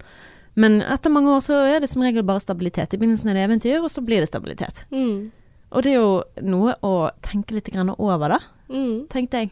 Men 0.54 0.82
etter 0.82 1.10
mange 1.10 1.28
år 1.32 1.40
så 1.40 1.54
er 1.76 1.80
det 1.80 1.88
som 1.88 2.02
regel 2.02 2.22
bare 2.22 2.40
stabilitet. 2.40 2.92
I 2.94 2.98
begynnelsen 2.98 3.30
er 3.30 3.34
det 3.34 3.48
eventyr, 3.48 3.82
og 3.82 3.90
så 3.90 4.04
blir 4.04 4.20
det 4.20 4.28
stabilitet. 4.28 4.84
Mm. 4.92 5.30
Og 5.72 5.82
det 5.82 5.92
er 5.92 6.00
jo 6.02 6.22
noe 6.42 6.74
å 6.82 7.10
tenke 7.22 7.52
litt 7.52 7.68
over, 7.98 8.28
da, 8.28 8.38
Mm. 8.68 9.08
tenkte 9.08 9.30
jeg. 9.40 9.50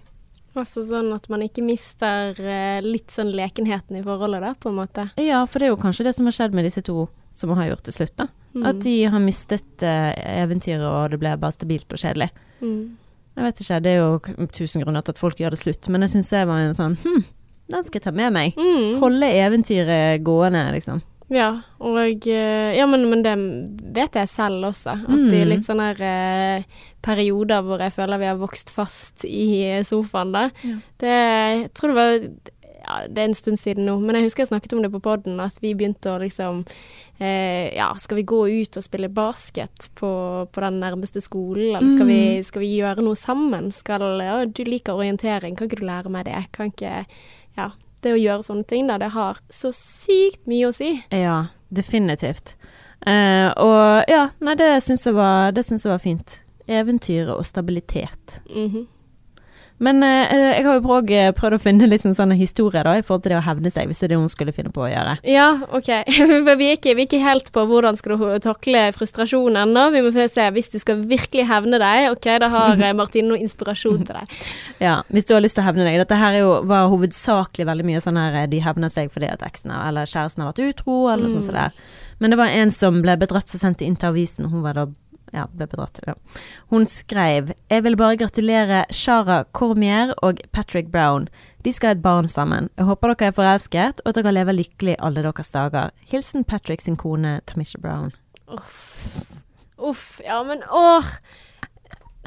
Også 0.54 0.82
sånn 0.82 1.14
at 1.14 1.28
man 1.30 1.40
ikke 1.40 1.62
mister 1.62 2.34
eh, 2.38 2.80
litt 2.82 3.06
sånn 3.08 3.32
lekenheten 3.32 3.96
i 3.96 4.02
forholdet, 4.02 4.40
da, 4.42 4.54
på 4.54 4.68
en 4.68 4.76
måte. 4.76 5.10
Ja, 5.16 5.46
for 5.46 5.58
det 5.60 5.66
er 5.68 5.76
jo 5.76 5.76
kanskje 5.76 6.04
det 6.04 6.14
som 6.16 6.26
har 6.26 6.32
skjedd 6.32 6.52
med 6.52 6.64
disse 6.64 6.82
to 6.82 7.08
som 7.32 7.50
har 7.50 7.64
gjort 7.70 7.82
til 7.86 7.92
slutt, 7.94 8.16
da. 8.16 8.26
Mm. 8.54 8.66
At 8.66 8.80
de 8.80 9.04
har 9.04 9.20
mistet 9.20 9.82
eh, 9.82 10.14
eventyret, 10.42 10.82
og 10.84 11.10
det 11.12 11.20
ble 11.20 11.36
bare 11.38 11.52
stabilt 11.52 11.86
og 11.92 11.98
kjedelig. 12.02 12.30
Mm. 12.60 12.96
Jeg 13.40 13.46
vet 13.46 13.60
ikke, 13.64 13.78
det 13.80 13.92
er 13.96 14.00
jo 14.02 14.46
tusen 14.52 14.82
grunner 14.84 15.00
til 15.06 15.14
at 15.14 15.20
folk 15.22 15.38
gjør 15.40 15.54
det 15.56 15.60
slutt, 15.62 15.88
men 15.88 16.04
jeg 16.04 16.12
syns 16.12 16.28
det 16.34 16.42
var 16.50 16.60
en 16.60 16.74
sånn 16.76 16.96
hm, 17.00 17.22
den 17.70 17.84
skal 17.86 18.00
jeg 18.00 18.04
ta 18.04 18.12
med 18.12 18.34
meg. 18.34 18.56
Mm. 18.58 18.98
Holde 19.00 19.28
eventyret 19.40 20.20
gående, 20.26 20.64
liksom. 20.74 21.00
Ja, 21.30 21.52
og 21.78 22.26
eh, 22.26 22.72
Ja, 22.74 22.88
men, 22.90 23.04
men 23.08 23.20
det 23.22 23.36
vet 23.94 24.16
jeg 24.18 24.28
selv 24.28 24.66
også. 24.72 24.96
At 25.06 25.14
i 25.30 25.44
Mm. 25.44 25.48
litt 25.52 25.62
sånne 25.68 25.86
her, 25.94 26.00
eh, 26.58 26.64
perioder 27.06 27.62
hvor 27.62 27.78
jeg 27.78 27.94
føler 27.94 28.18
vi 28.18 28.26
har 28.26 28.40
vokst 28.40 28.72
fast 28.74 29.24
i 29.24 29.78
sofaen, 29.86 30.32
da. 30.34 30.48
Ja. 30.66 30.76
Det 30.98 31.14
Jeg 31.14 31.70
tror 31.78 31.94
det 31.94 32.00
var 32.00 32.18
ja, 32.90 33.06
det 33.08 33.22
er 33.22 33.28
en 33.30 33.34
stund 33.38 33.58
siden 33.60 33.86
nå, 33.86 33.94
men 34.02 34.18
jeg 34.18 34.26
husker 34.26 34.42
jeg 34.42 34.50
snakket 34.50 34.72
om 34.74 34.82
det 34.82 34.90
på 34.90 35.00
poden, 35.04 35.38
at 35.40 35.58
vi 35.62 35.72
begynte 35.78 36.10
å 36.10 36.18
liksom 36.20 36.64
eh, 37.20 37.70
Ja, 37.76 37.92
skal 38.02 38.16
vi 38.18 38.24
gå 38.26 38.40
ut 38.48 38.76
og 38.76 38.82
spille 38.82 39.08
basket 39.08 39.90
på, 39.94 40.10
på 40.50 40.60
den 40.66 40.80
nærmeste 40.82 41.22
skolen, 41.22 41.76
eller 41.76 41.94
skal, 41.94 42.06
vi, 42.10 42.18
Mm. 42.40 42.44
skal 42.50 42.60
vi 42.64 42.72
gjøre 42.80 43.04
noe 43.06 43.14
sammen? 43.16 43.70
Skal 43.72 44.02
Ja, 44.20 44.44
du 44.44 44.64
liker 44.64 44.98
orientering, 44.98 45.54
kan 45.56 45.68
ikke 45.68 45.80
du 45.80 45.86
lære 45.86 46.10
meg 46.10 46.26
det? 46.26 46.46
Kan 46.52 46.72
ikke 46.74 47.06
Ja. 47.56 47.70
Det 48.02 48.14
å 48.14 48.16
gjøre 48.16 48.42
sånne 48.42 48.64
ting, 48.66 48.86
da, 48.88 48.96
det 48.96 49.10
har 49.12 49.36
så 49.52 49.68
sykt 49.76 50.46
mye 50.48 50.70
å 50.70 50.72
si. 50.72 51.02
Ja, 51.12 51.50
definitivt. 51.70 52.54
Eh, 53.06 53.52
og 53.60 54.08
ja, 54.08 54.30
nei, 54.40 54.54
det 54.56 54.82
syns 54.84 55.04
jeg, 55.04 55.12
jeg 55.14 55.90
var 55.90 55.98
fint. 56.00 56.38
Eventyret 56.66 57.34
og 57.36 57.44
stabilitet. 57.44 58.40
Mhm. 58.48 58.86
Men 59.80 60.02
eh, 60.04 60.32
jeg 60.58 60.64
har 60.66 60.76
jo 60.76 60.82
prøvd, 60.84 61.10
eh, 61.16 61.30
prøvd 61.36 61.56
å 61.56 61.60
finne 61.62 61.98
sånn 62.00 62.16
sånne 62.16 62.36
historier 62.36 62.84
da, 62.84 62.98
i 63.00 63.04
forhold 63.04 63.24
til 63.24 63.32
det 63.32 63.38
å 63.38 63.46
hevne 63.46 63.72
seg, 63.72 63.88
hvis 63.88 64.02
det 64.02 64.10
er 64.10 64.12
det 64.12 64.18
hun 64.20 64.32
skulle 64.32 64.52
finne 64.52 64.72
på 64.74 64.84
å 64.84 64.90
gjøre. 64.90 65.16
Ja, 65.24 65.48
OK. 65.72 65.88
Vi 66.60 66.68
er, 66.68 66.76
ikke, 66.76 66.92
vi 66.96 67.04
er 67.04 67.06
ikke 67.06 67.20
helt 67.22 67.48
på 67.54 67.62
hvordan 67.68 67.96
skal 67.96 68.18
du 68.18 68.24
takle 68.44 68.82
frustrasjon 68.92 69.56
ennå. 69.62 69.86
Vi 69.94 70.02
må 70.04 70.12
først 70.14 70.36
se. 70.36 70.44
Hvis 70.52 70.68
du 70.72 70.78
skal 70.82 71.00
virkelig 71.08 71.46
hevne 71.48 71.80
deg, 71.80 72.10
OK, 72.12 72.28
da 72.42 72.50
har 72.52 72.76
eh, 72.76 72.94
Martine 72.96 73.32
noe 73.32 73.40
inspirasjon 73.40 74.04
til 74.04 74.20
deg. 74.20 74.36
Ja, 74.80 75.00
hvis 75.12 75.26
du 75.28 75.34
har 75.34 75.42
lyst 75.44 75.58
til 75.58 75.64
å 75.64 75.68
hevne 75.68 75.84
deg. 75.86 75.98
Dette 76.00 76.16
her 76.16 76.36
er 76.36 76.44
jo, 76.44 76.52
var 76.68 76.88
hovedsakelig 76.92 77.66
veldig 77.68 77.86
mye 77.88 78.00
sånn 78.04 78.20
her 78.20 78.42
eh, 78.42 78.48
de 78.50 78.62
hevner 78.64 78.92
seg 78.92 79.10
fordi 79.12 79.28
at 79.32 79.44
eksen 79.44 79.72
eller 79.74 80.08
kjæresten 80.08 80.44
har 80.44 80.52
vært 80.52 80.64
utro, 80.70 80.96
eller 81.10 81.26
noe 81.26 81.34
sånt 81.34 81.48
som 81.48 81.56
det 81.56 81.68
er. 81.68 81.84
Men 82.20 82.32
det 82.32 82.40
var 82.40 82.52
en 82.52 82.72
som 82.74 83.00
ble 83.04 83.16
bedratt 83.20 83.52
som 83.52 83.62
sendte 83.62 83.86
inn 83.86 83.96
til 83.96 84.12
avisen. 84.12 84.50
Hun 84.52 84.64
var 84.64 84.76
da 84.76 84.86
ja, 85.34 85.46
ble 85.54 85.66
bedratt. 85.70 86.00
Ja. 86.06 86.14
Hun 86.70 86.86
skrev 86.90 87.52
Jeg 87.70 87.84
vil 87.84 87.96
bare 87.96 88.18
gratulere 88.20 88.84
Shara 88.90 89.44
Cormier 89.52 90.14
og 90.22 90.40
Patrick 90.52 90.90
Brown. 90.90 91.28
De 91.64 91.72
skal 91.72 91.92
ha 91.92 91.98
et 91.98 92.02
barn 92.02 92.28
sammen. 92.28 92.70
Jeg 92.78 92.88
håper 92.88 93.14
dere 93.14 93.30
er 93.30 93.36
forelsket, 93.36 94.00
og 94.04 94.12
at 94.12 94.20
dere 94.20 94.32
lever 94.32 94.56
lykkelig 94.56 94.96
alle 94.98 95.22
deres 95.26 95.52
dager. 95.52 95.90
Hilsen 96.10 96.44
Patrick 96.44 96.82
sin 96.82 96.96
kone 96.96 97.40
Tamisha 97.46 97.78
Brown. 97.80 98.12
Uff. 99.80 100.20
Ja, 100.24 100.42
men 100.42 100.64
åh. 100.70 101.04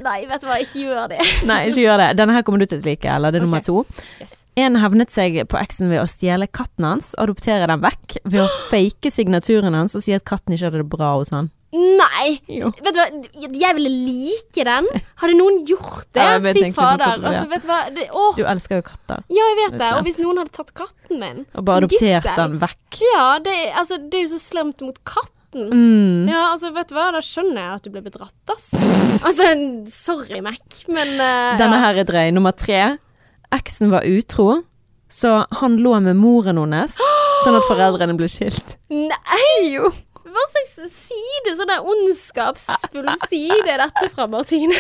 Nei, 0.02 0.24
vet 0.26 0.42
du 0.42 0.48
hva, 0.50 0.58
ikke 0.64 0.80
gjør 0.88 1.10
det. 1.12 1.20
Nei, 1.50 1.60
ikke 1.70 1.84
gjør 1.86 2.02
det. 2.02 2.08
Denne 2.18 2.34
her 2.34 2.42
kommer 2.48 2.64
du 2.64 2.66
til 2.72 2.82
å 2.82 2.86
like, 2.88 3.06
eller 3.14 3.32
det 3.34 3.42
er 3.42 3.46
Ok. 3.46 3.50
nummer 3.50 3.62
to. 3.66 3.84
Yes. 4.24 4.40
En 4.58 4.76
hevnet 4.78 5.10
seg 5.10 5.40
på 5.50 5.58
eksen 5.58 5.90
ved 5.90 6.02
å 6.02 6.06
stjele 6.10 6.46
katten 6.50 6.86
hans, 6.86 7.12
adoptere 7.18 7.66
den 7.70 7.82
vekk, 7.82 8.20
ved 8.26 8.44
å 8.46 8.50
fake 8.72 9.12
signaturen 9.14 9.74
hans 9.78 9.96
og 9.98 10.04
si 10.06 10.14
at 10.14 10.26
katten 10.30 10.54
ikke 10.58 10.70
hadde 10.70 10.82
det 10.84 10.90
bra 10.94 11.16
hos 11.18 11.34
han. 11.34 11.52
Nei! 11.74 12.36
Jo. 12.54 12.70
Vet 12.86 12.94
du 12.94 13.00
hva, 13.02 13.06
jeg 13.58 13.74
ville 13.80 13.90
like 13.90 14.62
den. 14.68 14.86
Hadde 15.18 15.34
noen 15.40 15.64
gjort 15.66 16.06
det? 16.14 16.22
Ja, 16.22 16.36
Fy 16.54 16.68
fader. 16.76 17.16
Altså, 17.26 17.48
vet 17.50 17.64
du 17.66 17.70
hva 17.72 17.80
det. 17.96 18.04
Du 18.38 18.44
elsker 18.46 18.78
jo 18.78 18.86
katter, 18.92 19.24
Ja, 19.34 19.48
jeg 19.50 19.58
vet 19.58 19.80
Det. 19.82 19.88
Og 19.98 20.06
hvis 20.06 20.20
noen 20.22 20.38
hadde 20.44 20.54
tatt 20.54 20.70
katten 20.78 21.18
min 21.18 21.40
og 21.58 21.66
bare 21.66 21.82
adoptert 21.88 22.30
den 22.38 22.60
vekk. 22.62 23.00
Ja, 23.10 23.26
det, 23.42 23.56
altså, 23.74 23.98
det 23.98 24.20
er 24.20 24.28
jo 24.28 24.34
så 24.36 24.42
slemt 24.44 24.86
mot 24.86 25.02
katten. 25.54 25.70
Mm. 25.72 26.30
Ja, 26.30 26.52
altså, 26.52 26.72
vet 26.74 26.90
du 26.90 26.96
hva, 26.98 27.12
da 27.14 27.22
skjønner 27.22 27.62
jeg 27.62 27.78
at 27.78 27.86
du 27.86 27.92
ble 27.94 28.04
bedratt, 28.04 28.54
ass. 28.54 28.74
Altså, 29.24 29.46
sorry, 29.92 30.42
Mac, 30.42 30.84
men 30.90 31.16
uh, 31.20 31.56
Denne 31.60 31.80
her 31.80 32.02
er 32.02 32.08
drøy. 32.08 32.32
Nummer 32.34 32.52
tre. 32.52 32.98
Eksen 33.54 33.92
var 33.94 34.08
utro, 34.10 34.64
så 35.10 35.44
han 35.60 35.78
lå 35.78 35.94
med 36.02 36.18
moren 36.18 36.58
hennes, 36.58 36.98
sånn 37.44 37.60
at 37.60 37.68
foreldrene 37.70 38.16
ble 38.18 38.28
skilt. 38.32 38.80
Nei! 38.90 39.70
Jo. 39.70 39.92
Hva 40.34 40.44
slags 40.50 40.74
side, 40.90 41.54
sånn 41.54 41.70
der 41.70 41.86
ondskapsfull 41.86 43.12
side 43.30 43.70
er 43.70 43.84
dette 43.84 44.08
fra, 44.16 44.26
Martine? 44.32 44.74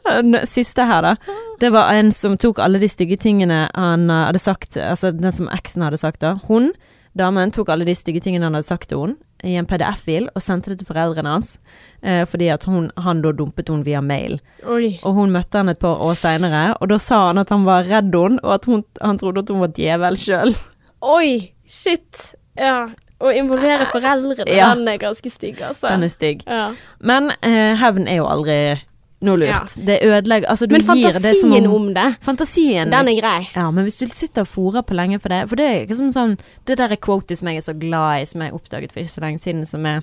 Siste 0.50 0.84
her, 0.84 1.06
da. 1.08 1.38
Det 1.62 1.70
var 1.72 1.94
en 1.96 2.12
som 2.12 2.36
tok 2.36 2.60
alle 2.60 2.82
de 2.82 2.90
stygge 2.92 3.16
tingene 3.22 3.62
han 3.72 4.12
hadde 4.12 4.42
sagt, 4.42 4.76
altså 4.76 5.14
den 5.16 5.32
som 5.32 5.48
eksen 5.56 5.86
hadde 5.86 6.02
sagt 6.02 6.20
da. 6.26 6.34
Hun, 6.50 6.74
damen, 7.16 7.54
tok 7.56 7.72
alle 7.72 7.88
de 7.88 7.96
stygge 7.96 8.20
tingene 8.26 8.50
han 8.50 8.58
hadde 8.58 8.68
sagt 8.68 8.92
til 8.92 9.06
henne 9.06 9.29
i 9.44 9.54
en 9.56 9.66
PDF-fil 9.66 10.28
og 10.34 10.42
sendte 10.42 10.70
det 10.72 10.78
til 10.82 10.88
foreldrene 10.90 11.32
hans, 11.34 11.58
eh, 12.02 12.24
fordi 12.28 12.48
at 12.52 12.64
hun, 12.68 12.90
han 12.96 13.22
da 13.24 13.32
dumpet 13.32 13.68
hun 13.72 13.82
via 13.86 14.00
mail. 14.00 14.38
Oi. 14.66 14.98
Og 15.02 15.14
hun 15.14 15.30
møtte 15.32 15.58
han 15.62 15.68
et 15.72 15.78
par 15.80 16.00
år 16.04 16.14
seinere, 16.20 16.74
og 16.80 16.88
da 16.92 16.98
sa 16.98 17.26
han 17.28 17.38
at 17.38 17.48
han 17.54 17.64
var 17.68 17.84
redd 17.88 18.14
henne, 18.14 18.40
og 18.44 18.54
at 18.58 18.64
hun, 18.70 18.84
han 19.00 19.18
trodde 19.18 19.44
at 19.44 19.48
hun 19.54 19.60
var 19.60 19.72
djevel 19.76 20.16
sjøl. 20.20 20.54
Oi, 21.02 21.52
shit. 21.66 22.34
Ja. 22.58 22.88
Å 23.20 23.32
involvere 23.36 23.84
foreldrene, 23.92 24.48
Ja. 24.48 24.74
den 24.74 24.88
er 24.88 24.96
ganske 25.00 25.28
stygg, 25.30 25.58
altså. 25.60 25.88
Den 25.88 26.04
er 26.04 26.08
stygg. 26.12 26.44
ja. 26.46 26.70
Men 27.00 27.30
eh, 27.42 27.76
hevn 27.76 28.08
er 28.08 28.16
jo 28.22 28.28
aldri 28.28 28.80
noe 29.24 29.36
lurt. 29.40 29.74
Det 29.76 29.98
ødelegger 30.06 30.48
Altså, 30.48 30.66
du 30.66 30.74
Men 30.74 30.84
gir 30.86 31.12
det 31.12 31.12
som 31.12 31.22
fantasien 31.22 31.66
om 31.66 31.74
om 31.74 31.88
det, 31.94 32.06
Fantasien 32.24 32.92
den 32.92 33.10
er 33.12 33.18
grei. 33.18 33.48
Ja, 33.54 33.66
men 33.70 33.84
hvis 33.84 34.00
du 34.00 34.06
sitter 34.06 34.46
og 34.46 34.48
fòrer 34.50 34.86
på 34.86 34.96
lenge 34.96 35.20
for 35.20 35.32
det 35.32 35.42
For 35.50 35.60
det 35.60 35.66
er 35.66 35.84
liksom 35.90 36.12
sånn 36.14 36.38
Det 36.68 36.78
der 36.80 36.94
er 36.94 37.00
quotet 37.00 37.40
som 37.40 37.50
jeg 37.50 37.60
er 37.60 37.66
så 37.66 37.76
glad 37.76 38.22
i, 38.22 38.30
som 38.30 38.44
jeg 38.44 38.56
oppdaget 38.56 38.94
for 38.94 39.02
ikke 39.02 39.12
så 39.12 39.24
lenge 39.26 39.42
siden, 39.42 39.66
som 39.68 39.86
er 39.86 40.00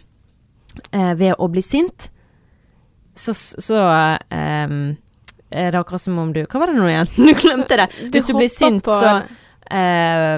eh, 0.91 1.13
Ved 1.17 1.33
å 1.37 1.49
bli 1.51 1.65
sint, 1.65 2.09
så, 3.17 3.33
så 3.33 3.81
eh, 4.29 4.77
er 5.49 5.71
det 5.71 5.79
akkurat 5.79 6.03
som 6.03 6.19
om 6.21 6.33
du 6.35 6.43
Hva 6.45 6.61
var 6.61 6.73
det 6.73 6.77
nå 6.77 6.91
igjen? 6.91 7.09
Du 7.17 7.33
glemte 7.41 7.79
det. 7.81 7.89
Hvis 8.13 8.27
du, 8.29 8.35
blir 8.37 8.51
sint, 8.51 8.85
så 8.85 9.17
eh, 9.73 10.37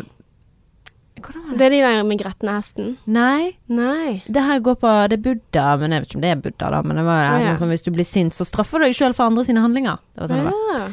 Hvordan 1.21 1.43
var 1.45 1.51
det? 1.51 1.57
Det 1.59 1.65
er 1.65 1.69
de 1.75 1.81
der 1.85 2.03
med 2.03 2.19
gretne 2.21 2.55
hesten. 2.57 2.97
Nei. 3.07 3.51
Nei. 3.67 4.23
Det 4.27 4.43
her 4.43 4.59
går 4.59 4.75
på 4.81 4.93
Det 5.09 5.19
er 5.19 5.23
Buddha, 5.27 5.77
men 5.77 5.91
jeg 5.91 6.01
vet 6.01 6.09
ikke 6.09 6.15
om 6.19 6.21
det 6.25 6.31
er 6.31 6.41
Buddha, 6.47 6.69
da. 6.71 6.81
Men 6.81 6.95
det 7.01 7.05
var 7.05 7.21
ja, 7.23 7.37
ja. 7.39 7.51
sånn 7.53 7.57
som 7.63 7.69
hvis 7.69 7.83
du 7.85 7.91
blir 7.91 8.05
sint, 8.07 8.33
så 8.33 8.45
straffer 8.47 8.79
du 8.79 8.85
deg 8.85 8.97
sjøl 8.97 9.13
for 9.17 9.25
andre 9.29 9.45
sine 9.45 9.61
handlinger. 9.63 9.97
Det 10.15 10.21
var 10.21 10.27
sånn 10.33 10.43
det 10.45 10.51
var. 10.53 10.79
Ja. 10.79 10.89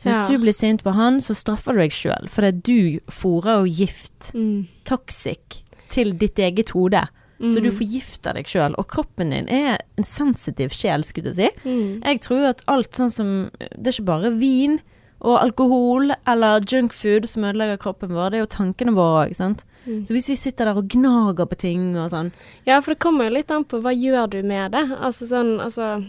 Så 0.00 0.08
hvis 0.08 0.16
Ja. 0.16 0.26
du 0.26 0.38
blir 0.38 0.52
sint 0.56 0.82
på 0.82 0.94
han, 0.96 1.20
så 1.20 1.34
straffer 1.36 1.72
du 1.76 1.78
deg 1.84 1.90
sjøl. 1.92 2.28
er 2.38 2.52
du 2.52 3.00
fòrer 3.10 3.60
jo 3.60 3.64
gift, 3.84 4.32
Mm. 4.34 4.66
toxic, 4.84 5.62
til 5.90 6.12
ditt 6.16 6.36
eget 6.38 6.70
hode. 6.70 7.08
Så 7.40 7.56
Mm. 7.58 7.62
du 7.62 7.70
forgifter 7.70 8.34
deg 8.34 8.44
sjøl. 8.44 8.74
Og 8.78 8.86
kroppen 8.88 9.30
din 9.30 9.48
er 9.48 9.78
en 9.96 10.04
sensitiv 10.04 10.70
sjel, 10.72 11.02
skulle 11.04 11.32
jeg 11.34 11.36
si. 11.36 11.48
Mm. 11.64 12.02
Jeg 12.04 12.20
tror 12.20 12.48
at 12.50 12.62
alt 12.68 12.92
sånn 12.92 13.10
som 13.10 13.50
Det 13.58 13.86
er 13.86 14.02
ikke 14.02 14.04
bare 14.04 14.30
vin 14.38 14.80
og 15.20 15.36
alkohol 15.36 16.14
eller 16.28 16.64
junkfood 16.64 17.26
som 17.28 17.44
ødelegger 17.44 17.80
kroppen 17.82 18.14
vår, 18.16 18.32
det 18.32 18.38
er 18.38 18.44
jo 18.46 18.54
tankene 18.54 18.94
våre 18.96 19.26
òg, 19.26 19.36
sant. 19.36 19.66
Mm. 19.84 20.02
Så 20.08 20.16
hvis 20.16 20.30
vi 20.32 20.36
sitter 20.40 20.68
der 20.68 20.80
og 20.80 20.88
gnager 20.92 21.48
på 21.48 21.56
ting 21.60 21.94
og 21.96 22.10
sånn 22.12 22.34
Ja, 22.68 22.80
for 22.80 22.92
det 22.92 23.00
kommer 23.00 23.28
jo 23.28 23.36
litt 23.38 23.52
an 23.52 23.64
på 23.68 23.80
hva 23.80 23.94
gjør 23.96 24.28
du 24.32 24.42
med 24.44 24.74
det. 24.76 24.82
Altså 25.00 25.28
sånn, 25.28 25.54
altså 25.60 26.02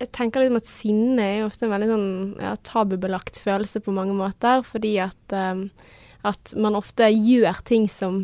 Jeg 0.00 0.10
tenker 0.16 0.44
liksom 0.44 0.60
at 0.60 0.68
sinne 0.68 1.24
er 1.24 1.38
jo 1.38 1.48
ofte 1.48 1.66
en 1.68 1.72
veldig 1.74 1.88
sånn 1.94 2.12
ja, 2.44 2.52
tabubelagt 2.64 3.40
følelse 3.44 3.80
på 3.84 3.96
mange 3.96 4.16
måter, 4.16 4.60
fordi 4.64 4.94
at, 5.04 5.20
um, 5.32 5.66
at 6.24 6.54
man 6.56 6.76
ofte 6.78 7.08
gjør 7.12 7.60
ting 7.68 7.88
som 7.92 8.22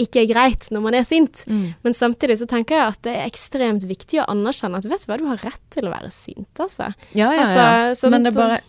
ikke 0.00 0.22
er 0.22 0.28
greit 0.30 0.68
når 0.72 0.84
man 0.84 0.96
er 0.96 1.04
sint. 1.04 1.44
Men 1.84 1.96
samtidig 1.96 2.38
så 2.40 2.48
tenker 2.48 2.76
jeg 2.76 2.92
at 2.94 3.00
det 3.04 3.14
er 3.16 3.28
ekstremt 3.28 3.84
viktig 3.88 4.22
å 4.22 4.28
anerkjenne 4.32 4.80
at 4.80 4.88
vet 4.88 5.04
du 5.04 5.10
hva, 5.10 5.18
du 5.20 5.26
har 5.28 5.42
rett 5.44 5.64
til 5.72 5.88
å 5.88 5.92
være 5.92 6.12
sint, 6.14 6.52
altså. 6.56 6.92
Ja, 7.12 7.32
ja, 7.36 7.44
Altså, 7.44 7.64
ja. 7.64 7.96
sånn 8.00 8.16
Men 8.16 8.24
det 8.24 8.32
er 8.32 8.38
bare 8.38 8.60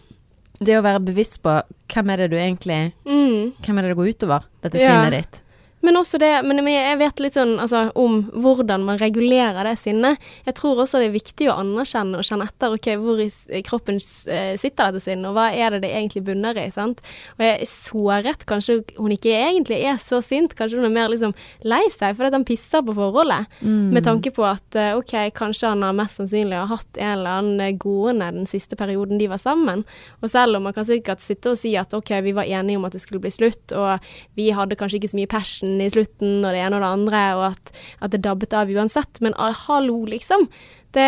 det 0.62 0.78
å 0.78 0.84
være 0.86 1.02
bevisst 1.04 1.40
på 1.44 1.56
hvem 1.92 2.12
er 2.14 2.24
det 2.24 2.30
du 2.32 2.38
egentlig 2.38 2.94
Mm. 3.06 3.54
Hvem 3.66 3.78
er 3.78 3.82
det 3.88 3.90
det 3.94 3.98
går 3.98 4.12
utover, 4.14 4.44
dette 4.62 4.80
Ja. 4.80 4.90
sinnet 5.04 5.12
ditt? 5.18 5.42
Men 5.82 5.98
også 5.98 6.20
det, 6.22 6.30
men 6.46 6.62
jeg 6.70 6.98
vet 7.00 7.22
litt 7.24 7.38
sånn 7.38 7.56
altså, 7.62 7.88
om 7.98 8.22
hvordan 8.32 8.86
man 8.86 9.00
regulerer 9.02 9.66
det 9.66 9.76
sinnet. 9.82 10.22
Jeg 10.46 10.56
tror 10.60 10.84
også 10.84 11.02
det 11.02 11.10
er 11.10 11.16
viktig 11.16 11.48
å 11.50 11.58
anerkjenne 11.64 12.20
og 12.20 12.28
kjenne 12.28 12.46
etter 12.50 12.76
ok, 12.76 12.90
hvor 13.02 13.22
i 13.22 13.64
kroppen 13.66 13.98
eh, 13.98 14.54
sitter 14.62 14.92
dette 14.92 15.04
sinnet, 15.04 15.26
og 15.32 15.38
hva 15.38 15.48
er 15.50 15.76
det 15.76 15.82
det 15.86 15.94
egentlig 15.98 16.24
bunner 16.28 16.58
i. 16.62 16.68
sant? 16.74 17.02
Og 17.38 17.46
jeg 17.46 17.56
er 17.58 17.72
såret. 17.72 18.46
Kanskje 18.50 18.82
hun 19.00 19.16
ikke 19.16 19.34
egentlig 19.34 19.82
er 19.90 19.98
så 20.02 20.22
sint, 20.26 20.54
kanskje 20.58 20.82
hun 20.82 20.90
er 20.92 20.94
mer 20.94 21.10
liksom 21.14 21.34
lei 21.66 21.84
seg 21.94 22.18
fordi 22.18 22.38
han 22.38 22.48
pisser 22.48 22.86
på 22.86 22.96
forholdet. 22.98 23.50
Med 23.96 24.06
tanke 24.06 24.34
på 24.36 24.46
at 24.46 24.78
eh, 24.78 24.94
ok, 25.00 25.16
kanskje 25.38 25.74
han 25.74 25.86
har 25.86 25.98
mest 25.98 26.22
sannsynlig 26.22 26.60
har 26.60 26.70
hatt 26.70 27.02
en 27.02 27.16
eller 27.16 27.42
annen 27.42 27.66
eh, 27.66 27.74
gående 27.82 28.30
den 28.38 28.50
siste 28.50 28.78
perioden 28.78 29.18
de 29.22 29.32
var 29.32 29.42
sammen. 29.42 29.82
Og 30.22 30.30
selv 30.30 30.60
om 30.60 30.70
man 30.70 30.78
kan 30.78 30.86
sikkert 30.86 31.24
sitte 31.26 31.56
og 31.56 31.60
si 31.60 31.74
at 31.80 31.94
ok, 31.98 32.14
vi 32.22 32.38
var 32.38 32.50
enige 32.50 32.78
om 32.78 32.86
at 32.86 32.94
det 32.94 33.02
skulle 33.02 33.24
bli 33.24 33.34
slutt, 33.34 33.74
og 33.74 34.14
vi 34.38 34.52
hadde 34.54 34.78
kanskje 34.78 35.02
ikke 35.02 35.14
så 35.16 35.22
mye 35.22 35.32
passion 35.32 35.71
i 35.82 35.90
slutten, 35.94 36.42
og 36.42 36.52
det 36.52 36.62
ene 36.66 36.78
og 36.78 36.84
det 36.84 36.92
andre, 36.98 37.24
og 37.38 37.46
at, 37.52 37.74
at 38.02 38.14
det 38.14 38.24
dabbet 38.26 38.56
av 38.58 38.72
uansett. 38.72 39.22
Men 39.24 39.38
ah, 39.40 39.56
hallo, 39.68 40.02
liksom. 40.10 40.48
Det, 40.92 41.08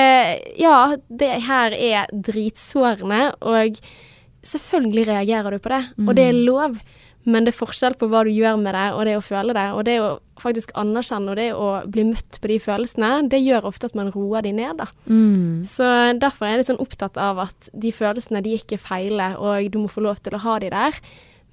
ja, 0.61 0.95
det 1.11 1.33
her 1.49 1.75
er 1.75 2.11
dritsårende, 2.13 3.33
og 3.43 3.79
selvfølgelig 4.47 5.07
reagerer 5.11 5.55
du 5.55 5.63
på 5.63 5.71
det, 5.73 5.85
og 6.05 6.13
det 6.19 6.29
er 6.29 6.43
lov. 6.45 6.77
Men 7.23 7.45
det 7.45 7.53
er 7.53 7.61
forskjell 7.61 7.95
på 7.95 8.09
hva 8.11 8.25
du 8.27 8.33
gjør 8.33 8.57
med 8.59 8.75
det, 8.75 8.87
og 8.97 9.05
det 9.07 9.15
å 9.15 9.23
føle 9.23 9.55
det. 9.55 9.65
Og 9.71 9.85
det 9.87 9.95
å 10.03 10.07
faktisk 10.43 10.73
anerkjenne 10.79 11.31
og 11.31 11.39
det 11.39 11.49
å 11.55 11.67
bli 11.87 12.03
møtt 12.09 12.39
på 12.43 12.49
de 12.51 12.57
følelsene, 12.59 13.11
det 13.31 13.39
gjør 13.39 13.69
ofte 13.69 13.87
at 13.87 13.95
man 13.95 14.11
roer 14.11 14.43
de 14.43 14.51
ned, 14.57 14.81
da. 14.81 14.89
Mm. 15.07 15.63
Så 15.69 15.87
derfor 16.19 16.47
er 16.47 16.55
jeg 16.55 16.63
litt 16.63 16.71
sånn 16.73 16.83
opptatt 16.83 17.19
av 17.21 17.39
at 17.45 17.69
de 17.71 17.93
følelsene, 17.95 18.43
de 18.43 18.57
ikke 18.57 18.81
feiler, 18.81 19.37
og 19.39 19.69
du 19.71 19.79
må 19.85 19.91
få 19.91 20.03
lov 20.03 20.19
til 20.23 20.35
å 20.35 20.43
ha 20.43 20.57
de 20.63 20.73
der. 20.73 20.99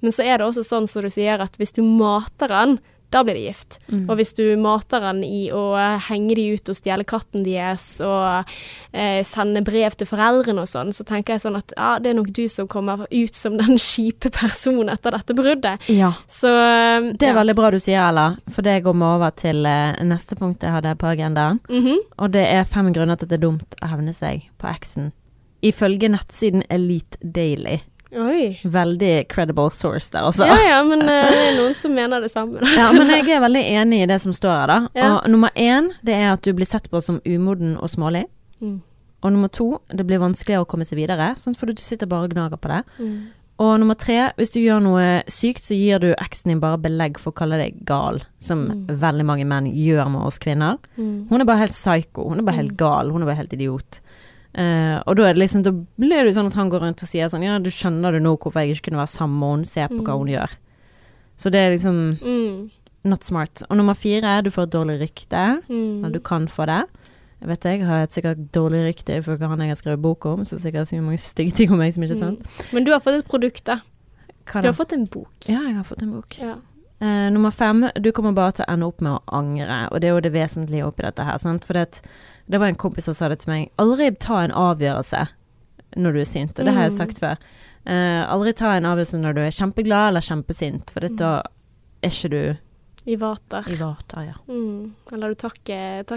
Men 0.03 0.15
så 0.15 0.25
er 0.25 0.41
det 0.41 0.49
også 0.49 0.65
sånn 0.65 0.89
som 0.91 1.05
du 1.05 1.11
sier, 1.13 1.39
at 1.39 1.55
hvis 1.61 1.75
du 1.77 1.83
mater 1.85 2.51
han, 2.51 2.79
da 3.11 3.23
blir 3.27 3.35
de 3.35 3.43
gift. 3.45 3.77
Og 4.07 4.15
hvis 4.19 4.33
du 4.37 4.43
mater 4.61 5.03
den 5.03 5.21
i 5.27 5.43
å 5.51 5.75
henge 6.07 6.35
de 6.37 6.45
ut 6.55 6.71
og 6.71 6.77
stjele 6.77 7.05
katten 7.07 7.43
deres 7.45 7.85
og 8.05 8.47
eh, 8.93 9.19
sende 9.27 9.63
brev 9.67 9.97
til 9.99 10.07
foreldrene 10.09 10.63
og 10.63 10.69
sånn, 10.71 10.93
så 10.95 11.05
tenker 11.07 11.35
jeg 11.35 11.43
sånn 11.45 11.59
at 11.59 11.75
ja, 11.75 11.91
det 11.99 12.13
er 12.13 12.17
nok 12.19 12.31
du 12.35 12.45
som 12.51 12.69
kommer 12.71 13.05
ut 13.11 13.37
som 13.37 13.57
den 13.59 13.79
kjipe 13.91 14.31
personen 14.33 14.93
etter 14.93 15.17
dette 15.17 15.35
bruddet. 15.37 15.87
Ja. 15.91 16.13
Så 16.31 16.51
Det 17.19 17.27
er 17.27 17.37
veldig 17.37 17.57
bra 17.57 17.71
du 17.71 17.79
sier, 17.81 18.01
Ella, 18.07 18.35
for 18.51 18.65
det 18.65 18.79
går 18.85 18.95
vi 18.97 19.07
over 19.11 19.35
til 19.37 19.65
eh, 19.67 19.99
neste 20.07 20.37
punkt 20.39 20.63
jeg 20.63 20.75
hadde 20.75 20.95
på 20.99 21.11
agendaen. 21.11 21.59
Mhm. 21.69 21.99
Og 22.21 22.31
det 22.35 22.45
er 22.47 22.69
fem 22.69 22.93
grunner 22.95 23.19
til 23.19 23.27
at 23.27 23.33
det 23.33 23.41
er 23.41 23.47
dumt 23.47 23.81
å 23.81 23.91
hevne 23.91 24.13
seg 24.15 24.47
på 24.61 24.69
eksen. 24.71 25.11
Ifølge 25.61 26.09
nettsiden 26.09 26.63
Elite 26.73 27.19
Daily. 27.21 27.81
Oi. 28.11 28.59
Veldig 28.63 29.13
credible 29.31 29.71
source 29.71 30.11
der, 30.11 30.25
altså. 30.27 30.47
Ja 30.49 30.57
ja, 30.67 30.77
men 30.83 31.03
uh, 31.05 31.07
det 31.31 31.41
er 31.47 31.57
noen 31.59 31.75
som 31.77 31.95
mener 31.95 32.23
det 32.23 32.31
samme. 32.33 32.59
Da. 32.59 32.71
Ja, 32.79 32.91
men 32.97 33.11
jeg 33.13 33.29
er 33.31 33.43
veldig 33.43 33.63
enig 33.79 34.03
i 34.03 34.09
det 34.11 34.19
som 34.23 34.35
står 34.35 34.53
her, 34.53 34.71
da. 34.71 34.79
Ja. 34.97 35.09
Og 35.15 35.29
nummer 35.31 35.53
én, 35.55 35.91
det 36.05 36.17
er 36.19 36.33
at 36.33 36.43
du 36.43 36.51
blir 36.57 36.67
sett 36.67 36.89
på 36.91 37.01
som 37.03 37.21
umoden 37.25 37.77
og 37.79 37.91
smålig. 37.91 38.25
Mm. 38.59 38.81
Og 39.21 39.35
nummer 39.35 39.51
to, 39.53 39.69
det 39.93 40.07
blir 40.09 40.21
vanskeligere 40.21 40.65
å 40.65 40.69
komme 40.69 40.87
seg 40.87 40.99
videre, 40.99 41.35
sant? 41.39 41.59
for 41.59 41.69
du 41.69 41.81
sitter 41.81 42.09
bare 42.09 42.27
og 42.27 42.33
gnager 42.33 42.59
på 42.59 42.73
det. 42.73 42.81
Mm. 42.97 43.15
Og 43.61 43.75
nummer 43.77 43.97
tre, 43.99 44.31
hvis 44.39 44.53
du 44.55 44.57
gjør 44.57 44.79
noe 44.81 45.07
sykt, 45.29 45.67
så 45.67 45.77
gir 45.77 46.01
du 46.01 46.07
eksen 46.15 46.49
din 46.49 46.61
bare 46.63 46.79
belegg 46.81 47.19
for 47.21 47.29
å 47.29 47.37
kalle 47.37 47.59
deg 47.61 47.83
gal, 47.85 48.17
som 48.41 48.63
veldig 48.89 49.25
mange 49.27 49.45
menn 49.45 49.67
gjør 49.69 50.09
med 50.09 50.25
oss 50.25 50.41
kvinner. 50.41 50.79
Mm. 50.97 51.27
Hun 51.29 51.43
er 51.43 51.47
bare 51.49 51.67
helt 51.67 51.77
psyko, 51.77 52.25
hun 52.31 52.41
er 52.41 52.47
bare 52.47 52.63
helt 52.63 52.73
gal, 52.79 53.13
hun 53.13 53.21
er 53.21 53.29
bare 53.29 53.43
helt 53.43 53.53
idiot. 53.53 54.01
Eh, 54.53 54.97
og 55.07 55.15
da 55.15 55.29
er 55.29 55.33
det 55.37 55.39
liksom, 55.45 55.63
da 55.63 55.71
blir 55.71 56.25
det 56.27 56.33
sånn 56.35 56.47
at 56.51 56.57
han 56.59 56.69
går 56.69 56.81
rundt 56.83 57.01
og 57.03 57.07
sier 57.07 57.29
sånn 57.31 57.43
Ja, 57.45 57.57
du 57.63 57.69
skjønner 57.71 58.11
du 58.11 58.19
nå 58.19 58.33
hvorfor 58.37 58.59
jeg 58.59 58.75
ikke 58.75 58.89
kunne 58.89 58.99
være 58.99 59.13
sammen 59.13 59.39
med 59.39 59.49
henne, 59.53 59.65
se 59.71 59.87
på 59.87 60.03
hva 60.03 60.17
hun 60.19 60.27
gjør. 60.33 60.55
Så 61.39 61.49
det 61.51 61.59
er 61.61 61.71
liksom 61.71 62.17
Mm. 62.21 62.69
not 63.05 63.23
smart. 63.23 63.63
Og 63.69 63.77
nummer 63.77 63.93
fire, 63.95 64.41
du 64.43 64.49
får 64.51 64.63
et 64.67 64.71
dårlig 64.75 64.99
rykte. 65.01 65.61
Mm. 65.69 66.03
Eller 66.03 66.11
du 66.11 66.19
kan 66.19 66.47
få 66.47 66.65
det. 66.67 66.83
Jeg 67.41 67.47
vet 67.49 67.63
jeg 67.63 67.85
har 67.87 68.03
et 68.03 68.11
sikkert 68.13 68.51
dårlig 68.51 68.83
rykte 68.85 69.15
ifølge 69.17 69.47
han 69.47 69.59
jeg 69.59 69.69
har 69.69 69.75
skrevet 69.79 70.01
bok 70.01 70.25
om, 70.25 70.43
så 70.45 70.59
sikkert 70.59 70.87
sier 70.87 71.01
mange 71.01 71.17
stygge 71.17 71.53
ting 71.55 71.71
om 71.71 71.77
meg 71.79 71.93
som 71.93 72.03
ikke 72.03 72.11
er 72.11 72.19
sant. 72.19 72.39
Mm. 72.43 72.73
Men 72.73 72.83
du 72.83 72.91
har 72.91 72.99
fått 72.99 73.17
et 73.23 73.27
produkt, 73.27 73.63
da. 73.65 73.79
Hva 74.45 74.61
Du 74.61 74.67
da? 74.67 74.73
har 74.73 74.73
fått 74.85 74.93
en 74.93 75.05
bok. 75.07 75.33
Ja, 75.47 75.61
jeg 75.65 75.75
har 75.75 75.83
fått 75.83 76.03
en 76.03 76.11
bok. 76.11 76.37
Ja. 76.37 76.55
Uh, 77.01 77.31
nummer 77.33 77.49
fem, 77.49 77.89
du 77.99 78.11
kommer 78.11 78.33
bare 78.35 78.51
til 78.51 78.65
å 78.65 78.73
ende 78.73 78.85
opp 78.85 79.01
med 79.01 79.13
å 79.17 79.21
angre, 79.33 79.87
og 79.91 80.01
det 80.01 80.07
er 80.09 80.13
jo 80.13 80.19
det 80.21 80.33
vesentlige 80.33 80.85
oppi 80.85 81.01
dette 81.01 81.23
her. 81.25 81.37
Sant? 81.39 81.65
For 81.65 81.73
det, 81.73 81.81
at- 81.81 82.01
det 82.49 82.59
var 82.59 82.67
en 82.67 82.75
kompis 82.75 83.05
som 83.05 83.13
sa 83.17 83.27
det 83.29 83.39
til 83.39 83.51
meg. 83.53 83.69
Aldri 83.77 84.11
ta 84.19 84.41
en 84.43 84.51
avgjørelse 84.51 85.27
når 85.97 86.13
du 86.13 86.19
er 86.21 86.25
sint, 86.29 86.57
og 86.59 86.65
det 86.65 86.73
har 86.73 86.83
jeg 86.87 86.91
Mm. 86.93 86.97
sagt 86.97 87.19
før. 87.19 87.37
Uh, 87.87 88.23
aldri 88.31 88.53
ta 88.53 88.75
en 88.77 88.85
avgjørelse 88.85 89.19
når 89.19 89.33
du 89.35 89.41
er 89.41 89.51
kjempeglad 89.51 90.09
eller 90.09 90.21
kjempesint, 90.21 90.89
for 90.91 90.99
det, 91.01 91.15
da 91.17 91.41
er 92.03 92.09
ikke 92.09 92.29
du 92.29 92.57
I 93.11 93.15
vater. 93.17 93.63
i 93.67 93.75
vater, 93.79 94.21
ja. 94.27 94.33
Mm. 94.47 94.93
Eller 95.11 95.29
du 95.29 95.35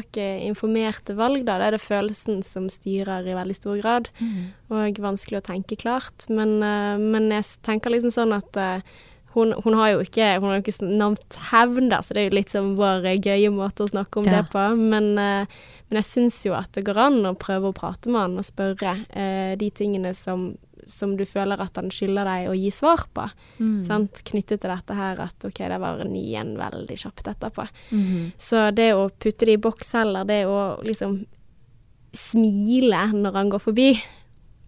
ikke 0.04 0.26
informerte 0.46 1.16
valg, 1.16 1.44
da. 1.46 1.56
Det 1.58 1.66
er 1.66 1.70
det 1.78 1.80
følelsen 1.80 2.42
som 2.44 2.68
styrer 2.68 3.24
i 3.26 3.34
veldig 3.34 3.54
stor 3.56 3.80
grad. 3.80 4.10
Og 4.70 4.98
vanskelig 5.00 5.40
å 5.40 5.46
tenke 5.48 5.76
klart. 5.80 6.28
Men, 6.28 6.62
uh, 6.62 6.98
men 7.00 7.30
jeg 7.30 7.44
tenker 7.62 7.90
liksom 7.90 8.12
sånn 8.12 8.36
at 8.36 8.56
uh, 8.56 8.80
hun, 9.34 9.52
hun 9.64 9.74
har 9.74 9.94
jo 9.94 10.02
ikke, 10.04 10.38
hun 10.40 10.50
har 10.52 10.60
jo 10.60 10.62
ikke 10.62 10.86
nevnt 10.86 11.38
hevn, 11.50 11.88
da, 11.90 11.98
så 12.04 12.14
det 12.14 12.20
er 12.22 12.28
jo 12.30 12.36
litt 12.36 12.52
sånn 12.52 12.76
vår 12.76 13.02
gøye 13.18 13.50
måte 13.50 13.82
å 13.82 13.90
snakke 13.90 14.20
om 14.20 14.28
Ja. 14.28 14.42
det 14.42 14.50
på. 14.52 14.76
Men, 14.78 15.18
eh, 15.18 15.46
men 15.88 16.00
jeg 16.00 16.08
syns 16.08 16.38
jo 16.46 16.54
at 16.56 16.72
det 16.74 16.84
går 16.86 16.98
an 16.98 17.20
å 17.28 17.34
prøve 17.38 17.70
å 17.70 17.76
prate 17.76 18.10
med 18.10 18.22
han 18.22 18.38
og 18.40 18.46
spørre 18.46 18.96
eh, 19.12 19.52
de 19.60 19.68
tingene 19.70 20.14
som, 20.16 20.48
som 20.90 21.12
du 21.18 21.26
føler 21.28 21.60
at 21.60 21.76
han 21.78 21.92
skylder 21.92 22.26
deg 22.26 22.48
å 22.50 22.56
gi 22.56 22.72
svar 22.74 23.04
på. 23.14 23.26
Mm. 23.60 23.76
Sant? 23.86 24.24
Knyttet 24.26 24.64
til 24.64 24.72
dette 24.72 24.96
her 24.96 25.20
at 25.22 25.46
OK, 25.46 25.60
det 25.60 25.78
var 25.82 26.02
ny 26.08 26.24
igjen 26.32 26.54
veldig 26.58 26.98
kjapt 27.04 27.30
etterpå. 27.34 27.68
Mm. 27.92 28.32
Så 28.40 28.66
det 28.74 28.90
å 28.96 29.06
putte 29.12 29.46
det 29.46 29.58
i 29.58 29.62
boks 29.68 29.94
heller, 29.98 30.26
det 30.28 30.42
å 30.48 30.80
liksom 30.86 31.20
smile 32.14 33.06
når 33.12 33.38
han 33.38 33.52
går 33.52 33.62
forbi, 33.62 33.88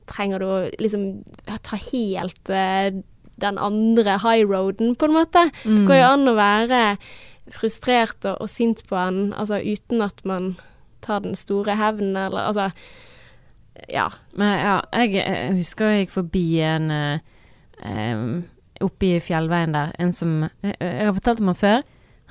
trenger 0.07 0.43
du 0.43 0.47
å 0.47 0.63
liksom 0.83 1.09
ta 1.67 1.79
helt 1.89 2.53
eh, 2.53 3.03
den 3.41 3.59
andre 3.61 4.19
high 4.23 4.45
roaden, 4.47 4.95
på 4.97 5.09
en 5.09 5.17
måte. 5.17 5.49
Mm. 5.65 5.81
Det 5.81 5.89
går 5.91 6.01
jo 6.01 6.07
an 6.13 6.31
å 6.31 6.39
være 6.39 6.85
frustrert 7.57 8.25
og, 8.27 8.41
og 8.43 8.51
sint 8.51 8.83
på 8.89 8.99
han, 8.99 9.31
altså 9.37 9.61
uten 9.63 10.03
at 10.05 10.23
man 10.29 10.55
tar 11.07 11.23
den 11.25 11.37
store 11.39 11.77
hevnen, 11.79 12.17
eller 12.27 12.51
altså 12.51 12.71
Ja. 13.93 14.09
Men 14.35 14.59
ja, 14.59 14.77
jeg, 14.93 15.15
jeg 15.21 15.57
husker 15.59 15.91
jeg 15.93 16.07
gikk 16.07 16.15
forbi 16.15 16.45
en 16.65 16.91
eh, 16.91 18.37
Oppe 18.85 19.07
i 19.09 19.21
fjellveien 19.25 19.73
der, 19.73 19.93
en 19.99 20.13
som 20.13 20.43
jeg, 20.63 20.75
jeg 20.81 21.07
har 21.07 21.15
fortalt 21.17 21.41
om 21.41 21.49
han 21.53 21.57
før. 21.57 21.85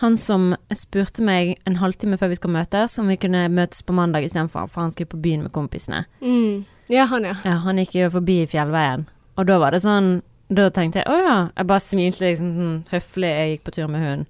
Han 0.03 0.17
som 0.19 0.49
spurte 0.75 1.23
meg 1.25 1.55
en 1.65 1.77
halvtime 1.79 2.19
før 2.19 2.33
vi 2.33 2.37
skulle 2.37 2.57
møtes, 2.57 2.97
om 2.99 3.07
vi 3.09 3.15
kunne 3.17 3.45
møtes 3.49 3.81
på 3.81 3.95
mandag 3.95 4.27
istedenfor, 4.27 4.67
for 4.69 4.83
han 4.83 4.91
skulle 4.93 5.09
på 5.13 5.21
byen 5.23 5.45
med 5.45 5.53
kompisene. 5.55 6.03
Mm. 6.21 6.65
Ja, 6.91 7.07
han, 7.09 7.25
ja. 7.25 7.37
Ja, 7.47 7.55
han 7.63 7.79
gikk 7.81 7.95
jo 7.97 8.11
forbi 8.13 8.41
Fjellveien, 8.51 9.07
og 9.39 9.47
da 9.49 9.57
var 9.61 9.73
det 9.73 9.81
sånn 9.85 10.19
Da 10.53 10.67
tenkte 10.69 11.01
jeg 11.01 11.09
å 11.09 11.15
ja, 11.17 11.37
jeg 11.57 11.65
bare 11.71 11.81
smilte 11.81 12.21
liksom 12.21 12.51
sånn 12.53 12.73
høflig, 12.91 13.31
jeg 13.31 13.53
gikk 13.55 13.63
på 13.65 13.71
tur 13.79 13.87
med 13.89 14.03
hunden. 14.03 14.27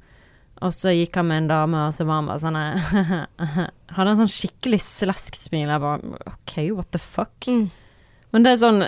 Og 0.64 0.72
så 0.72 0.94
gikk 0.96 1.18
han 1.20 1.28
med 1.28 1.38
en 1.44 1.48
dame, 1.52 1.88
og 1.90 1.94
så 1.98 2.06
var 2.08 2.22
han 2.22 2.30
bare 2.30 2.40
sånn 2.40 2.56
eh, 2.60 3.58
Hadde 3.96 4.12
en 4.14 4.22
sånn 4.24 4.32
skikkelig 4.32 4.80
slesksmil. 4.86 5.68
Jeg 5.68 5.82
bare 5.84 6.20
OK, 6.32 6.54
what 6.78 6.92
the 6.96 7.02
fuck? 7.02 7.34
Mm. 7.52 7.66
Men 8.32 8.44
det 8.44 8.52
er 8.52 8.58
sånn 8.60 8.82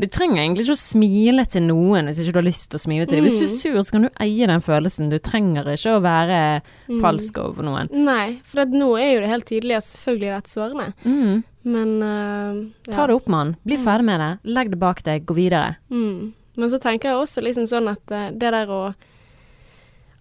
Du 0.00 0.06
trenger 0.08 0.40
egentlig 0.42 0.64
ikke 0.64 0.76
å 0.76 0.80
smile 0.80 1.42
til 1.50 1.66
noen 1.68 2.08
hvis 2.08 2.20
ikke 2.22 2.32
du 2.34 2.38
har 2.40 2.46
lyst 2.46 2.68
til 2.72 2.78
å 2.80 2.82
smile 2.84 3.06
til 3.08 3.18
dem. 3.20 3.26
Hvis 3.28 3.38
du 3.40 3.44
er 3.46 3.52
sur, 3.54 3.80
så 3.84 3.94
kan 3.96 4.06
du 4.06 4.10
eie 4.24 4.48
den 4.50 4.62
følelsen. 4.64 5.10
Du 5.12 5.18
trenger 5.22 5.68
ikke 5.74 5.96
å 5.98 6.02
være 6.04 6.38
Mm. 6.88 7.00
falsk 7.00 7.38
overfor 7.40 7.64
noen. 7.64 7.88
Nei, 8.04 8.40
for 8.44 8.64
nå 8.68 8.88
er 9.00 9.12
jo 9.14 9.20
det 9.24 9.28
helt 9.30 9.46
tydelig 9.48 9.76
at 9.78 9.86
selvfølgelig 9.88 10.30
er 10.34 10.42
det 10.44 10.50
sårende. 10.52 10.86
Mm. 11.06 11.44
Men 11.64 11.92
uh, 12.02 12.58
ja. 12.88 12.92
Ta 12.92 13.06
det 13.08 13.14
opp 13.16 13.28
med 13.32 13.38
han. 13.40 13.52
Bli 13.64 13.78
ferdig 13.80 14.04
med 14.10 14.20
det. 14.20 14.30
Legg 14.58 14.72
det 14.74 14.80
bak 14.82 15.00
deg. 15.06 15.24
Gå 15.24 15.36
videre. 15.38 15.76
Mm. 15.88 16.34
Men 16.60 16.70
så 16.70 16.80
tenker 16.82 17.08
jeg 17.12 17.22
også 17.22 17.40
liksom 17.46 17.64
sånn 17.70 17.88
at 17.90 18.12
eh, 18.14 18.26
det 18.36 18.50
der 18.52 18.68
å 18.70 18.82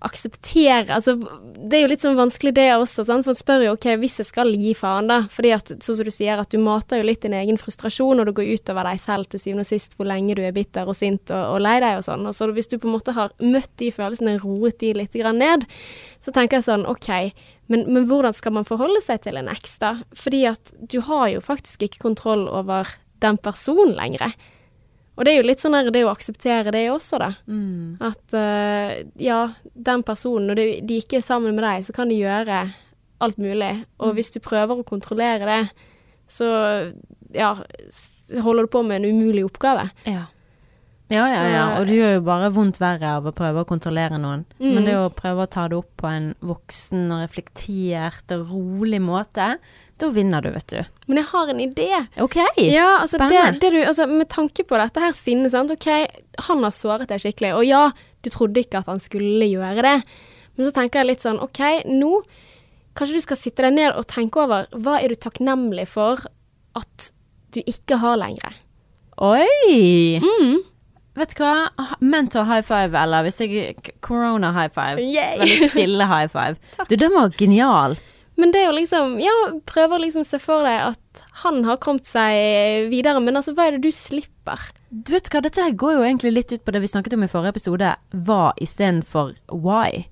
akseptere 0.03 0.93
Altså, 0.93 1.15
det 1.17 1.77
er 1.77 1.83
jo 1.83 1.89
litt 1.91 2.03
sånn 2.03 2.17
vanskelig 2.17 2.53
det 2.57 2.67
også, 2.75 3.05
sant? 3.07 3.25
for 3.25 3.33
en 3.33 3.39
spør 3.39 3.65
jo 3.65 3.73
OK, 3.75 3.87
hvis 4.01 4.19
jeg 4.21 4.29
skal 4.29 4.51
gi 4.57 4.73
faen, 4.77 5.09
da, 5.11 5.21
fordi 5.31 5.53
at 5.55 5.71
sånn 5.73 5.99
som 5.99 6.07
du 6.07 6.13
sier, 6.13 6.39
at 6.39 6.51
du 6.51 6.59
mater 6.61 6.99
jo 6.99 7.07
litt 7.07 7.23
din 7.25 7.35
egen 7.37 7.59
frustrasjon, 7.59 8.19
og 8.19 8.29
det 8.29 8.35
går 8.37 8.51
utover 8.57 8.89
deg 8.89 9.01
selv 9.03 9.29
til 9.31 9.41
syvende 9.41 9.65
og 9.65 9.71
sist 9.71 9.97
hvor 9.97 10.09
lenge 10.09 10.37
du 10.37 10.43
er 10.45 10.55
bitter 10.55 10.89
og 10.89 10.97
sint 10.97 11.31
og, 11.33 11.55
og 11.55 11.63
lei 11.63 11.77
deg 11.83 11.99
og 11.99 12.07
sånn. 12.07 12.25
Og 12.29 12.35
så 12.37 12.49
hvis 12.53 12.71
du 12.71 12.77
på 12.77 12.89
en 12.89 12.95
måte 12.97 13.15
har 13.15 13.33
møtt 13.43 13.71
de 13.81 13.91
følelsene, 13.95 14.37
roet 14.43 14.79
de 14.83 14.93
litt 14.97 15.15
grann 15.19 15.39
ned, 15.41 15.67
så 16.23 16.33
tenker 16.35 16.59
jeg 16.59 16.67
sånn 16.69 16.87
OK, 16.89 17.09
men, 17.71 17.87
men 17.87 18.07
hvordan 18.09 18.35
skal 18.35 18.57
man 18.57 18.67
forholde 18.67 19.01
seg 19.03 19.23
til 19.23 19.39
en 19.39 19.51
eks, 19.51 19.79
da? 19.81 19.95
Fordi 20.17 20.43
at 20.51 20.73
du 20.79 20.99
har 21.07 21.29
jo 21.33 21.43
faktisk 21.43 21.87
ikke 21.87 22.03
kontroll 22.09 22.45
over 22.51 22.91
den 23.23 23.39
personen 23.39 23.95
lenger. 23.95 24.35
Og 25.13 25.25
det 25.25 25.33
er 25.33 25.37
jo 25.37 25.45
litt 25.45 25.61
sånn 25.61 25.75
her, 25.77 25.91
det 25.93 26.05
å 26.07 26.11
akseptere 26.13 26.73
det 26.73 26.87
også, 26.89 27.19
da. 27.21 27.29
At 28.01 28.33
uh, 28.33 28.93
ja, 29.21 29.41
den 29.73 30.03
personen, 30.07 30.47
når 30.49 30.59
de, 30.59 30.67
de 30.89 30.99
ikke 31.03 31.19
er 31.19 31.25
sammen 31.25 31.53
med 31.53 31.65
deg, 31.67 31.85
så 31.85 31.93
kan 31.93 32.09
de 32.09 32.17
gjøre 32.17 32.63
alt 33.23 33.41
mulig. 33.41 33.73
Og 34.01 34.15
hvis 34.17 34.33
du 34.33 34.41
prøver 34.43 34.81
å 34.81 34.87
kontrollere 34.87 35.45
det, 35.45 35.89
så 36.33 36.47
ja, 37.35 37.51
holder 38.41 38.65
du 38.65 38.71
på 38.73 38.81
med 38.87 39.01
en 39.01 39.13
umulig 39.13 39.45
oppgave. 39.45 39.89
Ja. 40.09 40.25
Ja, 41.13 41.27
ja, 41.29 41.43
ja. 41.51 41.63
Og 41.77 41.87
det 41.87 41.99
gjør 41.99 42.13
jo 42.17 42.25
bare 42.25 42.51
vondt 42.55 42.79
verre 42.81 43.15
av 43.19 43.29
å 43.29 43.33
prøve 43.35 43.63
å 43.63 43.69
kontrollere 43.69 44.19
noen. 44.21 44.43
Mm. 44.59 44.69
Men 44.73 44.89
det 44.89 44.97
å 44.99 45.07
prøve 45.13 45.45
å 45.45 45.51
ta 45.51 45.67
det 45.71 45.77
opp 45.77 45.91
på 46.01 46.09
en 46.09 46.31
voksen 46.43 47.05
og 47.13 47.23
reflektert 47.23 48.33
og 48.35 48.51
rolig 48.51 49.01
måte, 49.03 49.55
da 50.01 50.09
vinner 50.11 50.43
du, 50.43 50.49
vet 50.55 50.73
du. 50.73 50.79
Men 51.07 51.21
jeg 51.21 51.29
har 51.29 51.51
en 51.53 51.61
idé. 51.63 51.89
OK. 52.25 52.39
Ja, 52.65 52.87
altså, 53.03 53.19
det, 53.21 53.29
Spennende. 53.29 53.59
det 53.61 53.71
du, 53.75 53.79
altså 53.85 54.07
Med 54.09 54.29
tanke 54.33 54.65
på 54.67 54.79
dette 54.81 55.03
her 55.03 55.13
sinnet, 55.17 55.53
sant. 55.53 55.71
OK, 55.71 55.89
han 56.49 56.65
har 56.65 56.73
såret 56.75 57.11
deg 57.13 57.21
skikkelig. 57.23 57.53
Og 57.59 57.67
ja, 57.67 57.83
du 58.25 58.31
trodde 58.33 58.63
ikke 58.63 58.81
at 58.81 58.89
han 58.91 59.01
skulle 59.03 59.47
gjøre 59.51 59.85
det. 59.85 59.97
Men 60.57 60.67
så 60.67 60.73
tenker 60.75 61.01
jeg 61.01 61.13
litt 61.13 61.25
sånn 61.25 61.41
OK, 61.43 61.61
nå 61.89 62.17
kanskje 62.97 63.17
du 63.17 63.25
skal 63.25 63.39
sitte 63.39 63.65
deg 63.65 63.73
ned 63.77 63.95
og 63.97 64.05
tenke 64.09 64.43
over 64.43 64.67
hva 64.73 64.99
er 65.01 65.13
du 65.13 65.17
takknemlig 65.17 65.87
for 65.89 66.25
at 66.77 67.09
du 67.53 67.61
ikke 67.69 67.99
har 68.01 68.19
lenger. 68.21 68.57
Oi! 69.21 70.19
Mm. 70.21 70.61
Vet 71.19 71.35
du 71.37 71.43
hva? 71.43 71.67
Mentor 72.01 72.47
high 72.49 72.63
five, 72.65 72.97
eller 72.97 73.25
hvis 73.27 73.41
jeg 73.43 73.75
Corona 74.01 74.53
high 74.55 74.71
five. 74.73 75.01
Yay. 75.01 75.37
Veldig 75.43 75.69
stille 75.69 76.09
high 76.09 76.31
five. 76.31 76.57
Du, 76.89 76.95
den 76.97 77.13
var 77.13 77.33
genial. 77.37 77.97
Men 78.35 78.49
det 78.49 78.63
er 78.63 78.71
jo 78.71 78.77
liksom 78.79 79.19
Ja, 79.21 79.33
prøver 79.69 80.01
liksom 80.01 80.23
å 80.23 80.27
se 80.27 80.39
for 80.41 80.65
deg 80.65 80.87
at 80.87 81.21
han 81.43 81.61
har 81.67 81.77
kommet 81.77 82.07
seg 82.09 82.87
videre, 82.89 83.21
men 83.21 83.37
altså, 83.37 83.53
hva 83.53 83.67
er 83.69 83.77
det 83.77 83.83
du 83.85 83.93
slipper? 83.93 84.63
Du 84.89 85.13
vet 85.13 85.29
hva, 85.29 85.43
dette 85.45 85.61
her 85.61 85.75
går 85.77 85.99
jo 85.99 86.07
egentlig 86.07 86.33
litt 86.33 86.55
ut 86.55 86.63
på 86.65 86.73
det 86.73 86.81
vi 86.81 86.89
snakket 86.89 87.13
om 87.17 87.27
i 87.27 87.29
forrige 87.29 87.53
episode. 87.53 87.91
Hva 88.25 88.41
istedenfor 88.61 89.35
why? 89.53 90.07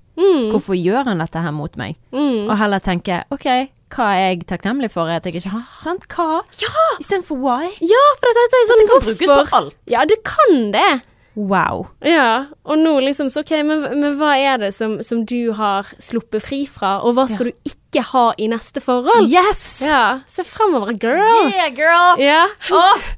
Hvorfor 0.52 0.76
gjør 0.76 1.08
han 1.08 1.22
dette 1.22 1.40
her 1.42 1.54
mot 1.56 1.74
meg? 1.80 1.96
Mm. 2.14 2.46
Og 2.46 2.54
heller 2.60 2.82
tenke 2.84 3.22
OK, 3.34 3.48
hva 3.92 4.08
er 4.16 4.26
jeg 4.32 4.46
takknemlig 4.50 4.90
for 4.94 5.10
at 5.12 5.26
jeg 5.28 5.38
ikke 5.40 5.52
har? 5.54 5.64
Sant? 5.82 6.04
Hva? 6.12 6.42
Ja! 6.62 6.84
Istedenfor 6.98 7.38
why? 7.42 7.70
Ja, 7.84 8.02
for 8.18 8.38
dette 8.40 8.60
er 8.60 8.68
sånn 8.70 8.82
Dette 8.82 8.92
kan 8.92 9.08
brukes 9.08 9.32
på 9.32 9.58
alt. 9.60 9.78
Ja, 9.90 10.04
det 10.08 10.20
kan 10.26 10.70
det. 10.74 10.90
Wow. 11.34 11.86
Ja, 12.04 12.44
og 12.68 12.76
nå 12.82 12.98
liksom 13.00 13.30
så 13.32 13.40
OK, 13.40 13.54
men, 13.64 13.86
men 14.02 14.18
hva 14.20 14.34
er 14.36 14.58
det 14.60 14.72
som, 14.76 14.98
som 15.04 15.22
du 15.28 15.54
har 15.56 15.88
sluppet 16.02 16.44
fri 16.44 16.60
fra, 16.68 16.98
og 17.00 17.16
hva 17.16 17.24
skal 17.30 17.48
du 17.48 17.70
ikke 17.70 18.04
ha 18.10 18.26
i 18.36 18.50
neste 18.52 18.82
forhold? 18.84 19.32
Yes! 19.32 19.80
Ja, 19.86 20.20
se 20.28 20.44
fremover, 20.44 20.92
girl. 21.00 21.48
Yeah, 21.48 21.72
girl! 21.72 22.20
Ja. 22.20 22.44
Åh! 22.68 23.10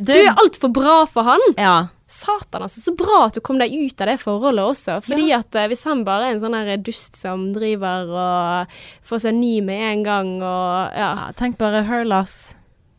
Du 0.00 0.14
er 0.16 0.32
altfor 0.40 0.72
bra 0.72 1.02
for 1.04 1.28
han. 1.28 1.42
Ja. 1.60 1.90
Satan, 2.10 2.64
altså. 2.66 2.80
Så 2.82 2.94
bra 2.98 3.20
at 3.28 3.36
du 3.38 3.40
kom 3.46 3.60
deg 3.62 3.70
ut 3.70 4.00
av 4.02 4.10
det 4.10 4.16
forholdet 4.18 4.64
også. 4.72 4.96
Fordi 5.06 5.28
at 5.36 5.54
eh, 5.54 5.68
hvis 5.70 5.84
han 5.86 6.02
bare 6.04 6.26
er 6.26 6.34
en 6.34 6.42
sånn 6.42 6.56
her 6.58 6.76
dust 6.82 7.14
som 7.20 7.52
driver 7.54 8.10
og 8.10 8.74
får 9.06 9.22
seg 9.28 9.38
ny 9.38 9.60
med 9.62 9.84
en 9.92 10.02
gang 10.08 10.32
og 10.42 10.98
ja. 10.98 11.12
ja. 11.22 11.30
Tenk 11.38 11.56
bare 11.60 11.84
her 11.86 12.04
loss. 12.04 12.56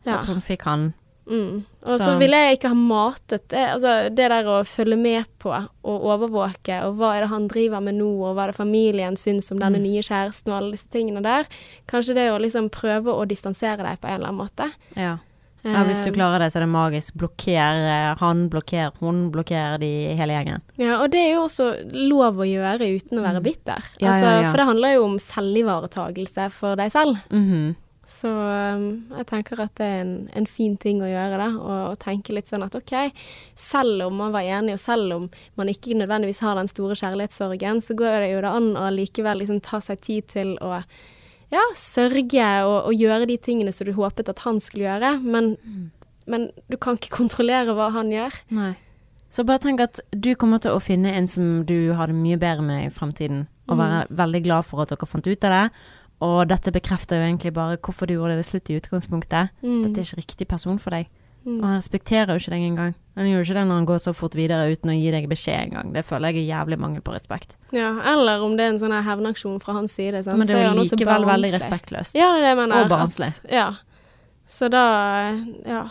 ja. 0.07 0.22
At 0.22 0.26
hun 0.32 0.39
fikk 0.41 0.64
han. 0.70 0.93
Mm. 1.32 1.62
Og 1.86 1.99
så 1.99 2.05
Så- 2.09 2.18
ville 2.20 2.36
jeg 2.36 2.57
ikke 2.57 2.72
ha 2.72 2.76
matet 2.76 3.43
det, 3.53 3.62
altså 3.76 3.91
det 4.09 4.30
der 4.34 4.47
å 4.49 4.55
følge 4.68 4.97
med 4.99 5.28
på 5.39 5.51
og 5.53 6.07
overvåke, 6.12 6.80
og 6.88 6.95
hva 6.97 7.12
er 7.16 7.22
det 7.24 7.30
han 7.30 7.45
driver 7.47 7.80
med 7.86 7.95
nå, 7.95 8.09
og 8.26 8.36
hva 8.36 8.43
er 8.47 8.51
det 8.51 8.57
familien 8.57 9.16
syns 9.16 9.51
om 9.51 9.57
Mm. 9.59 9.62
denne 9.64 9.80
nye 9.84 10.01
kjæresten 10.01 10.51
og 10.51 10.57
alle 10.57 10.72
disse 10.76 10.89
tingene 10.91 11.22
der. 11.24 11.45
Kanskje 11.88 12.16
det 12.16 12.26
å 12.32 12.39
liksom 12.41 12.70
prøve 12.70 13.14
å 13.14 13.28
distansere 13.30 13.78
deg 13.86 14.01
på 14.01 14.07
en 14.09 14.16
eller 14.18 14.28
annen 14.32 14.41
måte. 14.43 14.72
Ja. 14.97 15.18
Ja. 15.64 15.84
Hvis 15.86 16.01
du 16.01 16.09
Eh, 16.09 16.16
klarer 16.16 16.41
det, 16.41 16.49
så 16.51 16.59
er 16.59 16.66
det 16.66 16.72
magisk. 16.74 17.14
Blokker 17.22 17.84
eh, 17.86 18.16
han, 18.18 18.47
blokker 18.49 18.95
hun, 18.99 19.30
blokker 19.34 19.78
de 19.82 19.91
hele 20.18 20.34
gjengen. 20.34 20.66
Ja, 20.82 20.97
og 21.03 21.12
det 21.14 21.22
er 21.22 21.36
jo 21.36 21.45
også 21.45 21.70
lov 21.93 22.41
å 22.41 22.47
gjøre 22.47 22.89
uten 22.97 23.22
å 23.22 23.26
være 23.28 23.43
bitter. 23.45 23.86
Mm. 23.93 24.01
Ja, 24.01 24.09
altså, 24.16 24.26
ja, 24.26 24.41
ja. 24.41 24.49
For 24.49 24.62
det 24.62 24.68
handler 24.72 24.97
jo 24.97 25.05
om 25.05 25.22
selvivaretagelse 25.22 26.49
for 26.55 26.82
deg 26.82 26.93
selv. 26.93 27.22
Mhm. 27.30 27.72
Så 28.12 28.28
um, 28.28 29.05
jeg 29.14 29.28
tenker 29.30 29.62
at 29.64 29.76
det 29.80 29.86
er 29.88 30.01
en, 30.01 30.16
en 30.36 30.47
fin 30.49 30.74
ting 30.76 30.99
å 31.05 31.07
gjøre, 31.07 31.38
da. 31.39 31.47
Og, 31.62 31.78
og 31.93 31.99
tenke 32.01 32.34
litt 32.36 32.49
sånn 32.49 32.66
at 32.66 32.76
OK, 32.76 32.91
selv 33.55 34.07
om 34.09 34.18
man 34.20 34.34
var 34.34 34.43
enig, 34.57 34.76
og 34.76 34.82
selv 34.84 35.16
om 35.16 35.30
man 35.59 35.72
ikke 35.72 35.95
nødvendigvis 35.95 36.41
har 36.43 36.57
den 36.59 36.68
store 36.68 36.97
kjærlighetssorgen, 36.99 37.80
så 37.86 37.95
går 37.95 38.26
det 38.26 38.34
jo 38.34 38.43
da 38.43 38.55
an 38.57 38.74
å 38.76 38.89
likevel 38.91 39.43
liksom 39.43 39.62
ta 39.64 39.80
seg 39.86 40.01
tid 40.03 40.28
til 40.34 40.57
å 40.59 40.82
ja, 41.52 41.64
sørge 41.78 42.47
og, 42.66 42.78
og 42.89 42.95
gjøre 42.95 43.28
de 43.30 43.38
tingene 43.41 43.74
som 43.76 43.88
du 43.88 43.93
håpet 43.97 44.32
at 44.32 44.45
han 44.45 44.62
skulle 44.64 44.88
gjøre. 44.88 45.18
Men, 45.24 45.56
men 46.32 46.49
du 46.72 46.78
kan 46.82 46.99
ikke 46.99 47.14
kontrollere 47.18 47.76
hva 47.78 47.91
han 47.95 48.12
gjør. 48.14 48.38
Nei. 48.56 48.74
Så 49.32 49.45
bare 49.47 49.64
tenk 49.64 49.80
at 49.84 50.02
du 50.12 50.34
kommer 50.36 50.60
til 50.60 50.76
å 50.76 50.84
finne 50.84 51.14
en 51.16 51.28
som 51.32 51.62
du 51.68 51.93
har 51.95 52.12
det 52.12 52.18
mye 52.20 52.39
bedre 52.39 52.66
med 52.68 52.89
i 52.89 52.91
fremtiden, 52.91 53.45
og 53.72 53.80
være 53.80 54.02
veldig 54.20 54.41
glad 54.43 54.68
for 54.68 54.84
at 54.84 54.91
dere 54.91 55.08
fant 55.08 55.28
ut 55.28 55.47
av 55.47 55.54
det. 55.56 55.66
Og 56.22 56.41
dette 56.52 56.74
bekrefter 56.76 57.18
jo 57.18 57.30
egentlig 57.30 57.54
bare 57.56 57.80
hvorfor 57.82 58.10
du 58.10 58.18
gjorde 58.18 58.36
det 58.38 58.45
slutt 58.45 58.70
i 58.70 58.76
utgangspunktet. 58.78 59.56
Mm. 59.64 59.80
Dette 59.86 60.04
er 60.04 60.10
ikke 60.10 60.20
riktig 60.20 60.47
person 60.52 60.78
for 60.84 60.93
deg. 60.93 61.08
Og 61.46 61.64
han 61.66 61.80
respekterer 61.80 62.36
jo 62.36 62.42
ikke 62.42 62.54
deg 62.54 62.66
engang. 62.68 62.92
Han 63.18 63.28
gjør 63.28 63.46
ikke 63.46 63.56
det 63.58 63.64
når 63.68 63.80
han 63.80 63.88
går 63.89 64.02
så 64.04 64.14
fort 64.16 64.36
videre 64.38 64.68
uten 64.72 64.92
å 64.94 64.96
gi 64.96 65.10
deg 65.14 65.26
beskjed 65.32 65.58
engang. 65.66 65.89
Det 65.96 66.04
føler 66.06 66.32
jeg 66.32 66.44
er 66.44 66.52
jævlig 66.52 66.78
mangel 66.80 67.02
på 67.06 67.16
respekt. 67.16 67.58
Ja, 67.76 67.89
eller 68.14 68.46
om 68.46 68.54
det 68.60 68.68
er 68.68 68.76
en 68.76 68.80
sånn 68.82 68.94
hevnaksjon 68.94 69.58
fra 69.64 69.76
hans 69.80 69.96
side. 69.98 70.22
Sant? 70.24 70.38
Men 70.39 70.48
det 70.48 70.60
er 70.60 70.70
jo 70.70 70.86
likevel 70.86 71.26
veldig 71.28 71.52
respektløst. 71.58 72.16
Ja, 72.16 72.30
det 72.36 72.39
er 72.39 72.46
det 72.46 72.54
jeg 72.54 72.60
mener. 72.62 72.86
Og 72.86 72.94
barnslig. 72.94 73.32
Ja. 73.50 73.72
Så 74.52 74.70
da 74.72 74.86
Ja. 75.66 75.84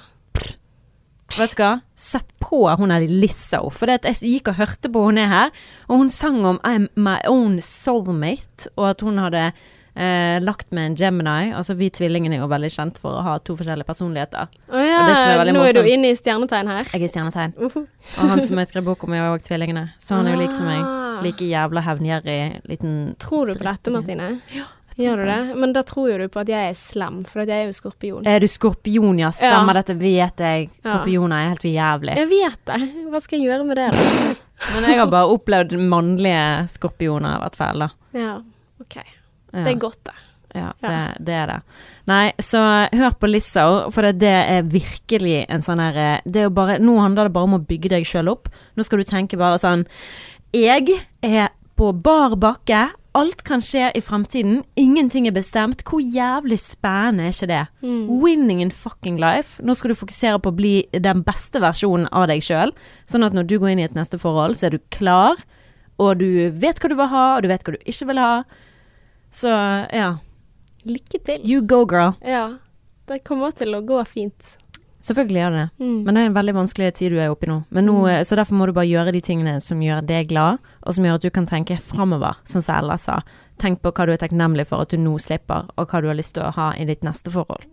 Vet 1.38 1.55
du 1.55 1.61
hva? 1.62 1.74
Sett 1.94 2.26
på 2.42 2.64
hun 2.78 2.90
er 2.90 3.05
Lizzo. 3.07 3.68
For 3.70 3.86
det 3.86 4.01
at 4.01 4.09
jeg 4.20 4.40
gikk 4.40 4.51
og 4.51 4.59
hørte 4.59 4.90
på 4.90 5.05
hun 5.07 5.18
er 5.18 5.28
her, 5.30 5.53
og 5.88 6.03
hun 6.03 6.11
sang 6.11 6.40
om 6.44 6.59
I'm 6.66 6.88
my 6.96 7.18
own 7.28 7.61
soulmate, 7.62 8.66
og 8.76 8.90
at 8.90 9.05
hun 9.07 9.18
hadde 9.22 9.53
eh, 9.95 10.38
lagt 10.43 10.70
med 10.72 10.86
en 10.91 10.97
Gemini. 10.97 11.53
Altså 11.57 11.74
vi 11.78 11.91
tvillingene 11.91 12.38
er 12.38 12.43
jo 12.45 12.49
veldig 12.51 12.70
kjent 12.70 12.99
for 13.03 13.18
å 13.18 13.22
ha 13.26 13.36
to 13.38 13.57
forskjellige 13.59 13.88
personligheter. 13.88 14.49
Å 14.70 14.82
ja, 14.84 14.99
det 15.07 15.16
som 15.16 15.45
er 15.47 15.53
nå 15.53 15.64
er 15.66 15.78
du 15.80 15.88
inne 15.91 16.11
i 16.12 16.18
stjernetegn 16.18 16.72
her. 16.72 16.91
Jeg 16.93 17.07
er 17.09 17.14
stjernetegn. 17.14 17.55
Uhu. 17.59 17.80
Og 17.84 18.34
han 18.34 18.43
som 18.47 18.61
jeg 18.62 18.72
skrev 18.72 18.84
bok 18.91 19.05
om, 19.05 19.14
er 19.14 19.30
òg 19.30 19.43
tvillingene. 19.47 19.88
Så 20.03 20.18
han 20.18 20.28
er 20.28 20.36
jo 20.36 20.43
lik 20.43 20.53
som 20.57 20.68
meg. 20.70 20.82
Ah. 20.84 21.22
Like 21.24 21.45
jævla 21.45 21.82
hevngjerrig 21.84 22.43
liten 22.70 23.01
Tror 23.20 23.51
du 23.51 23.59
på 23.59 23.66
dette, 23.66 23.93
Martine? 23.93 24.34
Gjør 25.01 25.16
du 25.22 25.24
det? 25.30 25.57
Men 25.57 25.72
da 25.72 25.82
tror 25.86 26.11
jo 26.11 26.16
du 26.20 26.26
på 26.32 26.41
at 26.43 26.49
jeg 26.51 26.72
er 26.72 26.76
slem, 26.76 27.22
for 27.28 27.41
at 27.45 27.49
jeg 27.49 27.62
er 27.64 27.68
jo 27.70 27.76
skorpion. 27.76 28.26
Er 28.28 28.41
du 28.43 28.49
skorpion, 28.51 29.18
ja? 29.20 29.30
Stemmer 29.32 29.72
Ja. 29.72 29.80
dette, 29.80 29.95
vet 30.01 30.43
jeg. 30.45 30.68
Skorpioner 30.82 31.36
er 31.45 31.49
helt 31.55 31.64
jævlig. 31.70 32.16
Jeg 32.18 32.28
vet 32.28 32.64
det. 32.68 32.80
Hva 33.09 33.20
skal 33.22 33.38
jeg 33.38 33.49
gjøre 33.49 33.66
med 33.68 33.76
det, 33.80 33.86
da? 33.93 34.34
Men 34.74 34.91
jeg 34.91 34.99
har 35.01 35.07
bare 35.09 35.30
opplevd 35.32 35.72
mannlige 35.88 36.68
skorpioner, 36.74 37.36
i 37.38 37.41
hvert 37.47 37.57
fall. 37.57 37.78
da. 37.86 37.88
Ja, 38.12 38.34
OK. 38.82 38.99
Ja. 39.53 39.64
Det 39.64 39.72
er 39.74 39.80
godt, 39.82 40.03
det. 40.07 40.16
Ja, 40.55 40.72
det, 40.82 41.24
det 41.26 41.34
er 41.38 41.46
det. 41.46 41.59
Nei, 42.11 42.24
så 42.42 42.61
hør 42.90 43.14
på 43.22 43.28
Lissau 43.30 43.90
for 43.94 44.03
det, 44.03 44.16
det 44.18 44.32
er 44.34 44.66
virkelig 44.66 45.44
en 45.46 45.62
sånn 45.62 45.78
her 45.78 45.94
eh, 45.94 46.24
Det 46.26 46.40
er 46.42 46.48
jo 46.48 46.55
bare 46.57 46.80
Nå 46.82 46.96
handler 46.98 47.28
det 47.28 47.34
bare 47.36 47.46
om 47.46 47.55
å 47.61 47.62
bygge 47.62 47.92
deg 47.92 48.09
sjøl 48.09 48.32
opp. 48.32 48.51
Nå 48.74 48.82
skal 48.86 48.98
du 48.98 49.07
tenke 49.07 49.38
bare 49.38 49.61
sånn 49.62 49.84
Jeg 50.57 50.96
er 51.22 51.53
på 51.78 51.92
bar 52.03 52.34
bakke, 52.36 52.88
alt 53.16 53.40
kan 53.46 53.62
skje 53.64 53.86
i 53.96 54.01
fremtiden. 54.05 54.61
Ingenting 54.78 55.26
er 55.26 55.32
bestemt. 55.34 55.80
Hvor 55.86 56.03
jævlig 56.03 56.59
spennende 56.61 57.30
er 57.30 57.32
ikke 57.32 57.48
det? 57.51 57.62
Winning 58.22 58.61
in 58.62 58.70
fucking 58.74 59.16
life. 59.22 59.62
Nå 59.64 59.74
skal 59.78 59.94
du 59.94 59.98
fokusere 59.98 60.38
på 60.42 60.53
å 60.53 60.59
bli 60.59 60.74
den 60.92 61.22
beste 61.26 61.62
versjonen 61.62 62.07
av 62.12 62.28
deg 62.30 62.44
sjøl. 62.44 62.74
Sånn 63.11 63.24
at 63.26 63.34
når 63.34 63.48
du 63.48 63.57
går 63.62 63.72
inn 63.72 63.82
i 63.82 63.86
et 63.88 63.96
neste 63.96 64.20
forhold, 64.20 64.59
så 64.61 64.68
er 64.68 64.76
du 64.76 64.82
klar, 64.94 65.40
og 65.98 66.20
du 66.20 66.51
vet 66.53 66.78
hva 66.82 66.90
du 66.92 66.98
vil 67.01 67.11
ha, 67.14 67.24
og 67.36 67.42
du 67.42 67.48
vet 67.51 67.64
hva 67.66 67.74
du 67.74 67.80
ikke 67.82 68.11
vil 68.12 68.20
ha. 68.22 68.34
Så 69.31 69.53
ja. 69.93 70.16
Lykke 70.83 71.18
til. 71.18 71.45
You 71.45 71.61
go, 71.62 71.85
girl. 71.89 72.16
Ja. 72.24 72.59
Det 73.09 73.22
kommer 73.26 73.51
til 73.57 73.74
å 73.74 73.83
gå 73.83 73.99
fint. 74.07 74.57
Selvfølgelig 75.01 75.41
gjør 75.41 75.51
det 75.51 75.61
det. 75.61 75.85
Mm. 75.85 76.01
Men 76.05 76.14
det 76.14 76.22
er 76.22 76.28
en 76.28 76.37
veldig 76.37 76.55
vanskelig 76.55 76.91
tid 76.95 77.14
du 77.14 77.20
er 77.20 77.33
oppi 77.33 77.49
nå. 77.49 77.62
Men 77.72 77.89
nå 77.89 77.97
mm. 78.05 78.24
så 78.28 78.37
derfor 78.37 78.59
må 78.59 78.68
du 78.68 78.74
bare 78.76 78.91
gjøre 78.91 79.14
de 79.16 79.22
tingene 79.24 79.57
som 79.64 79.81
gjør 79.83 80.05
deg 80.07 80.28
glad, 80.33 80.61
og 80.85 80.97
som 80.97 81.07
gjør 81.07 81.20
at 81.20 81.24
du 81.24 81.31
kan 81.35 81.49
tenke 81.49 81.78
framover, 81.81 82.41
sånn 82.45 82.64
som 82.64 82.76
Ella 82.83 82.99
sa. 83.01 83.20
Tenk 83.61 83.81
på 83.83 83.93
hva 83.93 84.09
du 84.09 84.14
er 84.14 84.20
takknemlig 84.20 84.68
for 84.68 84.85
at 84.85 84.93
du 84.93 85.01
nå 85.01 85.16
slipper, 85.20 85.72
og 85.76 85.89
hva 85.89 86.03
du 86.05 86.11
har 86.12 86.20
lyst 86.20 86.37
til 86.37 86.47
å 86.47 86.55
ha 86.57 86.72
i 86.76 86.89
ditt 86.89 87.07
neste 87.07 87.33
forhold. 87.33 87.64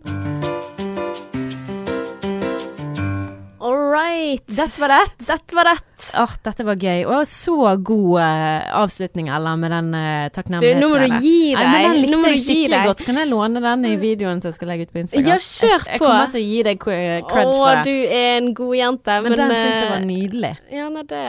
Right. 3.98 4.42
Dette 4.46 4.80
var 4.80 4.92
det. 4.94 5.26
Dette 5.26 5.56
var 5.58 5.68
det. 5.68 5.74
Åh, 6.22 6.34
dette 6.46 6.64
var 6.66 6.78
gøy. 6.78 7.02
Og 7.10 7.24
så 7.26 7.54
god 7.84 8.20
uh, 8.22 8.68
avslutning, 8.82 9.28
Ella, 9.34 9.52
med 9.58 9.72
den 9.74 9.88
uh, 9.94 10.28
Du, 10.28 10.34
takknemlighetsgreia. 10.38 10.80
nå 10.84 10.90
må 10.92 11.00
du 11.02 11.26
gi 11.26 11.54
Nei, 11.54 11.64
men 11.64 11.74
den 11.82 11.96
deg. 11.98 12.00
likte 12.04 12.30
jeg 12.32 12.42
skikkelig 12.44 12.80
godt. 12.86 13.02
Kan 13.08 13.20
jeg 13.22 13.30
låne 13.32 13.62
den 13.64 13.84
i 13.90 13.92
videoen 14.00 14.40
som 14.42 14.52
jeg 14.52 14.58
skal 14.60 14.72
legge 14.72 14.86
ut 14.88 14.94
på 14.94 15.02
Instagram? 15.02 15.28
Ja, 15.32 15.38
kjør 15.42 15.74
Jeg, 15.74 15.84
jeg 15.92 16.02
kommer 16.04 16.32
til 16.32 16.40
å 16.40 16.46
gi 16.46 16.62
deg 16.68 16.80
cre- 16.86 17.02
cred 17.32 17.50
Å, 17.50 17.58
for 17.58 17.74
det. 17.80 17.84
du 17.84 18.14
er 18.22 18.30
en 18.38 18.48
god 18.62 18.74
jente. 18.78 19.18
Men, 19.26 19.36
den 19.42 19.52
uh, 19.52 19.58
syns 19.58 19.78
jeg 19.82 19.92
var 19.92 20.06
nydelig. 20.06 20.54
Ja, 20.78 20.88
nei, 20.94 21.04
det 21.12 21.24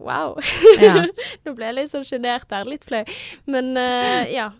Wow. 0.00 0.34
Ja. 0.82 0.96
Nå 1.44 1.54
ble 1.56 1.70
jeg 1.70 1.78
litt 1.82 1.92
sånn 1.92 2.08
sjenert 2.08 2.50
her. 2.56 2.64
Litt 2.68 2.88
flau. 2.88 3.04
Men 3.46 3.74
uh, 3.76 4.24
ja. 4.32 4.50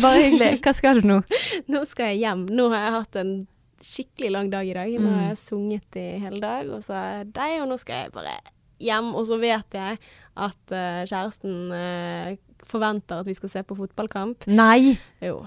Bare 0.00 0.20
hyggelig. 0.22 0.62
Hva 0.64 0.72
skal 0.76 1.00
du 1.02 1.08
nå? 1.08 1.18
Nå 1.72 1.82
skal 1.88 2.12
jeg 2.14 2.22
hjem. 2.24 2.46
Nå 2.56 2.70
har 2.72 2.86
jeg 2.86 2.94
hatt 2.94 3.18
en 3.20 3.32
skikkelig 3.84 4.30
lang 4.34 4.50
dag 4.52 4.66
i 4.68 4.72
dag. 4.76 4.90
Nå 4.98 5.10
har 5.10 5.20
Mm. 5.20 5.28
jeg 5.28 5.38
sunget 5.44 5.96
i 6.00 6.06
hele 6.22 6.40
dag, 6.40 6.70
og 6.72 6.82
så 6.82 6.94
er 6.98 7.24
det 7.24 7.34
deg, 7.36 7.60
og 7.62 7.68
nå 7.68 7.76
skal 7.78 8.04
jeg 8.04 8.12
bare 8.12 8.38
hjem. 8.80 9.12
Og 9.14 9.26
så 9.28 9.38
vet 9.40 9.76
jeg 9.76 9.98
at 10.36 10.72
uh, 10.72 11.04
kjæresten 11.04 11.70
uh, 11.72 12.36
forventer 12.66 13.20
at 13.20 13.26
vi 13.28 13.34
skal 13.34 13.48
se 13.52 13.62
på 13.62 13.76
fotballkamp. 13.76 14.46
Nei! 14.48 14.96
Jo. 15.22 15.44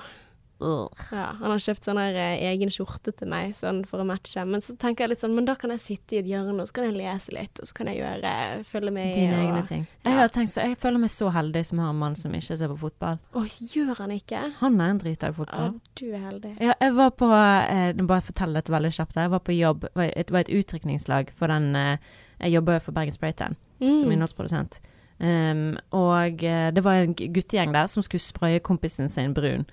Ja, 0.59 1.25
han 1.39 1.51
har 1.53 1.59
kjøpt 1.61 1.85
sånn 1.85 1.99
her 2.01 2.15
eh, 2.17 2.39
egen 2.51 2.69
skjorte 2.73 3.11
til 3.15 3.27
meg 3.29 3.51
sånn 3.55 3.83
for 3.85 4.01
å 4.01 4.05
matche. 4.09 4.41
Men 4.45 4.61
så 4.65 4.73
tenker 4.79 5.03
jeg 5.05 5.09
litt 5.11 5.21
sånn, 5.21 5.35
men 5.37 5.45
da 5.45 5.53
kan 5.55 5.69
jeg 5.75 5.79
sitte 5.83 6.15
i 6.15 6.19
et 6.23 6.25
hjørne, 6.31 6.59
og 6.63 6.67
så 6.67 6.73
kan 6.79 6.87
jeg 6.89 6.95
lese 6.97 7.33
litt, 7.35 7.59
og 7.61 7.69
så 7.69 7.73
kan 7.77 7.91
jeg 7.91 7.99
gjøre, 8.01 8.31
følge 8.65 8.91
med. 8.95 9.13
Dine 9.15 9.37
og, 9.37 9.43
egne 9.45 9.61
ting. 9.69 9.83
ja. 10.03 10.09
Jeg, 10.09 10.17
har 10.19 10.33
tenkt 10.33 10.53
så, 10.55 10.65
jeg 10.65 10.77
føler 10.81 11.03
meg 11.03 11.13
så 11.13 11.29
heldig 11.35 11.63
som 11.69 11.79
har 11.83 11.89
en 11.93 12.01
mann 12.01 12.15
som 12.17 12.33
ikke 12.33 12.57
ser 12.57 12.73
på 12.73 12.79
fotball. 12.87 13.19
Å, 13.37 13.45
gjør 13.75 13.93
han 14.01 14.15
ikke? 14.17 14.41
Han 14.63 14.81
er 14.81 14.93
en 14.95 15.01
drita 15.05 15.29
i 15.29 15.37
fotball. 15.37 15.73
fotball. 15.77 15.95
du 16.01 16.05
er 16.13 16.25
heldig. 16.25 16.53
Ja, 16.59 16.73
jeg 16.81 16.97
var 16.97 17.11
på 17.21 17.31
eh, 17.37 17.93
bare 18.01 18.21
fortell 18.31 18.53
dette 18.57 18.73
veldig 18.73 18.93
kjapt. 18.97 19.15
Jeg 19.21 19.29
var 19.37 19.39
på 19.45 19.57
jobb. 19.57 19.85
var 19.93 20.03
et- 20.09 20.27
Det 20.27 20.33
var 20.33 20.39
et 20.47 20.49
utdrikningslag 20.57 21.29
for 21.37 21.47
den 21.47 21.75
eh, 21.75 21.97
Jeg 22.41 22.51
jobber 22.53 22.79
for 22.79 22.91
Bergen 22.91 23.13
Spraytan, 23.13 23.55
Mm. 23.79 23.99
som 24.01 24.11
innholdsprodusent. 24.11 24.79
Um, 25.19 25.77
og 25.91 26.43
eh, 26.43 26.69
det 26.71 26.83
var 26.85 26.93
en 27.01 27.15
guttegjeng 27.15 27.71
der 27.73 27.87
som 27.89 28.03
skulle 28.03 28.21
spraye 28.21 28.59
kompisen 28.59 29.09
sin 29.09 29.33
brun. 29.33 29.65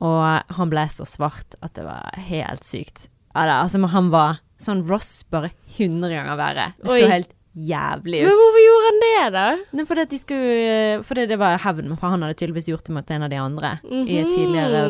Og 0.00 0.54
han 0.56 0.72
ble 0.72 0.86
så 0.92 1.04
svart 1.08 1.56
at 1.60 1.74
det 1.76 1.84
var 1.84 2.16
helt 2.30 2.64
sykt. 2.64 3.08
Ja, 3.34 3.60
altså, 3.60 3.82
han 3.92 4.08
var 4.12 4.40
sånn 4.60 4.82
Ross, 4.88 5.22
bare 5.32 5.52
100 5.76 6.10
ganger 6.12 6.40
verre. 6.40 6.66
Så 6.84 6.96
helt 7.08 7.32
jævlig 7.56 8.20
Men 8.24 8.36
hvorfor 8.38 8.60
gjorde 8.62 8.86
han 8.86 9.00
det, 9.02 9.32
da? 9.34 9.44
Nei, 9.74 9.84
fordi, 9.88 10.04
de 10.12 10.18
skulle, 10.20 11.04
fordi 11.04 11.24
det 11.26 11.38
var 11.40 11.58
hevn, 11.64 11.96
for 11.98 12.12
han 12.14 12.22
hadde 12.22 12.36
tydeligvis 12.38 12.68
gjort 12.70 12.84
det 12.86 12.94
mot 12.94 13.10
en 13.10 13.22
av 13.26 13.30
de 13.32 13.36
andre 13.42 13.72
i 13.84 14.18
et 14.20 14.26
Mhm. 14.26 14.34
tidligere 14.34 14.82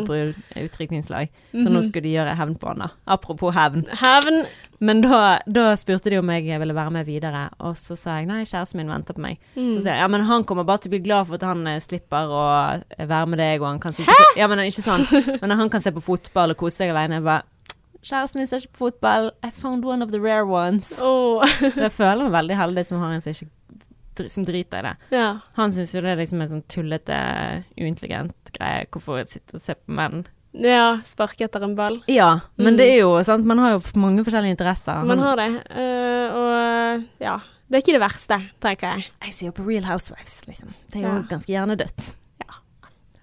utdrikningslag. 0.64 1.30
Så 1.52 1.68
nå 1.72 1.80
skulle 1.82 2.02
de 2.08 2.12
gjøre 2.16 2.34
hevn 2.36 2.56
på 2.61 2.68
han, 2.68 2.78
da. 2.84 2.88
Apropos 3.06 3.54
hevn. 3.54 3.86
Hevn. 4.00 4.44
Men 4.80 5.02
da, 5.04 5.38
da 5.46 5.74
spurte 5.76 6.08
de 6.11 6.16
om 6.18 6.30
jeg 6.32 6.58
ville 6.61 6.74
være 6.76 6.90
med 6.94 7.04
videre, 7.08 7.50
og 7.61 7.74
så 7.76 7.96
sa 7.98 8.14
jeg 8.18 8.26
nei, 8.30 8.44
kjæresten 8.48 8.76
min 8.80 8.88
venter 8.88 9.12
på 9.16 9.20
meg. 9.20 9.36
Mm. 9.56 9.72
Så 9.74 9.82
sier 9.82 9.92
jeg 9.92 10.00
ja, 10.00 10.08
men 10.08 10.22
han 10.24 10.44
kommer 10.48 10.64
bare 10.64 10.78
til 10.80 10.88
å 10.88 10.94
bli 10.96 11.02
glad 11.04 11.26
for 11.28 11.36
at 11.36 11.42
han 11.50 11.66
eh, 11.68 11.80
slipper 11.84 12.32
å 12.32 12.44
eh, 12.96 13.04
være 13.06 13.26
med 13.28 13.38
deg, 13.42 13.61
og 13.61 13.68
han 13.74 13.80
kan 13.82 13.92
sitte 13.96 14.16
Ja, 14.38 14.48
men 14.48 14.58
ikke 14.64 14.84
sånn. 14.86 15.04
Men 15.42 15.50
han 15.58 15.68
kan 15.72 15.80
se 15.84 15.92
på 15.92 16.00
fotball 16.04 16.54
og 16.54 16.56
kose 16.61 16.76
seg 16.80 16.90
alene. 16.94 17.18
Jeg 17.20 17.24
bare 17.26 17.42
Kjæresten 18.03 18.40
min 18.40 18.46
ser 18.48 18.62
ikke 18.62 18.72
på 18.78 18.86
fotball. 18.90 19.30
I 19.44 19.51
found 19.51 19.84
one 19.84 20.03
of 20.03 20.11
the 20.11 20.20
rare 20.20 20.46
ones. 20.48 20.92
Oh. 21.03 21.42
Jeg 21.61 21.92
føler 21.92 22.24
meg 22.28 22.32
veldig 22.32 22.57
heldig 22.57 22.84
som 22.88 23.01
har 23.03 23.12
en 23.12 23.20
som 23.20 23.32
ikke 23.34 24.28
som 24.28 24.44
driter 24.44 24.78
i 24.80 24.82
det. 24.88 24.94
Ja. 25.16 25.26
Han 25.57 25.70
syns 25.72 25.94
jo 25.94 26.01
det 26.05 26.11
er 26.12 26.18
liksom 26.20 26.40
en 26.44 26.48
sånn 26.51 26.64
tullete, 26.68 27.16
uintelligent 27.80 28.51
greie. 28.57 28.86
Hvorfor 28.92 29.22
sitte 29.28 29.57
og 29.57 29.62
se 29.64 29.74
på 29.78 29.94
menn? 29.96 30.26
ja. 30.53 30.96
Sparke 31.07 31.44
etter 31.46 31.62
en 31.62 31.76
ball. 31.78 32.01
Ja, 32.11 32.40
men 32.59 32.74
Mm. 32.74 32.76
det 32.80 32.88
er 32.90 32.98
jo 33.05 33.12
sant, 33.22 33.46
man 33.46 33.59
har 33.62 33.76
jo 33.76 33.82
mange 34.01 34.24
forskjellige 34.26 34.57
interesser. 34.57 35.05
Man 35.07 35.18
har 35.22 35.36
det. 35.36 35.51
uh, 35.70 36.36
og 36.36 37.05
ja. 37.22 37.36
Det 37.70 37.78
er 37.78 37.82
ikke 37.84 37.94
det 37.94 38.03
verste, 38.03 38.36
tenker 38.61 38.96
jeg. 38.96 39.05
Jeg 39.22 39.32
ser 39.32 39.46
jo 39.46 39.53
på 39.53 39.64
Real 39.68 39.84
Housewives, 39.86 40.40
liksom. 40.48 40.72
Det 40.90 40.98
er 40.98 41.07
jo 41.07 41.14
Ja. 41.14 41.22
ganske 41.30 41.53
hjernedødt. 41.55 42.16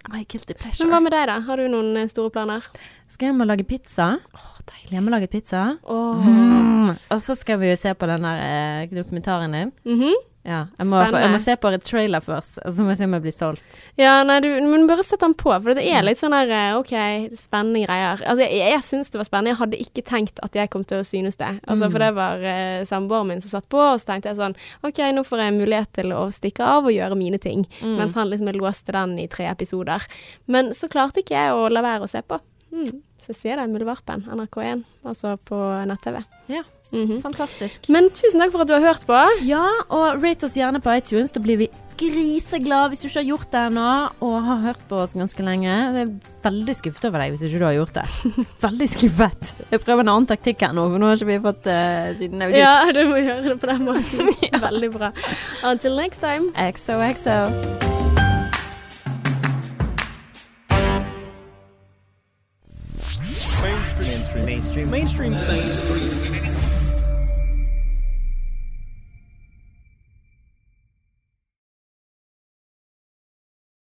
My 0.09 0.23
guilty 0.23 0.53
Men 0.53 0.61
pleasure. 0.61 0.87
hva 0.91 0.99
med 1.03 1.11
deg, 1.11 1.25
da? 1.27 1.39
Har 1.47 1.57
du 1.59 1.67
noen 1.67 1.97
eh, 1.99 2.07
store 2.07 2.31
planer? 2.31 2.63
Skal 3.11 3.29
hjem 3.31 3.41
og 3.43 3.49
lage 3.49 3.65
pizza. 3.67 4.05
Åh, 4.37 4.53
deilig. 4.69 4.91
Hjemmelage 4.95 5.27
pizza. 5.33 5.65
Åh. 5.83 6.23
Mm. 6.27 6.93
Og 7.11 7.19
så 7.21 7.35
skal 7.35 7.59
vi 7.59 7.69
jo 7.73 7.75
se 7.79 7.91
på 7.93 8.07
den 8.07 8.23
der 8.23 8.39
eh, 8.45 8.87
dokumentaren 8.95 9.51
din. 9.57 9.71
Mhm. 9.85 10.13
Ja, 10.47 10.61
jeg 10.79 10.87
må, 10.87 10.99
jeg 11.11 11.31
må 11.33 11.39
se 11.43 11.53
på 11.59 11.69
et 11.75 11.83
trailer 11.83 12.23
først, 12.23 12.61
og 12.63 12.71
så 12.71 12.83
må 12.85 12.93
jeg 12.93 13.01
se 13.01 13.07
om 13.09 13.15
jeg 13.17 13.23
blir 13.25 13.33
solgt. 13.35 13.79
Ja, 13.99 14.13
nei, 14.23 14.37
du 14.45 14.47
men 14.63 14.85
bare 14.87 15.03
sett 15.03 15.19
den 15.19 15.35
på, 15.35 15.51
for 15.51 15.75
det 15.75 15.83
er 15.83 16.05
litt 16.07 16.21
sånn 16.21 16.31
der 16.31 16.53
eh, 16.55 16.77
OK, 16.77 16.93
spennende 17.35 17.81
greier. 17.83 18.23
Altså, 18.23 18.45
jeg, 18.45 18.61
jeg 18.71 18.85
syns 18.87 19.11
det 19.11 19.19
var 19.19 19.27
spennende. 19.27 19.51
Jeg 19.51 19.59
hadde 19.59 19.81
ikke 19.83 20.03
tenkt 20.07 20.39
at 20.45 20.55
jeg 20.55 20.71
kom 20.71 20.85
til 20.87 21.03
å 21.03 21.07
synes 21.07 21.39
det. 21.39 21.51
Altså, 21.65 21.87
Mm. 21.87 21.91
For 21.93 22.03
det 22.03 22.07
var 22.17 22.41
uh, 22.43 22.85
samboeren 22.89 23.29
min 23.31 23.41
som 23.43 23.53
satt 23.53 23.67
på, 23.71 23.79
og 23.79 23.99
så 24.01 24.09
tenkte 24.09 24.31
jeg 24.31 24.39
sånn 24.39 24.55
OK, 24.87 24.99
nå 25.15 25.23
får 25.27 25.43
jeg 25.43 25.55
mulighet 25.55 25.91
til 25.95 26.11
å 26.15 26.25
stikke 26.33 26.65
av 26.65 26.87
og 26.89 26.95
gjøre 26.95 27.15
mine 27.19 27.39
ting. 27.39 27.63
Mm. 27.79 27.93
Mens 28.01 28.17
han 28.19 28.31
liksom 28.31 28.49
låste 28.57 28.95
den 28.95 29.17
i 29.21 29.27
tre 29.31 29.47
episoder. 29.51 30.03
Men 30.51 30.73
så 30.75 30.89
klarte 30.91 31.21
ikke 31.23 31.37
jeg 31.37 31.53
å 31.55 31.67
la 31.71 31.83
være 31.85 32.07
å 32.07 32.11
se 32.11 32.23
på. 32.25 32.39
Mm. 32.73 33.03
Så 33.23 33.33
jeg 33.33 33.39
sier 33.41 33.59
det, 33.59 33.67
Muldvarpen, 33.71 34.25
NRK1, 34.31 34.83
altså 35.07 35.35
på 35.47 35.59
nett-TV. 35.89 36.21
Ja. 36.51 36.63
Mhm. 36.91 37.21
Fantastisk. 37.21 37.89
Men 37.91 38.09
tusen 38.15 38.39
takk 38.39 38.53
for 38.53 38.63
at 38.63 38.69
du 38.69 38.73
har 38.77 38.85
hørt 38.93 39.03
på. 39.07 39.17
Ja, 39.45 39.65
og 39.89 40.23
rate 40.23 40.47
oss 40.47 40.55
gjerne 40.55 40.79
på 40.83 40.93
iTunes. 40.97 41.33
Da 41.35 41.41
blir 41.43 41.57
vi 41.59 41.69
griseglade 41.97 42.91
hvis 42.91 43.01
du 43.01 43.07
ikke 43.07 43.19
har 43.23 43.25
gjort 43.31 43.51
det 43.51 43.61
ennå, 43.71 43.85
og 44.21 44.35
har 44.45 44.59
hørt 44.67 44.83
på 44.87 44.99
oss 45.01 45.15
ganske 45.17 45.41
lenge. 45.43 45.65
Jeg 45.67 46.03
er 46.05 46.11
veldig 46.45 46.75
skuffet 46.77 47.07
over 47.09 47.23
deg 47.23 47.33
hvis 47.33 47.45
ikke 47.47 47.59
du 47.59 47.65
har 47.65 47.73
gjort 47.79 47.95
det. 47.97 48.05
Veldig 48.67 48.89
skuffet. 48.93 49.53
Jeg 49.73 49.81
prøver 49.81 50.05
en 50.05 50.13
annen 50.13 50.29
taktikk 50.29 50.61
her 50.61 50.75
nå, 50.77 50.85
for 50.93 51.01
nå 51.01 51.09
har 51.09 51.17
ikke 51.17 51.31
vi 51.31 51.39
fått 51.47 51.63
det 51.65 51.81
siden 52.21 52.45
august. 52.45 52.61
Ja, 52.61 52.91
du 52.93 53.01
må 53.09 53.17
gjøre 53.17 53.41
det 53.49 53.57
på 53.59 53.71
den 53.73 53.83
måten. 53.89 54.33
Veldig 54.67 54.91
bra. 54.93 55.11
Until 55.65 55.97
next 55.97 56.21
time. 56.21 56.53
XOXO. 56.53 57.85
Mainstream. 63.63 64.45
Mainstream. 64.45 64.45
Mainstream. 64.45 64.91
Mainstream. 64.91 65.33
Mainstream. 65.33 66.56